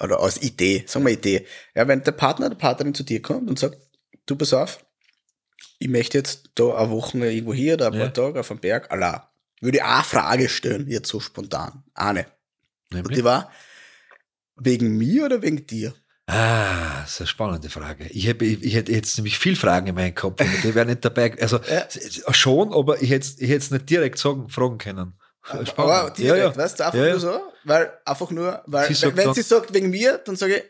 oder 0.03 0.19
als 0.19 0.41
Idee, 0.41 0.83
sagen 0.87 1.05
wir 1.05 1.13
Idee. 1.13 1.45
Ja, 1.75 1.87
wenn 1.87 2.03
der 2.03 2.11
Partner, 2.11 2.49
der 2.49 2.57
Partnerin 2.57 2.93
zu 2.93 3.03
dir 3.03 3.21
kommt 3.21 3.49
und 3.49 3.57
sagt, 3.57 3.77
du 4.25 4.35
pass 4.35 4.53
auf, 4.53 4.85
ich 5.79 5.87
möchte 5.87 6.17
jetzt 6.17 6.51
da 6.55 6.75
eine 6.75 6.91
Woche 6.91 7.17
irgendwo 7.17 7.53
hier 7.53 7.75
oder 7.75 7.87
ein 7.87 7.93
Ja. 7.93 7.99
paar 8.05 8.13
Tage 8.13 8.39
auf 8.39 8.47
dem 8.49 8.59
Berg, 8.59 8.91
Allah, 8.91 9.29
würde 9.61 9.77
ich 9.77 9.83
auch 9.83 9.87
eine 9.87 10.03
Frage 10.03 10.49
stellen, 10.49 10.87
jetzt 10.89 11.09
so 11.09 11.19
spontan. 11.19 11.83
Eine. 11.93 12.25
Und 12.91 12.97
Nämlich? 12.97 13.17
die 13.17 13.23
war, 13.23 13.51
wegen 14.55 14.97
mir 14.97 15.25
oder 15.25 15.41
wegen 15.41 15.65
dir? 15.65 15.93
Ah, 16.25 17.01
das 17.01 17.13
ist 17.15 17.21
eine 17.21 17.27
spannende 17.27 17.69
Frage. 17.69 18.07
Ich, 18.09 18.27
hätte, 18.27 18.45
ich, 18.45 18.63
ich 18.63 18.75
hätte 18.75 18.91
jetzt 18.93 19.17
nämlich 19.17 19.37
viel 19.37 19.55
Fragen 19.57 19.87
in 19.87 19.95
meinem 19.95 20.15
Kopf, 20.15 20.39
aber 20.39 20.49
die 20.63 20.73
wären 20.73 20.87
nicht 20.87 21.03
dabei. 21.03 21.35
Also 21.41 21.59
Ja. 21.69 22.33
schon, 22.33 22.73
aber 22.73 23.01
ich 23.01 23.09
hätte 23.09 23.27
ich 23.39 23.49
hätte 23.49 23.57
es 23.57 23.71
nicht 23.71 23.89
direkt 23.89 24.17
sagen, 24.19 24.47
fragen 24.47 24.77
können. 24.77 25.13
Aber 25.41 26.11
direkt, 26.11 26.55
weißt 26.55 26.79
du, 26.79 26.85
einfach 26.85 26.97
Ja, 26.99 27.05
ja. 27.05 27.11
nur 27.11 27.19
so, 27.19 27.41
weil, 27.63 27.91
einfach 28.05 28.31
nur, 28.31 28.61
weil, 28.65 28.93
Sie 28.93 29.01
wenn, 29.03 29.17
wenn 29.17 29.33
sie 29.33 29.41
sagt 29.41 29.73
wegen 29.73 29.89
mir, 29.89 30.17
dann 30.25 30.35
sage 30.35 30.57
ich, 30.57 30.63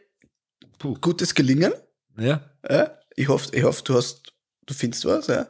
Puh. 0.80 0.96
gutes 1.00 1.34
Gelingen, 1.34 1.74
Ja, 2.18 2.42
ja, 2.70 2.98
ich 3.16 3.28
hoffe, 3.28 3.50
ich 3.56 3.64
hoffe, 3.64 3.84
du 3.84 3.96
hast, 3.96 4.34
du 4.66 4.74
findest 4.74 5.06
was, 5.06 5.28
ja. 5.28 5.48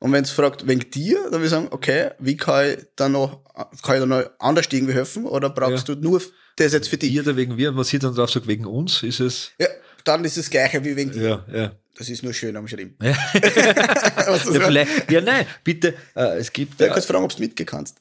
Und 0.00 0.12
wenn 0.12 0.24
sie 0.24 0.34
fragt, 0.34 0.66
wegen 0.66 0.90
dir, 0.90 1.22
dann 1.30 1.40
will 1.40 1.44
ich 1.44 1.50
sagen, 1.50 1.68
okay, 1.70 2.10
wie 2.18 2.36
kann 2.36 2.66
ich 2.66 2.78
dann 2.96 3.12
noch, 3.12 3.42
kann 3.82 3.96
ich 3.96 4.00
dann 4.00 4.08
noch 4.08 4.24
anders 4.38 4.66
irgendwie 4.70 4.92
helfen, 4.92 5.26
oder 5.26 5.50
brauchst 5.50 5.88
du 5.88 5.94
nur 5.94 6.20
das 6.56 6.72
jetzt 6.72 6.88
für 6.88 6.98
dich? 6.98 7.18
oder 7.18 7.36
wegen 7.36 7.56
wir, 7.56 7.70
und 7.70 7.76
was 7.76 7.88
sie 7.88 7.98
dann 7.98 8.14
drauf 8.14 8.30
sagt, 8.30 8.46
wegen 8.46 8.66
uns, 8.66 9.02
ist 9.02 9.20
es. 9.20 9.52
Ja, 9.58 9.68
dann 10.04 10.24
ist 10.24 10.36
es 10.36 10.44
das 10.44 10.50
Gleiche 10.50 10.84
wie 10.84 10.94
wegen 10.96 11.12
dir. 11.12 11.44
Ja, 11.48 11.54
ja. 11.58 11.72
Das 11.96 12.08
ist 12.08 12.22
nur 12.24 12.32
schön 12.34 12.56
am 12.56 12.66
Schreiben. 12.66 12.96
Ja, 13.00 13.12
du 13.34 14.52
ja, 14.52 14.60
vielleicht, 14.60 15.10
ja 15.10 15.20
nein, 15.20 15.46
bitte, 15.62 15.94
äh, 16.16 16.38
es 16.38 16.52
gibt. 16.52 16.80
Ja, 16.80 16.86
Äh, 16.86 16.90
kannst 16.90 17.06
fragen, 17.06 17.24
ob 17.24 17.34
du 17.34 17.40
mitgehen 17.40 17.66
kannst. 17.66 17.98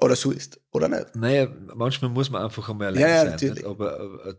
Oder 0.00 0.16
so 0.16 0.30
ist. 0.30 0.60
Oder 0.72 0.88
nicht. 0.88 1.14
naja, 1.16 1.48
manchmal 1.74 2.10
muss 2.10 2.30
man 2.30 2.42
einfach 2.42 2.68
einmal 2.68 2.88
allein 2.88 3.00
Ja, 3.02 3.08
ja, 3.08 3.20
sein. 3.22 3.30
natürlich. 3.32 3.66
Aber, 3.66 4.00
aber 4.00 4.36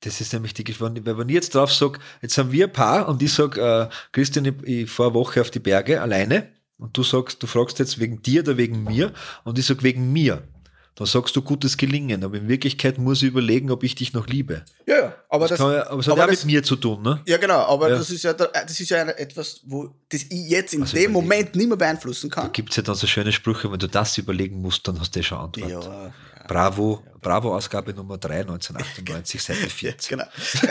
das 0.00 0.20
ist 0.20 0.32
nämlich 0.34 0.52
die 0.52 0.64
Geschichte. 0.64 0.84
Wenn 1.06 1.18
wenn 1.18 1.28
ich 1.28 1.34
jetzt 1.34 1.54
drauf 1.54 1.72
sage, 1.72 1.98
jetzt 2.20 2.36
haben 2.36 2.52
wir 2.52 2.66
ein 2.66 2.72
Paar 2.72 3.08
und 3.08 3.22
ich 3.22 3.32
sage, 3.32 3.60
äh, 3.60 3.88
Christian, 4.12 4.44
ich, 4.44 4.62
ich 4.64 4.90
fahre 4.90 5.10
eine 5.10 5.18
Woche 5.18 5.40
auf 5.40 5.50
die 5.50 5.60
Berge 5.60 6.00
alleine 6.02 6.48
und 6.76 6.96
du 6.96 7.02
sagst, 7.02 7.42
du 7.42 7.46
fragst 7.46 7.78
jetzt 7.78 7.98
wegen 7.98 8.20
dir 8.20 8.42
oder 8.42 8.56
wegen 8.58 8.84
mir 8.84 9.12
und 9.44 9.58
ich 9.58 9.64
sage 9.66 9.82
wegen 9.82 10.12
mir. 10.12 10.42
Dann 10.96 11.08
sagst 11.08 11.34
du 11.34 11.42
gutes 11.42 11.76
Gelingen, 11.76 12.22
aber 12.22 12.36
in 12.36 12.46
Wirklichkeit 12.46 12.98
muss 12.98 13.20
ich 13.22 13.28
überlegen, 13.28 13.70
ob 13.72 13.82
ich 13.82 13.96
dich 13.96 14.12
noch 14.12 14.28
liebe. 14.28 14.64
Ja, 14.86 14.96
ja. 14.96 15.14
Aber 15.28 15.48
das, 15.48 15.58
Kann 15.58 15.72
ja, 15.72 15.88
aber 15.88 15.98
es 15.98 16.06
hat 16.06 16.12
aber 16.12 16.20
ja 16.22 16.26
das- 16.28 16.44
mit 16.44 16.52
mir 16.54 16.62
zu 16.62 16.76
tun, 16.76 17.02
ne? 17.02 17.20
Ja, 17.26 17.36
genau, 17.38 17.62
aber 17.66 17.88
Ja. 17.90 17.96
das 17.96 18.10
ist 18.10 18.22
ja, 18.22 18.32
da- 18.32 18.46
das 18.46 18.78
ist 18.78 18.90
ja 18.90 19.02
etwas, 19.02 19.60
wo 19.64 19.92
das 20.08 20.22
ich 20.22 20.48
jetzt 20.48 20.72
in 20.72 20.82
Also 20.82 20.92
dem 20.96 21.10
überlegen. 21.10 21.12
Moment 21.12 21.56
nicht 21.56 21.66
mehr 21.66 21.76
beeinflussen 21.76 22.30
kann. 22.30 22.52
Gibt 22.52 22.70
es 22.70 22.76
ja 22.76 22.84
dann 22.84 22.94
so 22.94 23.08
schöne 23.08 23.32
Sprüche, 23.32 23.72
wenn 23.72 23.78
du 23.80 23.88
das 23.88 24.16
überlegen 24.18 24.60
musst, 24.62 24.86
dann 24.86 25.00
hast 25.00 25.16
du 25.16 25.22
schon 25.24 25.38
Antwort. 25.38 25.68
Ja. 25.68 26.12
Bravo, 26.46 27.02
Bravo 27.20 27.56
Ausgabe 27.56 27.92
Nummer 27.94 28.18
3, 28.18 28.42
1998, 28.42 29.42
Seite 29.42 29.62
Ja, 29.62 29.68
40. 29.68 30.08
genau. 30.10 30.24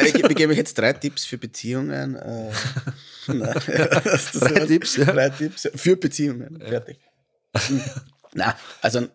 Ich, 0.05 0.13
gebe 0.13 0.51
euch 0.53 0.57
jetzt 0.57 0.77
drei 0.77 0.93
Tipps 0.93 1.25
für 1.25 1.37
Beziehungen. 1.39 2.15
Äh, 2.15 2.51
nein, 3.27 3.39
das- 4.05 4.31
das- 4.31 4.39
Drei 4.39 4.65
Tipps. 4.67 4.93
Drei 4.93 5.29
Tipps 5.31 5.67
für 5.75 5.97
Beziehungen. 5.97 6.61
Fertig. 6.61 6.97
Na, 8.33 8.55
also 8.81 9.07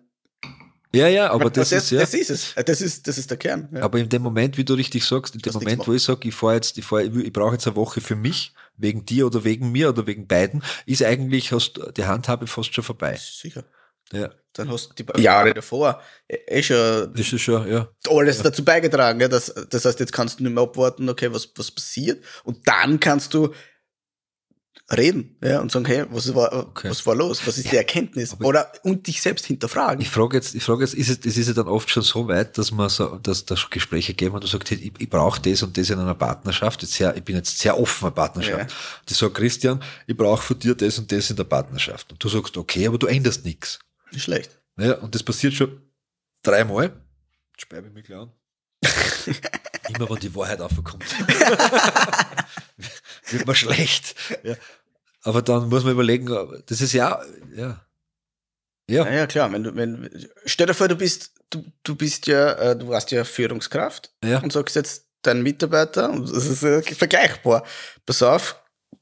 Ja, 0.94 1.07
ja, 1.09 1.31
aber 1.31 1.51
das, 1.51 1.68
das, 1.70 1.85
ist 1.85 1.90
ja. 1.90 2.01
das 2.01 2.14
ist 2.14 2.31
es. 2.31 2.55
Das 2.55 2.81
ist, 2.81 3.07
das 3.07 3.18
ist 3.18 3.31
der 3.31 3.37
Kern. 3.37 3.68
Ja. 3.72 3.83
Aber 3.83 3.98
in 3.98 4.09
dem 4.09 4.22
Moment, 4.22 4.57
wie 4.57 4.64
du 4.64 4.74
richtig 4.74 5.05
sagst, 5.05 5.35
in 5.35 5.42
dem 5.42 5.53
Moment, 5.53 5.87
wo 5.87 5.92
ich 5.92 6.03
sage, 6.03 6.29
ich 6.29 6.35
fahre 6.35 6.55
jetzt, 6.55 6.79
ich, 6.79 6.85
fahr, 6.85 7.03
ich, 7.03 7.33
brauche 7.33 7.53
jetzt 7.53 7.66
eine 7.66 7.77
Woche 7.77 8.01
für 8.01 8.16
mich, 8.16 8.55
wegen 8.77 9.05
dir 9.05 9.27
oder 9.27 9.44
wegen 9.44 9.70
mir 9.70 9.90
oder 9.90 10.07
wegen 10.07 10.27
beiden, 10.27 10.62
ist 10.87 11.03
eigentlich 11.03 11.53
hast, 11.53 11.79
die 11.96 12.05
Handhabe 12.05 12.46
fast 12.46 12.74
schon 12.74 12.85
vorbei. 12.85 13.18
Sicher. 13.20 13.64
Ja, 14.12 14.31
Dann 14.55 14.70
hast 14.70 14.98
du 14.98 15.05
die 15.05 15.22
Jahre 15.22 15.53
davor 15.53 16.01
eh 16.27 16.38
eh 16.46 16.62
schon 16.62 17.12
das 17.12 17.31
ist 17.31 17.42
schon, 17.42 17.70
ja. 17.70 17.88
alles 18.09 18.40
dazu 18.42 18.64
beigetragen. 18.64 19.20
Ja? 19.20 19.29
Das, 19.29 19.55
das 19.68 19.85
heißt, 19.85 20.01
jetzt 20.01 20.12
kannst 20.12 20.40
du 20.40 20.44
nicht 20.44 20.55
mehr 20.55 20.62
abwarten, 20.62 21.11
okay, 21.11 21.31
was, 21.31 21.53
was 21.57 21.70
passiert. 21.70 22.24
Und 22.44 22.66
dann 22.66 23.01
kannst 23.01 23.35
du 23.35 23.53
reden 24.90 25.37
ja, 25.42 25.61
und 25.61 25.70
sagen, 25.70 25.85
hey, 25.85 26.07
was 26.11 26.35
war, 26.35 26.53
Okay. 26.53 26.88
was 26.88 27.05
war 27.05 27.14
los? 27.14 27.46
Was 27.46 27.59
ist 27.59 27.70
die 27.70 27.77
Erkenntnis? 27.77 28.35
Oder 28.40 28.72
und 28.83 29.07
dich 29.07 29.20
selbst 29.20 29.44
hinterfragen. 29.44 30.01
Ich 30.01 30.09
frage 30.09 30.37
jetzt, 30.37 30.55
ich 30.55 30.64
frage 30.64 30.83
jetzt, 30.83 30.94
ist 30.94 31.11
es, 31.11 31.18
es 31.27 31.37
ist 31.37 31.48
ja 31.48 31.53
dann 31.55 31.68
oft 31.68 31.90
schon 31.90 32.03
so 32.03 32.27
weit, 32.29 32.57
dass 32.57 32.70
man 32.70 32.88
so, 32.88 33.16
dass 33.18 33.44
da 33.44 33.57
schon 33.57 33.70
Gespräche 33.70 34.14
geben 34.14 34.35
und 34.35 34.44
du 34.44 34.48
sagst, 34.48 34.70
hey, 34.70 34.79
ich, 34.79 34.92
ich 34.98 35.11
brauche 35.11 35.40
das 35.42 35.62
und 35.62 35.77
das 35.77 35.90
in 35.90 35.98
einer 35.98 36.14
Partnerschaft. 36.14 36.81
Jetzt 36.83 36.94
sehr, 36.94 37.14
ich 37.16 37.22
bin 37.22 37.37
jetzt 37.37 37.59
sehr 37.59 37.79
offen 37.79 38.09
in 38.09 38.14
Partnerschaft. 38.14 38.70
Ja. 38.70 38.77
Die 39.09 39.14
sagt, 39.14 39.35
Christian, 39.35 39.83
ich 40.07 40.16
brauche 40.16 40.42
von 40.42 40.59
dir 40.59 40.74
das 40.74 40.98
und 40.98 41.12
das 41.12 41.29
in 41.29 41.37
der 41.37 41.44
Partnerschaft. 41.44 42.11
Und 42.11 42.24
du 42.24 42.29
sagst, 42.29 42.57
okay, 42.57 42.87
aber 42.87 42.96
du 42.98 43.07
änderst 43.07 43.44
nichts. 43.44 43.79
Nicht 44.11 44.24
schlecht. 44.24 44.59
Ja, 44.79 44.94
und 44.94 45.14
das 45.14 45.22
passiert 45.22 45.53
schon 45.53 45.83
dreimal. 46.42 46.85
Jetzt 47.53 47.62
sperre 47.62 47.87
ich 47.87 47.92
mich 47.92 48.05
gleich 48.05 48.20
an. 48.20 48.33
Immer 49.94 50.09
wenn 50.09 50.20
die 50.20 50.35
Wahrheit 50.35 50.61
aufkommt. 50.61 51.05
Wird 53.31 53.46
man 53.46 53.57
schlecht. 53.57 54.14
Ja. 54.42 54.55
Aber 55.29 55.43
dann 55.43 55.69
muss 55.69 55.85
man 55.85 55.93
überlegen, 55.93 56.27
das 56.67 56.81
ist 56.81 56.95
ja, 56.95 57.21
ja. 57.55 57.85
Ja, 58.88 59.05
Ja, 59.05 59.12
ja, 59.12 59.27
klar. 59.27 59.53
Wenn 59.53 59.62
du, 59.62 59.77
wenn, 59.77 60.27
stell 60.47 60.67
dir 60.67 60.73
vor, 60.73 60.88
du 60.88 60.97
bist, 60.97 61.35
du, 61.51 61.62
du 61.83 61.97
bist 61.97 62.27
ja, 62.27 62.53
äh, 62.53 62.77
du 62.79 62.88
warst 62.88 63.11
ja 63.11 63.25
Führungskraft 63.25 64.11
ja. 64.25 64.38
und 64.38 64.55
sagst 64.55 64.75
jetzt 64.75 65.07
deinen 65.21 65.43
Mitarbeiter, 65.43 66.19
das 66.19 66.47
ist 66.47 66.62
äh, 66.62 66.81
vergleichbar. 66.81 67.62
Pass 68.07 68.23
auf, 68.23 68.59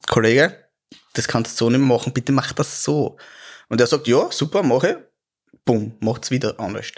Kollege, 0.07 0.65
das 1.13 1.29
kannst 1.29 1.53
du 1.61 1.65
so 1.65 1.69
nicht 1.69 1.79
machen, 1.79 2.11
bitte 2.11 2.33
mach 2.33 2.51
das 2.51 2.83
so. 2.83 3.15
Und 3.69 3.79
er 3.79 3.87
sagt, 3.87 4.05
ja, 4.07 4.29
super, 4.29 4.63
mache. 4.63 5.09
Bumm, 5.63 5.95
macht's 6.01 6.29
wieder 6.29 6.59
anders. 6.59 6.91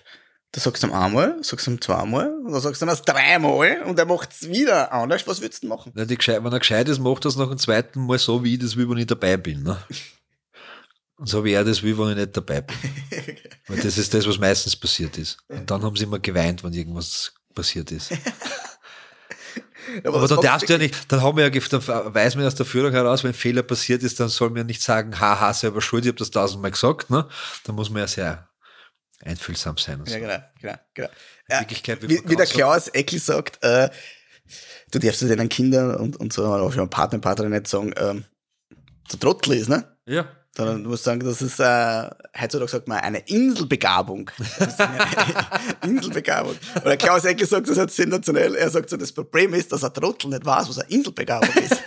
Da 0.51 0.61
sagst 0.61 0.81
du 0.81 0.87
ihm 0.87 0.93
einmal, 0.93 1.43
sagst 1.43 1.67
du 1.67 1.71
ihm 1.71 1.81
zweimal, 1.81 2.33
und 2.43 2.51
dann 2.51 2.61
sagst 2.61 2.81
du 2.81 2.85
ihm 2.85 2.89
das 2.89 3.03
dreimal 3.03 3.83
und 3.83 3.99
er 3.99 4.05
macht's 4.05 4.49
wieder 4.49 4.91
anders. 4.91 5.27
Was 5.27 5.41
würdest 5.41 5.61
du 5.63 5.67
machen? 5.67 5.91
Na, 5.93 6.05
die 6.05 6.17
wenn 6.17 6.45
er 6.51 6.59
gescheit 6.59 6.89
ist, 6.89 6.99
macht 6.99 7.25
er 7.25 7.29
es 7.29 7.35
nach 7.35 7.49
dem 7.49 7.59
zweiten 7.59 8.05
Mal 8.05 8.17
so, 8.17 8.43
wie 8.43 8.55
ich 8.55 8.59
das 8.59 8.75
will, 8.75 8.89
wenn 8.89 8.97
ich 8.97 9.05
dabei 9.05 9.37
bin. 9.37 9.63
Ne? 9.63 9.77
Und 11.17 11.27
so 11.27 11.43
wie 11.43 11.51
er 11.51 11.65
das 11.65 11.83
will, 11.83 11.97
wenn 11.97 12.11
ich 12.11 12.15
nicht 12.15 12.37
dabei 12.37 12.61
bin. 12.61 12.77
Weil 13.67 13.79
das 13.81 13.97
ist 13.97 14.13
das, 14.13 14.25
was 14.25 14.39
meistens 14.39 14.75
passiert 14.77 15.17
ist. 15.17 15.37
Und 15.49 15.69
dann 15.69 15.83
haben 15.83 15.97
sie 15.97 16.05
immer 16.05 16.19
geweint, 16.19 16.63
wenn 16.63 16.71
irgendwas 16.71 17.33
passiert 17.53 17.91
ist. 17.91 18.11
Aber 20.05 20.21
was 20.21 20.29
dann 20.29 20.41
darfst 20.41 20.69
du 20.69 20.73
ja 20.73 20.79
nicht, 20.79 21.11
dann 21.11 21.21
haben 21.21 21.35
wir 21.35 21.43
ja, 21.43 21.49
dann 21.49 22.13
weiß 22.13 22.35
man 22.35 22.45
aus 22.45 22.55
der 22.55 22.65
Führung 22.65 22.91
heraus, 22.91 23.23
wenn 23.23 23.31
ein 23.31 23.35
Fehler 23.35 23.63
passiert 23.63 24.01
ist, 24.03 24.19
dann 24.19 24.29
soll 24.29 24.49
man 24.49 24.59
ja 24.59 24.63
nicht 24.63 24.81
sagen, 24.81 25.19
haha, 25.19 25.53
selber 25.53 25.81
schuld, 25.81 26.05
ich 26.05 26.09
habe 26.09 26.19
das 26.19 26.31
tausendmal 26.31 26.71
gesagt, 26.71 27.09
ne? 27.09 27.27
Da 27.63 27.73
muss 27.73 27.89
man 27.89 28.01
ja 28.01 28.07
sehr 28.07 28.48
einfühlsam 29.23 29.77
sein. 29.77 29.99
Und 29.99 30.07
so. 30.09 30.15
Ja, 30.15 30.19
genau, 30.19 30.39
genau, 30.61 30.75
genau. 30.93 31.07
In 31.07 31.53
Ja, 31.53 31.59
Wirklichkeit 31.61 32.01
wie, 32.03 32.21
wie 32.25 32.35
der 32.35 32.45
so- 32.45 32.53
Klaus 32.55 32.87
Eckl 32.89 33.19
sagt, 33.19 33.63
äh, 33.63 33.89
du 34.91 34.99
darfst 34.99 35.21
es 35.21 35.29
deinen 35.29 35.49
Kindern 35.49 35.95
und, 35.95 36.17
und 36.17 36.31
so, 36.33 36.45
auch 36.45 36.71
schon 36.73 36.89
Partner, 36.89 37.19
Partnerin 37.19 37.51
nicht 37.51 37.67
sagen, 37.67 37.93
ähm, 37.97 38.25
der 39.11 39.19
Trottel 39.19 39.53
ist, 39.53 39.69
ne? 39.69 39.85
Ja. 40.05 40.27
Sondern 40.55 40.83
du 40.83 40.89
musst 40.89 41.03
sagen, 41.03 41.19
das 41.21 41.41
ist, 41.43 41.59
äh, 41.59 42.09
heutzutage 42.39 42.69
sagt 42.71 42.87
man, 42.87 42.99
eine 42.99 43.19
Inselbegabung. 43.19 44.31
Eine 44.77 45.91
Inselbegabung. 45.95 46.55
Oder 46.83 46.97
Klaus 46.97 47.23
Eckl 47.25 47.45
sagt 47.45 47.69
das 47.69 47.77
halt 47.77 47.91
sensationell. 47.91 48.55
Er 48.55 48.69
sagt 48.69 48.89
so, 48.89 48.97
das 48.97 49.11
Problem 49.11 49.53
ist, 49.53 49.71
dass 49.71 49.83
ein 49.83 49.93
Trottel 49.93 50.29
nicht 50.31 50.43
weiß, 50.45 50.67
was 50.69 50.79
eine 50.79 50.89
Inselbegabung 50.89 51.49
ist. 51.55 51.81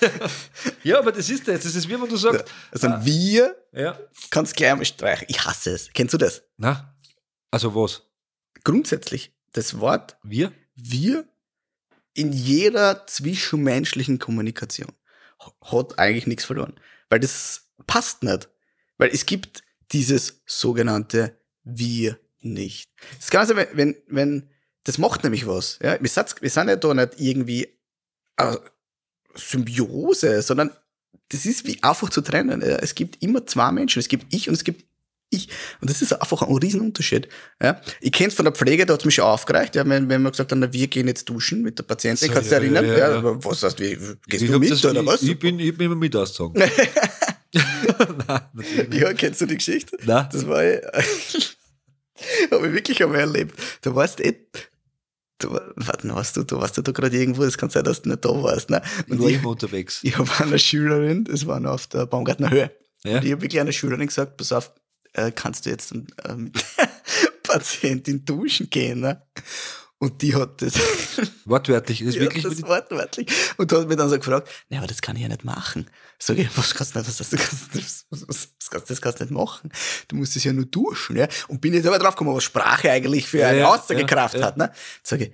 Ja, 0.84 0.98
aber 0.98 1.12
das 1.12 1.28
ist 1.30 1.48
das. 1.48 1.62
Das 1.62 1.74
ist 1.74 1.88
wie 1.88 2.00
wenn 2.00 2.08
du 2.08 2.16
sagst. 2.16 2.44
Also 2.70 2.88
ein 2.88 3.04
wir 3.04 3.56
Ja. 3.72 3.98
kannst 4.30 4.54
gleich 4.56 4.70
einmal 4.70 4.84
streichen. 4.84 5.26
Ich 5.28 5.44
hasse 5.44 5.70
es. 5.72 5.90
Kennst 5.92 6.14
du 6.14 6.18
das? 6.18 6.42
Na? 6.56 6.96
Also 7.50 7.74
was? 7.74 8.02
Grundsätzlich, 8.62 9.32
das 9.52 9.78
Wort 9.80 10.16
Wir? 10.22 10.52
wir 10.76 11.26
in 12.14 12.32
jeder 12.32 13.06
zwischenmenschlichen 13.06 14.18
Kommunikation 14.18 14.92
hat 15.62 15.98
eigentlich 15.98 16.26
nichts 16.26 16.44
verloren. 16.44 16.78
Weil 17.10 17.20
das 17.20 17.70
passt 17.86 18.22
nicht. 18.22 18.48
Weil 18.98 19.10
es 19.12 19.26
gibt 19.26 19.62
dieses 19.92 20.42
sogenannte 20.46 21.38
wir 21.64 22.18
nicht. 22.40 22.90
Das 23.18 23.30
Ganze, 23.30 23.56
wenn, 23.56 23.68
wenn, 23.72 23.96
wenn 24.06 24.50
das 24.84 24.98
macht 24.98 25.22
nämlich 25.24 25.46
was. 25.46 25.78
Ja? 25.82 26.00
Wir, 26.00 26.08
sind, 26.08 26.40
wir 26.42 26.50
sind 26.50 26.68
ja 26.68 26.76
da 26.76 26.94
nicht 26.94 27.14
irgendwie 27.18 27.68
äh, 28.36 28.56
Symbiose, 29.36 30.42
sondern 30.42 30.70
das 31.30 31.46
ist 31.46 31.66
wie 31.66 31.82
einfach 31.82 32.10
zu 32.10 32.20
trennen. 32.20 32.60
Es 32.62 32.94
gibt 32.94 33.22
immer 33.22 33.46
zwei 33.46 33.72
Menschen. 33.72 33.98
Es 34.00 34.08
gibt 34.08 34.32
ich 34.34 34.48
und 34.48 34.54
es 34.54 34.64
gibt 34.64 34.84
ich. 35.30 35.48
Und 35.80 35.90
das 35.90 36.00
ist 36.02 36.12
einfach 36.12 36.42
ein 36.42 36.54
Riesenunterschied. 36.56 37.28
Ja? 37.60 37.80
Ich 38.00 38.12
kenne 38.12 38.28
es 38.28 38.34
von 38.34 38.44
der 38.44 38.52
Pflege, 38.54 38.86
da 38.86 38.92
hat 38.94 39.00
es 39.00 39.06
mich 39.06 39.16
schon 39.16 39.24
aufgereicht, 39.24 39.74
ja, 39.74 39.88
wenn, 39.88 40.08
wenn 40.08 40.22
wir 40.22 40.30
gesagt 40.30 40.52
haben, 40.52 40.60
na, 40.60 40.72
wir 40.72 40.86
gehen 40.86 41.08
jetzt 41.08 41.28
duschen 41.28 41.62
mit 41.62 41.78
der 41.78 41.82
Patientin, 41.84 42.28
So, 42.28 42.34
kannst 42.34 42.50
du 42.50 42.54
ja, 42.54 42.60
dich 42.60 42.70
erinnern? 42.72 42.98
ja, 42.98 43.14
Ja, 43.16 43.44
Was 43.44 43.62
heißt, 43.62 43.80
wie, 43.80 43.96
gehst 44.28 44.44
Ich 44.44 44.50
du 44.50 44.58
mit 44.58 44.70
das, 44.70 44.84
oder 44.84 45.00
ich, 45.00 45.06
was? 45.06 45.22
Ich 45.22 45.38
bin, 45.38 45.58
ich 45.58 45.76
bin 45.76 45.86
immer 45.86 45.96
mit 45.96 46.14
ausgezogen. 46.14 46.62
Nein, 47.52 48.40
ja, 48.92 49.12
kennst 49.14 49.40
du 49.40 49.46
die 49.46 49.56
Geschichte? 49.56 49.96
Nein. 50.04 50.28
Das 50.32 50.46
war 50.46 50.62
ja, 50.64 50.80
habe 52.50 52.68
ich 52.68 52.72
wirklich 52.74 53.02
einmal 53.02 53.20
erlebt. 53.20 53.54
Du 53.82 53.94
warst 53.94 54.20
eh, 54.20 54.34
du, 55.44 55.52
war- 55.52 55.72
warte, 55.76 56.08
warst 56.14 56.36
du, 56.36 56.42
du 56.44 56.58
warst 56.58 56.76
ja 56.76 56.82
da 56.82 56.92
gerade 56.92 57.16
irgendwo, 57.16 57.42
das 57.44 57.56
kann 57.58 57.70
sein, 57.70 57.84
dass 57.84 58.02
du 58.02 58.08
nicht 58.10 58.24
da 58.24 58.30
warst, 58.30 58.70
ne? 58.70 58.82
Ich 59.06 59.12
Und 59.12 59.20
war 59.22 59.28
ich, 59.28 59.36
immer 59.36 59.50
unterwegs. 59.50 60.00
ich 60.02 60.16
habe 60.18 60.30
einer 60.44 60.58
Schülerin, 60.58 61.24
das 61.24 61.46
war 61.46 61.60
noch 61.60 61.72
auf 61.72 61.86
der 61.86 62.06
Baumgartner 62.06 62.50
Höhe, 62.50 62.70
Ja? 63.04 63.18
und 63.18 63.24
ich 63.24 63.32
habe 63.32 63.42
wirklich 63.42 63.60
einer 63.60 63.72
Schülerin 63.72 64.06
gesagt, 64.06 64.36
pass 64.36 64.52
auf, 64.52 64.72
äh, 65.12 65.30
kannst 65.32 65.66
du 65.66 65.70
jetzt 65.70 65.92
äh, 65.92 66.34
mit 66.36 66.54
der 66.78 66.88
Patientin 67.42 68.24
duschen 68.24 68.68
gehen, 68.70 69.00
ne? 69.00 69.22
Und 70.04 70.20
die 70.20 70.34
hat 70.34 70.60
das, 70.60 70.74
Wortwörtlich. 71.46 72.00
Das 72.00 72.08
ist 72.08 72.20
wirklich 72.20 72.42
das 72.42 72.62
wortwörtlich. 72.62 73.26
Und 73.56 73.72
hat 73.72 73.88
mich 73.88 73.96
dann 73.96 74.10
so 74.10 74.18
gefragt, 74.18 74.50
nee, 74.68 74.76
aber 74.76 74.86
das 74.86 75.00
kann 75.00 75.16
ich 75.16 75.22
ja 75.22 75.28
nicht 75.28 75.44
machen. 75.44 75.88
Sag 76.18 76.36
ich, 76.36 76.48
was 76.58 76.74
kannst 76.74 76.94
du 76.94 76.98
nicht, 76.98 77.08
was, 77.08 77.16
das, 77.16 77.30
das, 77.30 78.70
kannst, 78.70 78.90
das 78.90 79.00
kannst 79.00 79.20
du 79.20 79.24
nicht 79.24 79.32
machen. 79.32 79.72
Du 80.08 80.16
musst 80.16 80.36
es 80.36 80.44
ja 80.44 80.52
nur 80.52 80.66
duschen, 80.66 81.16
ja. 81.16 81.26
Und 81.48 81.62
bin 81.62 81.72
jetzt 81.72 81.86
aber 81.86 81.98
drauf 81.98 82.16
gekommen, 82.16 82.36
was 82.36 82.44
Sprache 82.44 82.90
eigentlich 82.90 83.26
für 83.26 83.46
eine 83.46 83.60
ja, 83.60 83.74
Aussagekraft 83.74 84.34
ja, 84.34 84.44
hat, 84.44 84.58
ne. 84.58 84.72
Sag 85.02 85.22
ich, 85.22 85.32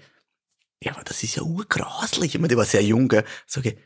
ja, 0.83 0.93
aber 0.93 1.03
das 1.03 1.21
ist 1.25 1.35
ja 1.35 1.43
urgrauslich. 1.43 2.37
Ich 2.37 2.41
meine, 2.41 2.49
die 2.49 2.57
war 2.57 2.64
sehr 2.64 2.85
jung, 2.85 3.09
gell. 3.09 3.25
Sag 3.47 3.66
ich, 3.66 3.77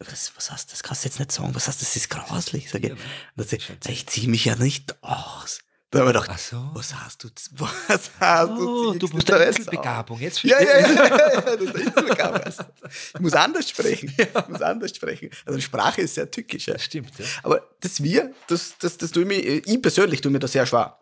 was, 0.00 0.32
was 0.34 0.50
heißt, 0.50 0.72
das 0.72 0.82
kannst 0.82 1.04
du 1.04 1.08
jetzt 1.10 1.20
nicht 1.20 1.30
sagen. 1.30 1.54
Was 1.54 1.68
heißt, 1.68 1.80
das 1.80 1.94
ist 1.94 2.10
grauslich? 2.10 2.70
Sag 2.70 2.82
ich, 2.82 2.88
Ja, 2.88 2.94
und 2.94 3.00
dann 3.36 3.46
sag 3.46 3.60
ich, 3.60 3.88
ich 3.88 4.06
zieh 4.08 4.26
mich 4.26 4.46
ja 4.46 4.56
nicht 4.56 5.00
aus. 5.04 5.60
Da 5.90 6.00
haben 6.00 6.08
wir 6.08 6.12
gedacht, 6.12 6.28
Ach 6.30 6.38
so. 6.38 6.70
was 6.74 6.94
hast 6.94 7.24
du, 7.24 7.28
was 7.88 8.10
hast 8.20 8.50
Oh, 8.50 8.92
du, 8.92 9.08
du 9.08 9.18
da 9.20 9.36
eine? 9.36 9.46
Inselbegabung. 9.46 10.20
Jetzt 10.20 10.42
Ja, 10.42 10.60
ja, 10.60 10.80
ich. 10.80 10.94
ja, 10.94 11.04
ja, 11.32 11.40
das 11.40 11.60
ist 11.62 11.74
Inselbegabung. 11.76 12.40
Ich 13.14 13.20
muss 13.20 13.32
anders 13.34 13.70
sprechen. 13.70 14.14
Ich 14.18 14.48
muss 14.48 14.60
anders 14.62 14.94
sprechen. 14.94 15.30
Also 15.46 15.56
die 15.56 15.62
Sprache 15.62 16.02
ist 16.02 16.14
sehr 16.14 16.30
tückisch. 16.30 16.66
Ja. 16.66 16.74
Das 16.74 16.84
stimmt, 16.84 17.18
ja. 17.18 17.24
Aber 17.42 17.66
das 17.80 18.02
Wir, 18.02 18.34
das, 18.48 18.76
das, 18.78 18.98
das 18.98 19.10
tue 19.12 19.22
ich 19.22 19.28
mir, 19.28 19.38
ich 19.38 19.80
persönlich 19.82 20.20
tue 20.20 20.30
mir 20.30 20.38
das 20.40 20.52
sehr 20.52 20.66
schwer. 20.66 20.98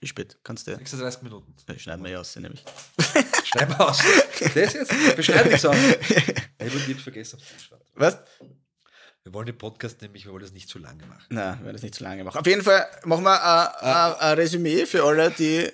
Wie 0.00 0.06
spät? 0.08 0.36
Kannst 0.42 0.66
du? 0.66 0.72
36 0.76 1.22
Minuten. 1.22 1.54
Ja, 1.68 1.78
schneiden 1.78 2.04
wir 2.04 2.10
ja 2.12 2.20
aus, 2.20 2.36
nämlich. 2.36 2.62
Schreib 3.44 3.78
aus. 3.80 4.02
Das 4.40 4.54
jetzt? 4.54 5.16
Beschneid 5.16 5.46
nichts 5.46 5.64
an. 5.64 5.76
Ich 5.78 6.66
habe 6.72 6.76
nicht 6.88 7.00
vergessen. 7.00 7.38
Was? 7.94 8.18
Wir 9.26 9.34
wollen 9.34 9.46
den 9.46 9.58
Podcast 9.58 10.00
nämlich, 10.02 10.24
wir 10.24 10.30
wollen 10.30 10.44
das 10.44 10.52
nicht 10.52 10.68
zu 10.68 10.78
lange 10.78 11.04
machen. 11.04 11.24
Nein, 11.30 11.58
wir 11.58 11.64
werden 11.64 11.72
das 11.74 11.82
nicht 11.82 11.96
zu 11.96 12.04
lange 12.04 12.22
machen. 12.22 12.38
Auf 12.38 12.46
jeden 12.46 12.62
Fall 12.62 12.86
machen 13.02 13.24
wir 13.24 13.42
ein, 13.82 13.84
ein, 13.84 14.14
ein 14.20 14.34
Resümee 14.38 14.86
für 14.86 15.02
alle, 15.02 15.32
die 15.32 15.68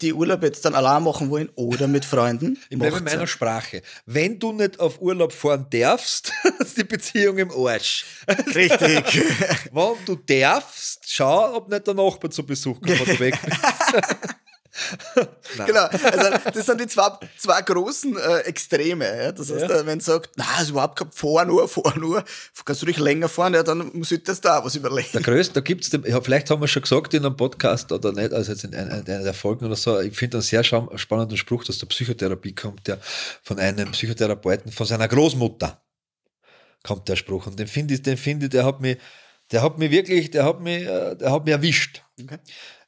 die 0.00 0.12
Urlaub 0.12 0.42
jetzt 0.42 0.64
dann 0.64 0.74
allein 0.74 1.04
machen 1.04 1.30
wollen 1.30 1.50
oder 1.54 1.86
mit 1.86 2.04
Freunden. 2.04 2.58
Ich 2.68 2.76
bleibe 2.76 2.96
in 2.96 3.04
meiner 3.04 3.28
Sprache. 3.28 3.82
Wenn 4.06 4.40
du 4.40 4.50
nicht 4.50 4.80
auf 4.80 5.00
Urlaub 5.00 5.32
fahren 5.32 5.66
darfst, 5.70 6.32
ist 6.58 6.78
die 6.78 6.82
Beziehung 6.82 7.38
im 7.38 7.52
Arsch. 7.52 8.06
Richtig. 8.28 9.22
Wenn 9.72 10.04
du 10.04 10.16
darfst, 10.16 11.04
schau, 11.06 11.54
ob 11.54 11.68
nicht 11.68 11.86
der 11.86 11.94
Nachbar 11.94 12.32
zu 12.32 12.44
Besuch 12.44 12.80
kommt, 12.80 13.06
wenn 13.06 13.16
du 13.16 13.20
weg 13.20 13.38
bist. 13.44 13.60
Genau, 15.66 15.84
also 15.86 16.50
das 16.54 16.66
sind 16.66 16.80
die 16.80 16.86
zwei, 16.86 17.08
zwei 17.38 17.60
großen 17.62 18.16
äh, 18.16 18.38
Extreme. 18.40 19.04
Ja? 19.24 19.32
Das 19.32 19.50
heißt, 19.50 19.68
Ja. 19.68 19.84
wenn 19.86 19.98
du 19.98 20.04
sagst, 20.04 20.30
na, 20.36 20.44
ist 20.62 20.70
überhaupt 20.70 20.98
kein 20.98 21.10
Fahr 21.10 21.44
nur, 21.44 21.68
fahr 21.68 21.98
nur, 21.98 22.24
kannst 22.64 22.82
du 22.82 22.86
dich 22.86 22.98
länger 22.98 23.28
fahren, 23.28 23.54
ja, 23.54 23.62
dann 23.62 23.90
solltest 24.02 24.44
du 24.44 24.48
da 24.48 24.64
was 24.64 24.76
überlegen. 24.76 25.08
Der 25.12 25.22
größte, 25.22 25.54
da 25.54 25.60
gibt's, 25.60 25.90
den- 25.90 26.04
ja, 26.04 26.20
vielleicht 26.20 26.50
haben 26.50 26.60
wir 26.60 26.68
schon 26.68 26.82
gesagt 26.82 27.12
in 27.14 27.24
einem 27.26 27.36
Podcast 27.36 27.90
oder 27.92 28.12
nicht, 28.12 28.32
also 28.32 28.52
jetzt 28.52 28.64
in 28.64 28.74
einer 28.74 29.02
der 29.02 29.34
Folgen 29.34 29.64
oder 29.66 29.76
so, 29.76 29.98
ich 30.00 30.16
finde 30.16 30.36
einen 30.38 30.42
sehr 30.42 30.62
spannenden 30.64 31.36
Spruch, 31.36 31.64
dass 31.64 31.78
der 31.78 31.86
Psychotherapie 31.86 32.54
kommt, 32.54 32.86
der 32.86 32.98
von 33.42 33.58
einem 33.58 33.90
Psychotherapeuten, 33.90 34.70
von 34.72 34.86
seiner 34.86 35.08
Großmutter 35.08 35.82
kommt 36.82 37.08
der 37.08 37.16
Spruch. 37.16 37.46
Und 37.46 37.58
den 37.58 37.66
finde 37.66 37.94
ich, 37.94 38.02
den 38.02 38.16
finde 38.16 38.46
ich, 38.46 38.50
der 38.50 38.64
hat 38.64 38.80
mich, 38.80 38.98
der 39.52 39.62
hat 39.62 39.78
mich 39.78 39.90
wirklich, 39.90 40.30
der 40.30 40.44
hat 40.44 40.60
mich, 40.60 40.82
äh, 40.84 41.16
der 41.16 41.32
hat 41.32 41.44
mich 41.44 41.52
erwischt. 41.52 42.02
Okay. 42.22 42.38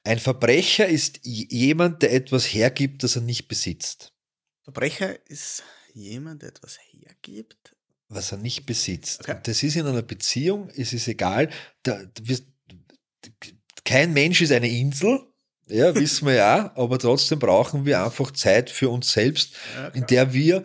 Ein 0.05 0.18
Verbrecher 0.18 0.86
ist 0.86 1.20
jemand, 1.24 2.03
der 2.03 2.12
etwas 2.12 2.44
hergibt, 2.46 3.03
das 3.05 3.16
er 3.16 3.22
nicht 3.22 3.46
besitzt. 3.48 4.12
Verbrecher 4.62 5.16
ist 5.28 5.62
jemand, 5.94 6.42
der 6.42 6.50
etwas 6.50 6.78
hergibt. 6.90 7.76
was 8.09 8.32
er 8.32 8.38
nicht 8.38 8.66
besitzt. 8.66 9.20
Okay. 9.20 9.36
Und 9.36 9.48
das 9.48 9.62
ist 9.62 9.76
in 9.76 9.86
einer 9.86 10.03
Beziehung, 10.03 10.68
es 10.76 10.92
ist 10.92 11.09
egal, 11.09 11.48
da, 11.82 12.03
wirst, 12.22 12.46
kein 13.84 14.12
Mensch 14.12 14.42
ist 14.42 14.53
eine 14.53 14.68
Insel, 14.68 15.20
ja, 15.66 15.94
wissen 15.94 16.26
wir 16.26 16.34
ja, 16.34 16.72
aber 16.76 16.98
trotzdem 16.98 17.38
brauchen 17.38 17.86
wir 17.86 18.05
einfach 18.05 18.30
Zeit 18.32 18.70
für 18.70 18.90
uns 18.90 19.12
selbst, 19.12 19.55
Ja, 19.74 19.88
in 19.88 20.07
der 20.07 20.32
wir, 20.32 20.64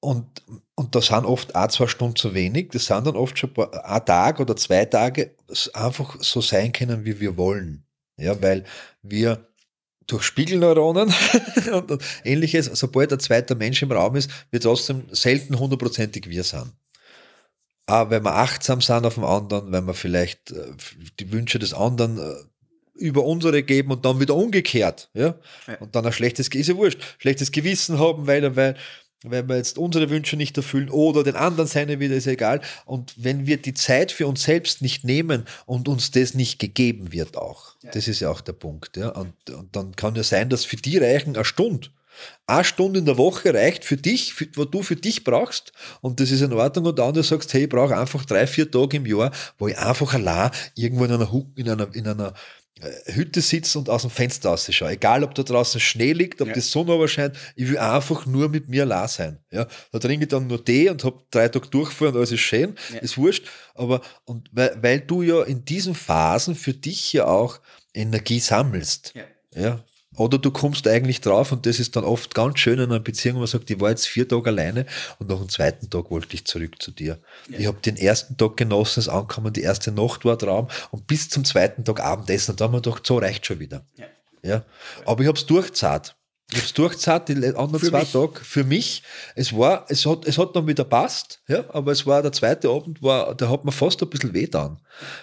und, 0.00 0.42
und 0.74 0.94
das 0.94 1.06
sind 1.06 1.24
oft 1.24 1.54
auch 1.54 1.68
zwei 1.68 1.88
Stunden 1.88 2.16
zu 2.16 2.32
wenig, 2.32 2.68
das 2.70 2.86
sind 2.86 3.06
dann 3.06 3.16
oft 3.16 3.38
schon 3.38 3.52
ein, 3.56 4.04
Tag 4.04 4.40
oder 4.40 4.56
zwei 4.56 4.84
Tage 4.84 5.34
einfach 5.74 6.16
so 6.22 6.40
sein 6.40 6.72
können, 6.72 7.04
wie 7.04 7.20
wir 7.20 7.36
wollen. 7.36 7.85
Ja, 8.18 8.40
weil 8.42 8.64
wir 9.02 9.46
durch 10.06 10.22
Spiegelneuronen 10.22 11.12
und, 11.72 11.98
ähnliches, 12.24 12.66
sobald 12.66 13.12
ein 13.12 13.20
zweiter 13.20 13.54
Mensch 13.54 13.82
im 13.82 13.92
Raum 13.92 14.16
ist, 14.16 14.30
wir 14.50 14.60
trotzdem 14.60 15.04
selten 15.10 15.58
hundertprozentig 15.58 16.28
wir 16.28 16.44
sind. 16.44 16.72
Aber 17.86 18.10
wenn 18.10 18.24
wir 18.24 18.34
achtsam 18.34 18.80
sind 18.80 19.06
auf 19.06 19.14
den 19.14 19.24
anderen, 19.24 19.72
wenn 19.72 19.86
wir 19.86 19.94
vielleicht 19.94 20.50
äh, 20.50 20.72
die 21.20 21.30
Wünsche 21.32 21.58
des 21.58 21.72
anderen 21.74 22.18
äh, 22.18 22.34
über 22.94 23.24
unsere 23.24 23.62
geben 23.62 23.92
und 23.92 24.04
dann 24.04 24.20
wieder 24.20 24.34
umgekehrt, 24.34 25.10
ja, 25.14 25.34
Ja. 25.66 25.76
und 25.80 25.94
dann 25.94 26.06
ein 26.06 26.12
schlechtes, 26.12 26.48
ist 26.48 26.68
ja 26.68 26.76
wurscht, 26.76 27.00
schlechtes 27.18 27.52
Gewissen 27.52 27.98
haben, 27.98 28.26
weil, 28.26 28.56
weil, 28.56 28.76
weil 29.30 29.48
wir 29.48 29.56
jetzt 29.56 29.78
unsere 29.78 30.10
Wünsche 30.10 30.36
nicht 30.36 30.56
erfüllen 30.56 30.90
oder 30.90 31.22
den 31.24 31.36
anderen 31.36 31.68
seine 31.68 32.00
wieder, 32.00 32.14
ist 32.14 32.26
ja 32.26 32.32
egal. 32.32 32.60
Und 32.84 33.14
wenn 33.16 33.46
wir 33.46 33.56
die 33.56 33.74
Zeit 33.74 34.12
für 34.12 34.26
uns 34.26 34.42
selbst 34.42 34.82
nicht 34.82 35.04
nehmen 35.04 35.44
und 35.66 35.88
uns 35.88 36.10
das 36.10 36.34
nicht 36.34 36.58
gegeben 36.58 37.12
wird 37.12 37.36
auch, 37.36 37.76
das 37.92 38.08
ist 38.08 38.20
ja 38.20 38.30
auch 38.30 38.40
der 38.40 38.52
Punkt, 38.52 38.96
ja, 38.96 39.10
und, 39.10 39.32
und 39.50 39.74
dann 39.74 39.94
kann 39.96 40.14
ja 40.14 40.22
sein, 40.22 40.48
dass 40.48 40.64
für 40.64 40.76
die 40.76 40.98
reichen 40.98 41.36
eine 41.36 41.44
Stunde. 41.44 41.88
Eine 42.46 42.64
Stunde 42.64 43.00
in 43.00 43.06
der 43.06 43.18
Woche 43.18 43.52
reicht 43.52 43.84
für 43.84 43.96
dich, 43.96 44.32
für, 44.32 44.46
was 44.54 44.70
du 44.70 44.82
für 44.82 44.96
dich 44.96 45.24
brauchst. 45.24 45.72
Und 46.00 46.20
das 46.20 46.30
ist 46.30 46.40
in 46.40 46.52
Ordnung. 46.52 46.86
Und 46.86 46.98
der 46.98 47.04
andere 47.04 47.24
sagst, 47.24 47.52
hey, 47.52 47.64
ich 47.64 47.68
brauche 47.68 47.96
einfach 47.96 48.24
drei, 48.24 48.46
vier 48.46 48.70
Tage 48.70 48.98
im 48.98 49.06
Jahr, 49.06 49.32
wo 49.58 49.68
ich 49.68 49.76
einfach 49.76 50.14
allein 50.14 50.50
irgendwo 50.74 51.04
in 51.04 51.12
einer, 51.12 51.30
in 51.56 51.68
einer, 51.68 51.94
in 51.94 52.06
einer 52.06 52.34
Hütte 53.06 53.40
sitze 53.40 53.78
und 53.78 53.88
aus 53.88 54.02
dem 54.02 54.10
Fenster 54.10 54.50
rausschaue. 54.50 54.90
Egal, 54.90 55.24
ob 55.24 55.34
da 55.34 55.42
draußen 55.42 55.80
Schnee 55.80 56.12
liegt, 56.12 56.42
ob 56.42 56.48
Ja. 56.48 56.54
die 56.54 56.60
Sonne 56.60 56.92
aber 56.92 57.08
scheint, 57.08 57.34
ich 57.54 57.68
will 57.70 57.78
einfach 57.78 58.26
nur 58.26 58.50
mit 58.50 58.68
mir 58.68 58.82
allein 58.82 59.08
sein. 59.08 59.38
Ja? 59.50 59.66
Da 59.92 59.98
trinke 59.98 60.24
ich 60.24 60.28
dann 60.28 60.46
nur 60.46 60.62
Tee 60.62 60.90
und 60.90 61.02
habe 61.02 61.22
drei 61.30 61.48
Tage 61.48 61.68
durchgefahren 61.68 62.12
und 62.14 62.18
alles 62.18 62.32
ist 62.32 62.40
schön, 62.40 62.74
Ja. 62.92 62.98
ist 62.98 63.16
wurscht. 63.16 63.46
Aber 63.74 64.02
und 64.26 64.50
weil, 64.52 64.76
weil 64.82 65.00
du 65.00 65.22
ja 65.22 65.42
in 65.44 65.64
diesen 65.64 65.94
Phasen 65.94 66.54
für 66.54 66.74
dich 66.74 67.14
ja 67.14 67.26
auch 67.26 67.60
Energie 67.94 68.40
sammelst. 68.40 69.14
Ja. 69.54 69.82
Oder 70.16 70.38
du 70.38 70.50
kommst 70.50 70.88
eigentlich 70.88 71.20
drauf 71.20 71.52
und 71.52 71.66
das 71.66 71.78
ist 71.78 71.96
dann 71.96 72.04
oft 72.04 72.34
ganz 72.34 72.58
schön 72.58 72.78
in 72.78 72.90
einer 72.90 73.00
Beziehung, 73.00 73.36
wo 73.36 73.40
man 73.40 73.48
sagt, 73.48 73.70
ich 73.70 73.80
war 73.80 73.90
jetzt 73.90 74.06
vier 74.06 74.26
Tage 74.26 74.48
alleine 74.50 74.86
und 75.18 75.28
nach 75.28 75.38
dem 75.38 75.48
zweiten 75.48 75.90
Tag 75.90 76.10
wollte 76.10 76.34
ich 76.34 76.46
zurück 76.46 76.82
zu 76.82 76.90
dir. 76.90 77.18
Ja. 77.48 77.58
Ich 77.58 77.66
habe 77.66 77.78
den 77.80 77.96
ersten 77.96 78.36
Tag 78.36 78.56
genossen, 78.56 79.00
es 79.00 79.08
angekommen, 79.08 79.52
die 79.52 79.62
erste 79.62 79.92
Nacht 79.92 80.24
war 80.24 80.38
Traum 80.38 80.68
und 80.90 81.06
bis 81.06 81.28
zum 81.28 81.44
zweiten 81.44 81.84
Tag 81.84 82.00
Abendessen, 82.00 82.52
und 82.52 82.60
da 82.60 82.64
haben 82.64 82.72
wir 82.72 82.80
gedacht, 82.80 83.06
so 83.06 83.18
reicht 83.18 83.46
schon 83.46 83.60
wieder. 83.60 83.84
Ja. 83.96 84.06
Ja. 84.42 84.64
Aber 85.04 85.22
ich 85.22 85.28
habe 85.28 85.38
es 85.38 85.46
durchzahlt. 85.46 86.14
Ich 86.50 86.58
habe 86.58 86.66
es 86.66 86.74
durchzahlt, 86.74 87.28
die 87.28 87.34
anderen 87.34 87.80
Für 87.80 87.88
zwei 87.88 88.00
mich. 88.00 88.12
Tage 88.12 88.40
für 88.40 88.62
mich. 88.62 89.02
Es 89.34 89.52
war, 89.52 89.84
es 89.88 90.06
hat, 90.06 90.26
es 90.26 90.38
hat 90.38 90.54
dann 90.54 90.68
wieder 90.68 90.84
passt, 90.84 91.40
ja, 91.48 91.64
aber 91.70 91.90
es 91.90 92.06
war 92.06 92.22
der 92.22 92.30
zweite 92.30 92.68
Abend, 92.68 93.02
war, 93.02 93.34
der 93.34 93.50
hat 93.50 93.64
mir 93.64 93.72
fast 93.72 94.00
ein 94.00 94.08
bisschen 94.08 94.32
weh 94.32 94.42
getan. 94.42 94.78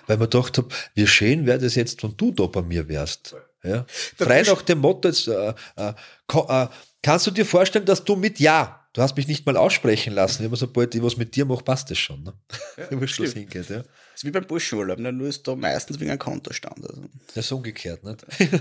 Weil 0.05 0.17
man 0.17 0.29
gedacht 0.29 0.57
habe, 0.57 0.67
wie 0.95 1.07
schön 1.07 1.45
wäre 1.45 1.59
das 1.59 1.75
jetzt, 1.75 2.03
wenn 2.03 2.17
du 2.17 2.31
da 2.31 2.47
bei 2.47 2.61
mir 2.61 2.89
wärst. 2.89 3.35
Ja. 3.63 3.85
Frei 4.17 4.43
nach 4.43 4.61
dem 4.61 4.79
Motto, 4.79 5.07
jetzt, 5.07 5.27
äh, 5.27 5.53
äh, 5.77 5.93
äh, 6.33 6.67
kannst 7.01 7.27
du 7.27 7.31
dir 7.31 7.45
vorstellen, 7.45 7.85
dass 7.85 8.03
du 8.03 8.15
mit 8.15 8.39
Ja 8.39 8.83
Du 8.93 9.01
hast 9.01 9.17
mich 9.17 9.27
nicht 9.27 9.43
mal 9.47 9.57
aussprechen 9.57 10.13
lassen. 10.13 10.45
Aber 10.45 10.55
sobald 10.55 10.93
ich 10.93 11.01
was 11.01 11.17
mit 11.17 11.35
dir 11.35 11.45
mache, 11.45 11.63
passt 11.63 11.89
das 11.89 11.97
schon. 11.97 12.23
Ne? 12.23 12.33
Ja, 12.77 12.87
Wo 13.01 13.07
Schluss 13.07 13.33
hingeht, 13.33 13.69
ja. 13.69 13.77
Das 13.77 13.87
ist 14.17 14.25
wie 14.25 14.29
beim 14.29 14.45
Burschenurlaub, 14.45 14.99
ne? 14.99 15.11
nur 15.11 15.27
ist 15.27 15.47
da 15.47 15.55
meistens 15.55 15.99
wegen 15.99 16.11
einem 16.11 16.19
Kontostand. 16.19 16.87
Also. 16.87 17.01
Das 17.33 17.45
ist 17.45 17.51
umgekehrt, 17.51 18.03
nicht? 18.03 18.23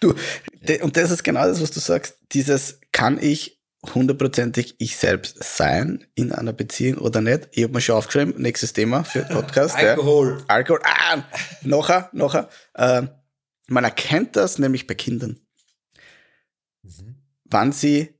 Du, 0.00 0.14
de, 0.62 0.80
und 0.80 0.96
das 0.96 1.12
ist 1.12 1.22
genau 1.22 1.44
das, 1.44 1.60
was 1.60 1.70
du 1.70 1.78
sagst. 1.78 2.16
Dieses, 2.32 2.80
kann 2.90 3.22
ich 3.22 3.60
hundertprozentig 3.94 4.74
ich 4.78 4.96
selbst 4.96 5.44
sein 5.44 6.04
in 6.14 6.32
einer 6.32 6.52
Beziehung 6.52 6.98
oder 6.98 7.20
nicht? 7.20 7.48
Ich 7.52 7.62
habe 7.62 7.74
mir 7.74 7.80
schon 7.80 7.96
aufgeschrieben, 7.96 8.34
nächstes 8.40 8.72
Thema 8.72 9.04
für 9.04 9.22
Podcast. 9.22 9.76
Alkohol. 9.76 10.38
Ja. 10.38 10.44
Alkohol. 10.48 10.80
Ah, 10.82 11.22
nachher, 11.62 12.10
nachher. 12.12 12.48
Äh, 12.74 13.02
man 13.70 13.84
erkennt 13.84 14.36
das 14.36 14.58
nämlich 14.58 14.86
bei 14.86 14.94
Kindern. 14.94 15.40
Mhm. 16.82 17.16
Wann 17.44 17.72
sie 17.72 18.14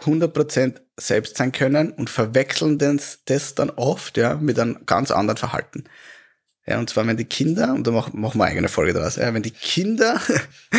100% 0.00 0.80
selbst 0.98 1.36
sein 1.36 1.52
können 1.52 1.92
und 1.92 2.10
verwechseln 2.10 2.78
das, 2.78 3.20
das 3.24 3.54
dann 3.54 3.70
oft 3.70 4.16
ja, 4.16 4.36
mit 4.36 4.58
einem 4.58 4.86
ganz 4.86 5.10
anderen 5.10 5.36
Verhalten. 5.36 5.84
Ja, 6.66 6.78
und 6.78 6.88
zwar, 6.88 7.06
wenn 7.06 7.16
die 7.16 7.24
Kinder, 7.24 7.74
und 7.74 7.86
da 7.86 7.90
machen, 7.90 8.20
machen 8.20 8.38
wir 8.38 8.44
eine 8.44 8.52
eigene 8.52 8.68
Folge 8.68 8.92
daraus, 8.92 9.16
ja, 9.16 9.34
wenn 9.34 9.42
die 9.42 9.50
Kinder, 9.50 10.20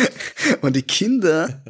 wenn 0.62 0.72
die 0.72 0.82
Kinder 0.82 1.62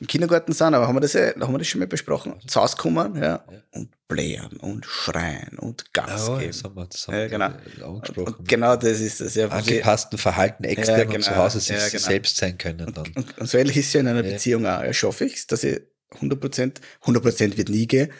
im 0.00 0.06
Kindergarten 0.08 0.52
sind, 0.52 0.74
aber 0.74 0.88
haben 0.88 0.96
wir 0.96 1.00
das, 1.00 1.12
ja, 1.12 1.34
haben 1.40 1.52
wir 1.52 1.58
das 1.58 1.68
schon 1.68 1.78
mal 1.78 1.86
besprochen, 1.86 2.34
zu 2.46 2.60
Hause 2.60 2.76
kommen, 2.76 3.14
ja, 3.22 3.44
und 3.70 3.90
blären 4.08 4.56
und 4.58 4.84
schreien 4.84 5.56
und 5.58 5.92
Gas 5.92 6.26
Ja, 6.28 6.38
geben. 6.38 6.50
das 6.50 6.64
haben 6.64 6.74
wir, 6.76 6.86
das 6.86 7.08
haben 7.08 7.14
Ja, 7.14 7.26
genau. 7.28 7.94
angesprochen. 7.94 8.34
Und 8.34 8.48
genau 8.48 8.76
das 8.76 9.00
ist 9.00 9.20
das. 9.20 9.34
Ja, 9.34 9.48
Angepassten 9.48 10.18
Verhalten 10.18 10.64
extern 10.64 10.98
Ja, 10.98 11.04
und 11.06 11.10
genau. 11.12 11.24
zu 11.24 11.36
Hause 11.36 11.60
sich 11.60 11.76
Ja, 11.76 11.88
genau. 11.88 12.02
selbst 12.02 12.36
sein 12.36 12.58
können 12.58 12.92
dann. 12.92 13.06
Und, 13.14 13.38
und 13.38 13.48
so 13.48 13.56
ähnlich 13.56 13.76
ist 13.76 13.86
es 13.86 13.92
ja 13.94 14.00
in 14.00 14.08
einer. 14.08 14.22
Beziehung 14.24 14.66
auch. 14.66 14.82
Ja, 14.82 14.92
schaffe 14.92 15.24
ich 15.26 15.34
es, 15.36 15.46
dass 15.46 15.62
ich 15.64 15.80
100%, 16.20 16.74
100% 17.04 17.56
wird 17.56 17.68
nie 17.68 17.86
gehen, 17.86 18.10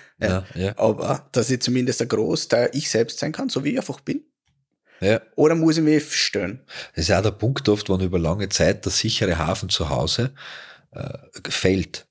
aber 0.77 1.29
dass 1.33 1.51
ich 1.51 1.61
zumindest 1.61 2.01
ein 2.03 2.09
Großteil 2.09 2.71
ich 2.73 2.89
selbst 2.91 3.19
sein 3.19 3.33
kann, 3.33 3.49
so 3.49 3.63
wie 3.65 3.71
ich 3.73 3.79
einfach 3.79 4.01
bin. 4.01 4.23
Ja. 5.01 5.21
Oder 5.37 5.55
muss 5.55 5.77
ich 5.77 5.83
mich 5.83 6.15
stellen? 6.15 6.61
Das 6.95 7.03
ist 7.05 7.09
ja 7.09 7.19
auch 7.19 7.23
der 7.23 7.33
Punkt 7.33 7.69
oft, 7.69 7.89
wenn 7.91 8.01
über 8.01 8.19
lange 8.19 8.49
Zeit 8.49 8.85
der 8.85 8.93
sichere 8.93 9.39
Hafen 9.39 9.69
zu 9.69 9.89
Hause 9.91 10.33
äh, 10.95 11.51
fällt 11.51 12.07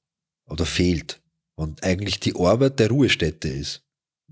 oder 0.45 0.65
fehlt 0.65 1.21
und 1.55 1.83
eigentlich 1.83 2.19
die 2.19 2.35
Arbeit 2.35 2.79
der 2.79 2.89
Ruhestätte 2.89 3.47
ist. 3.49 3.81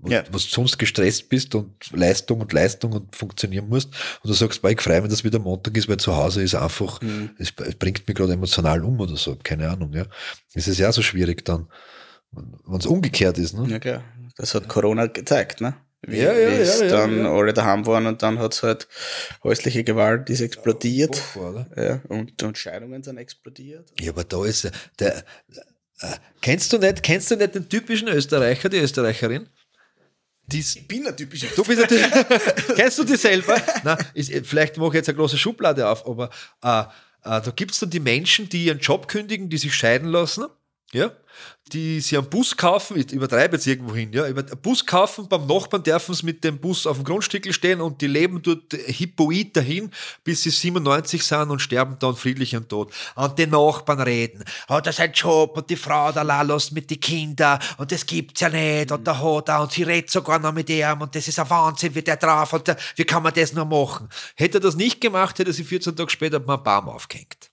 Ja. 0.04 0.24
Was 0.32 0.44
du 0.48 0.50
sonst 0.50 0.78
gestresst 0.78 1.28
bist 1.28 1.54
und 1.54 1.74
Leistung 1.92 2.40
und 2.40 2.52
Leistung 2.52 2.92
und 2.92 3.14
funktionieren 3.14 3.68
musst 3.68 3.88
und 4.22 4.28
du 4.28 4.32
sagst, 4.32 4.60
ich 4.64 4.80
freue 4.80 5.00
mich, 5.00 5.10
dass 5.10 5.22
wieder 5.22 5.38
Montag 5.38 5.76
ist, 5.76 5.88
weil 5.88 5.98
zu 5.98 6.16
Hause 6.16 6.42
ist 6.42 6.56
einfach, 6.56 7.00
Mhm. 7.02 7.30
es 7.38 7.52
bringt 7.52 8.06
mich 8.08 8.16
gerade 8.16 8.32
emotional 8.32 8.82
um 8.84 8.98
oder 8.98 9.16
so, 9.16 9.36
keine 9.36 9.68
Ahnung, 9.70 9.92
ja. 9.92 10.06
Es 10.54 10.66
ist 10.66 10.78
ja 10.78 10.90
so 10.90 11.02
schwierig 11.02 11.44
dann, 11.44 11.68
wenn 12.32 12.78
es 12.80 12.86
umgekehrt 12.86 13.38
ist, 13.38 13.54
ne? 13.54 13.68
Ja, 13.68 13.78
klar. 13.78 14.02
Das 14.36 14.54
hat 14.54 14.66
Corona 14.68 15.06
gezeigt, 15.06 15.60
ne? 15.60 15.74
Wie, 16.04 16.18
Ja, 16.18 16.32
ja, 16.32 16.48
es 16.48 16.80
ja, 16.80 16.88
dann 16.88 17.24
alle 17.26 17.52
daheim 17.52 17.86
waren 17.86 18.06
und 18.06 18.22
dann 18.22 18.38
hat 18.38 18.54
es 18.54 18.62
halt 18.62 18.88
häusliche 19.44 19.84
Gewalt, 19.84 20.28
die 20.28 20.32
ist 20.32 20.40
explodiert. 20.40 21.22
Oder? 21.36 21.66
Ja, 21.76 22.00
und, 22.08 22.42
und 22.42 22.58
Scheidungen 22.58 23.02
sind 23.02 23.18
explodiert. 23.18 23.92
Ja, 24.00 24.10
aber 24.10 24.24
da 24.24 24.44
ist 24.44 24.64
äh, 24.64 24.72
der, 24.98 25.18
äh, 25.18 25.22
kennst 26.40 26.72
du 26.72 26.78
nicht, 26.78 27.02
kennst 27.02 27.30
du 27.30 27.36
nicht 27.36 27.54
den 27.54 27.68
typischen 27.68 28.08
Österreicher, 28.08 28.68
die 28.68 28.78
Österreicherin? 28.78 29.48
Die 30.46 30.58
ist, 30.58 30.74
Ich 30.74 30.88
bin 30.88 31.06
ein 31.06 31.16
typischer. 31.16 31.46
du 31.54 31.62
bist 31.62 31.80
natürlich, 31.80 32.10
kennst 32.74 32.98
du 32.98 33.04
die 33.04 33.16
selber? 33.16 33.56
Na, 33.84 33.96
ist, 34.14 34.32
vielleicht 34.44 34.76
mache 34.78 34.88
ich 34.88 34.94
jetzt 34.94 35.08
eine 35.08 35.18
große 35.18 35.38
Schublade 35.38 35.86
auf, 35.88 36.04
aber 36.06 36.30
äh, 36.64 36.80
äh, 36.80 37.40
da 37.40 37.52
gibt's 37.54 37.78
dann 37.78 37.90
die 37.90 38.00
Menschen, 38.00 38.48
die 38.48 38.64
ihren 38.64 38.80
Job 38.80 39.06
kündigen, 39.06 39.48
die 39.48 39.58
sich 39.58 39.72
scheiden 39.72 40.08
lassen, 40.08 40.46
ja, 40.94 41.10
die 41.72 42.00
sich 42.00 42.18
einen 42.18 42.28
Bus 42.28 42.56
kaufen, 42.56 42.98
ich 42.98 43.10
übertreibe 43.12 43.56
jetzt 43.56 43.66
irgendwo 43.66 43.94
hin, 43.94 44.12
ja, 44.12 44.28
über 44.28 44.42
einen 44.42 44.60
Bus 44.60 44.84
kaufen, 44.84 45.26
beim 45.28 45.46
Nachbarn 45.46 45.82
dürfen 45.82 46.14
sie 46.14 46.26
mit 46.26 46.44
dem 46.44 46.58
Bus 46.58 46.86
auf 46.86 46.98
dem 46.98 47.04
Grundstückel 47.04 47.52
stehen 47.52 47.80
und 47.80 48.00
die 48.02 48.06
leben 48.06 48.42
dort 48.42 48.74
hippoid 48.74 49.56
dahin, 49.56 49.90
bis 50.22 50.42
sie 50.42 50.50
97 50.50 51.24
sind 51.24 51.50
und 51.50 51.60
sterben 51.60 51.96
dann 51.98 52.14
friedlich 52.14 52.54
und 52.56 52.68
tot. 52.68 52.92
Und 53.14 53.38
die 53.38 53.46
Nachbarn 53.46 54.00
reden, 54.00 54.44
hat 54.68 54.86
er 54.86 54.92
seinen 54.92 55.14
Job 55.14 55.56
und 55.56 55.70
die 55.70 55.76
Frau 55.76 56.12
da 56.12 56.42
lässt 56.42 56.72
mit 56.72 56.90
den 56.90 57.00
Kindern 57.00 57.58
und 57.78 57.90
das 57.90 58.04
gibt's 58.04 58.40
ja 58.40 58.50
nicht 58.50 58.92
und 58.92 59.06
da 59.06 59.18
hat 59.18 59.48
er 59.48 59.62
und 59.62 59.72
sie 59.72 59.84
redet 59.84 60.10
sogar 60.10 60.38
noch 60.38 60.52
mit 60.52 60.68
ihm 60.68 61.00
und 61.00 61.14
das 61.14 61.26
ist 61.26 61.38
ein 61.38 61.48
Wahnsinn, 61.48 61.94
wie 61.94 62.02
der 62.02 62.16
drauf 62.16 62.52
und 62.52 62.68
der, 62.68 62.76
wie 62.96 63.04
kann 63.04 63.22
man 63.22 63.32
das 63.32 63.54
nur 63.54 63.64
machen? 63.64 64.08
Hätte 64.36 64.58
er 64.58 64.60
das 64.60 64.76
nicht 64.76 65.00
gemacht, 65.00 65.38
hätte 65.38 65.52
sie 65.52 65.64
14 65.64 65.96
Tage 65.96 66.10
später 66.10 66.38
mit 66.38 66.48
einem 66.50 66.62
Baum 66.62 66.88
aufgehängt. 66.90 67.51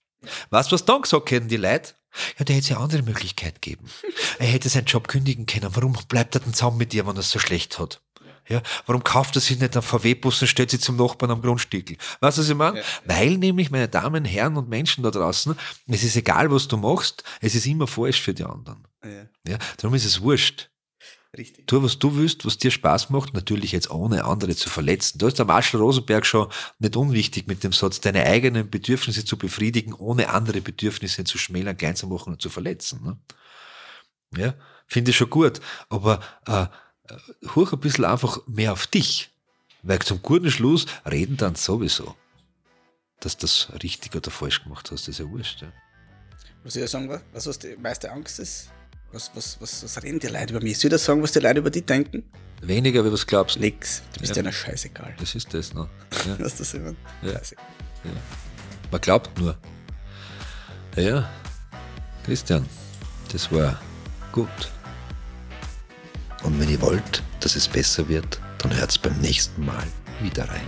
Weißt 0.50 0.72
du, 0.72 0.74
was 0.74 0.86
dann 0.86 1.02
gesagt 1.02 1.32
hätten 1.32 1.48
die 1.48 1.58
Leute? 1.58 1.94
Ja, 2.38 2.46
der 2.46 2.56
hätte 2.56 2.64
es 2.64 2.70
ja 2.70 2.76
eine 2.78 2.86
andere 2.86 3.04
Möglichkeit 3.04 3.62
geben. 3.62 3.86
Er 4.40 4.48
hätte 4.48 4.68
seinen 4.68 4.86
Job 4.86 5.08
kündigen 5.08 5.46
können. 5.46 5.70
Warum 5.76 5.96
bleibt 6.08 6.36
er 6.36 6.42
denn 6.42 6.54
zusammen 6.54 6.78
mit 6.78 6.94
ihr, 6.94 7.06
wenn 7.06 7.16
er 7.16 7.20
es 7.20 7.32
so 7.32 7.40
schlecht 7.40 7.80
hat? 7.80 8.02
Ja, 8.48 8.64
warum 8.88 9.04
kauft 9.04 9.36
er 9.36 9.42
sich 9.42 9.60
nicht 9.60 9.76
einen 9.76 9.84
VW-Bus 9.84 10.42
und 10.42 10.48
stellt 10.48 10.72
sich 10.72 10.82
zum 10.82 10.96
Nachbarn 10.96 11.30
am 11.32 11.42
Grundstückel? 11.42 11.98
Weißt 12.20 12.38
du, 12.38 12.42
was 12.42 12.50
ich 12.50 12.56
meine? 12.56 12.80
Ja. 12.80 12.86
Weil 13.06 13.38
nämlich, 13.38 13.70
meine 13.70 13.88
Damen, 13.88 14.26
Herren 14.26 14.58
und 14.58 14.68
Menschen 14.68 15.04
da 15.04 15.12
draußen, 15.12 15.56
es 15.88 16.04
ist 16.04 16.16
egal, 16.16 16.52
was 16.52 16.68
du 16.68 16.76
machst, 16.78 17.24
es 17.42 17.54
ist 17.54 17.68
immer 17.68 17.86
falsch 17.86 18.20
für 18.20 18.34
die 18.34 18.44
anderen. 18.44 18.88
Ja, 19.04 19.52
Ja, 19.52 19.58
darum 19.78 19.94
ist 19.94 20.06
es 20.06 20.20
wurscht. 20.20 20.69
Richtig. 21.38 21.68
Tu, 21.68 21.84
was 21.84 22.00
du 22.00 22.16
willst, 22.16 22.46
was 22.46 22.58
dir 22.58 22.72
Spaß 22.72 23.10
macht, 23.10 23.34
natürlich 23.34 23.72
jetzt 23.72 23.92
ohne 23.92 24.26
andere 24.26 24.56
zu 24.56 24.70
verletzen. 24.70 25.20
Da 25.20 25.28
ist 25.28 25.40
der 25.40 25.46
Marshall 25.46 25.82
Rosenberg 25.82 26.26
schon 26.26 26.48
nicht 26.80 26.96
unwichtig 26.96 27.48
mit 27.48 27.64
dem 27.64 27.74
Satz, 27.74 28.00
deine 28.02 28.26
eigenen 28.26 28.70
Bedürfnisse 28.70 29.26
zu 29.26 29.38
befriedigen, 29.38 29.94
ohne 29.94 30.30
andere 30.30 30.62
Bedürfnisse 30.62 31.24
zu 31.24 31.38
schmälern, 31.38 31.78
klein 31.78 31.96
zu 31.96 32.08
machen 32.08 32.34
und 32.34 32.42
zu 32.42 32.50
verletzen. 32.50 33.04
Ne? 33.04 33.18
Ja, 34.38 34.54
finde 34.88 35.12
ich 35.12 35.18
schon 35.18 35.30
gut. 35.30 35.60
Aber 35.90 36.20
äh, 36.46 36.68
hoch 37.56 37.74
ein 37.74 37.80
bisschen 37.80 38.06
einfach 38.06 38.40
mehr 38.48 38.74
auf 38.74 38.88
dich. 38.88 39.32
Weil 39.82 40.00
zum 40.00 40.22
guten 40.22 40.52
Schluss 40.52 40.86
reden 41.10 41.38
dann 41.38 41.56
sowieso, 41.56 42.16
dass 43.22 43.38
du 43.38 43.42
das 43.42 43.72
richtig 43.82 44.16
oder 44.16 44.30
falsch 44.30 44.64
gemacht 44.64 44.92
hast. 44.92 45.04
Das 45.04 45.08
ist 45.08 45.20
ja 45.20 45.30
wurscht. 45.30 45.62
Ja. 45.62 45.72
Was 46.64 46.76
ich 46.76 46.82
ja 46.82 46.88
sagen 46.88 47.10
will, 47.10 47.22
was, 47.32 47.48
was 47.48 47.60
die 47.60 47.78
meiste 47.78 48.12
Angst 48.12 48.40
ist? 48.40 48.70
Was, 49.12 49.32
was, 49.34 49.58
was, 49.60 49.84
was 49.84 50.04
reden 50.04 50.20
die 50.20 50.28
Leute 50.28 50.54
über 50.54 50.62
mich? 50.64 50.78
Soll 50.78 50.90
ich 50.90 50.92
das 50.92 51.06
sagen, 51.06 51.22
was 51.24 51.32
die 51.32 51.40
Leute 51.40 51.60
über 51.60 51.72
dich 51.72 51.86
denken? 51.86 52.24
Weniger, 52.62 53.04
wie 53.06 53.12
was 53.12 53.26
glaubst 53.26 53.56
du? 53.56 53.62
Nix. 53.62 54.04
Du 54.14 54.20
bist 54.20 54.36
Ja. 54.36 54.42
ja, 54.44 54.50
ja 54.50 54.52
scheißegal. 54.52 55.16
Das 55.20 55.34
ist 55.36 55.54
das. 55.54 55.74
Ne? 55.74 55.88
Ja. 56.28 56.40
Was 56.40 56.58
das 56.58 56.74
immer? 56.74 56.94
Ja. 57.22 57.34
Scheißegal. 57.34 57.66
Man 58.92 59.02
glaubt 59.02 59.38
nur. 59.40 59.58
Ja, 60.96 61.02
ja. 61.02 61.30
Christian, 62.24 62.66
das 63.32 63.52
war 63.52 63.80
gut. 64.32 64.48
Und 66.44 66.60
wenn 66.60 66.70
ihr 66.70 66.82
wollt, 66.82 67.24
dass 67.40 67.56
es 67.56 67.68
besser 67.68 68.08
wird, 68.08 68.40
dann 68.60 68.76
hört's 68.76 68.98
beim 68.98 69.18
nächsten 69.20 69.66
Mal 69.66 69.88
wieder 70.22 70.48
rein. 70.48 70.68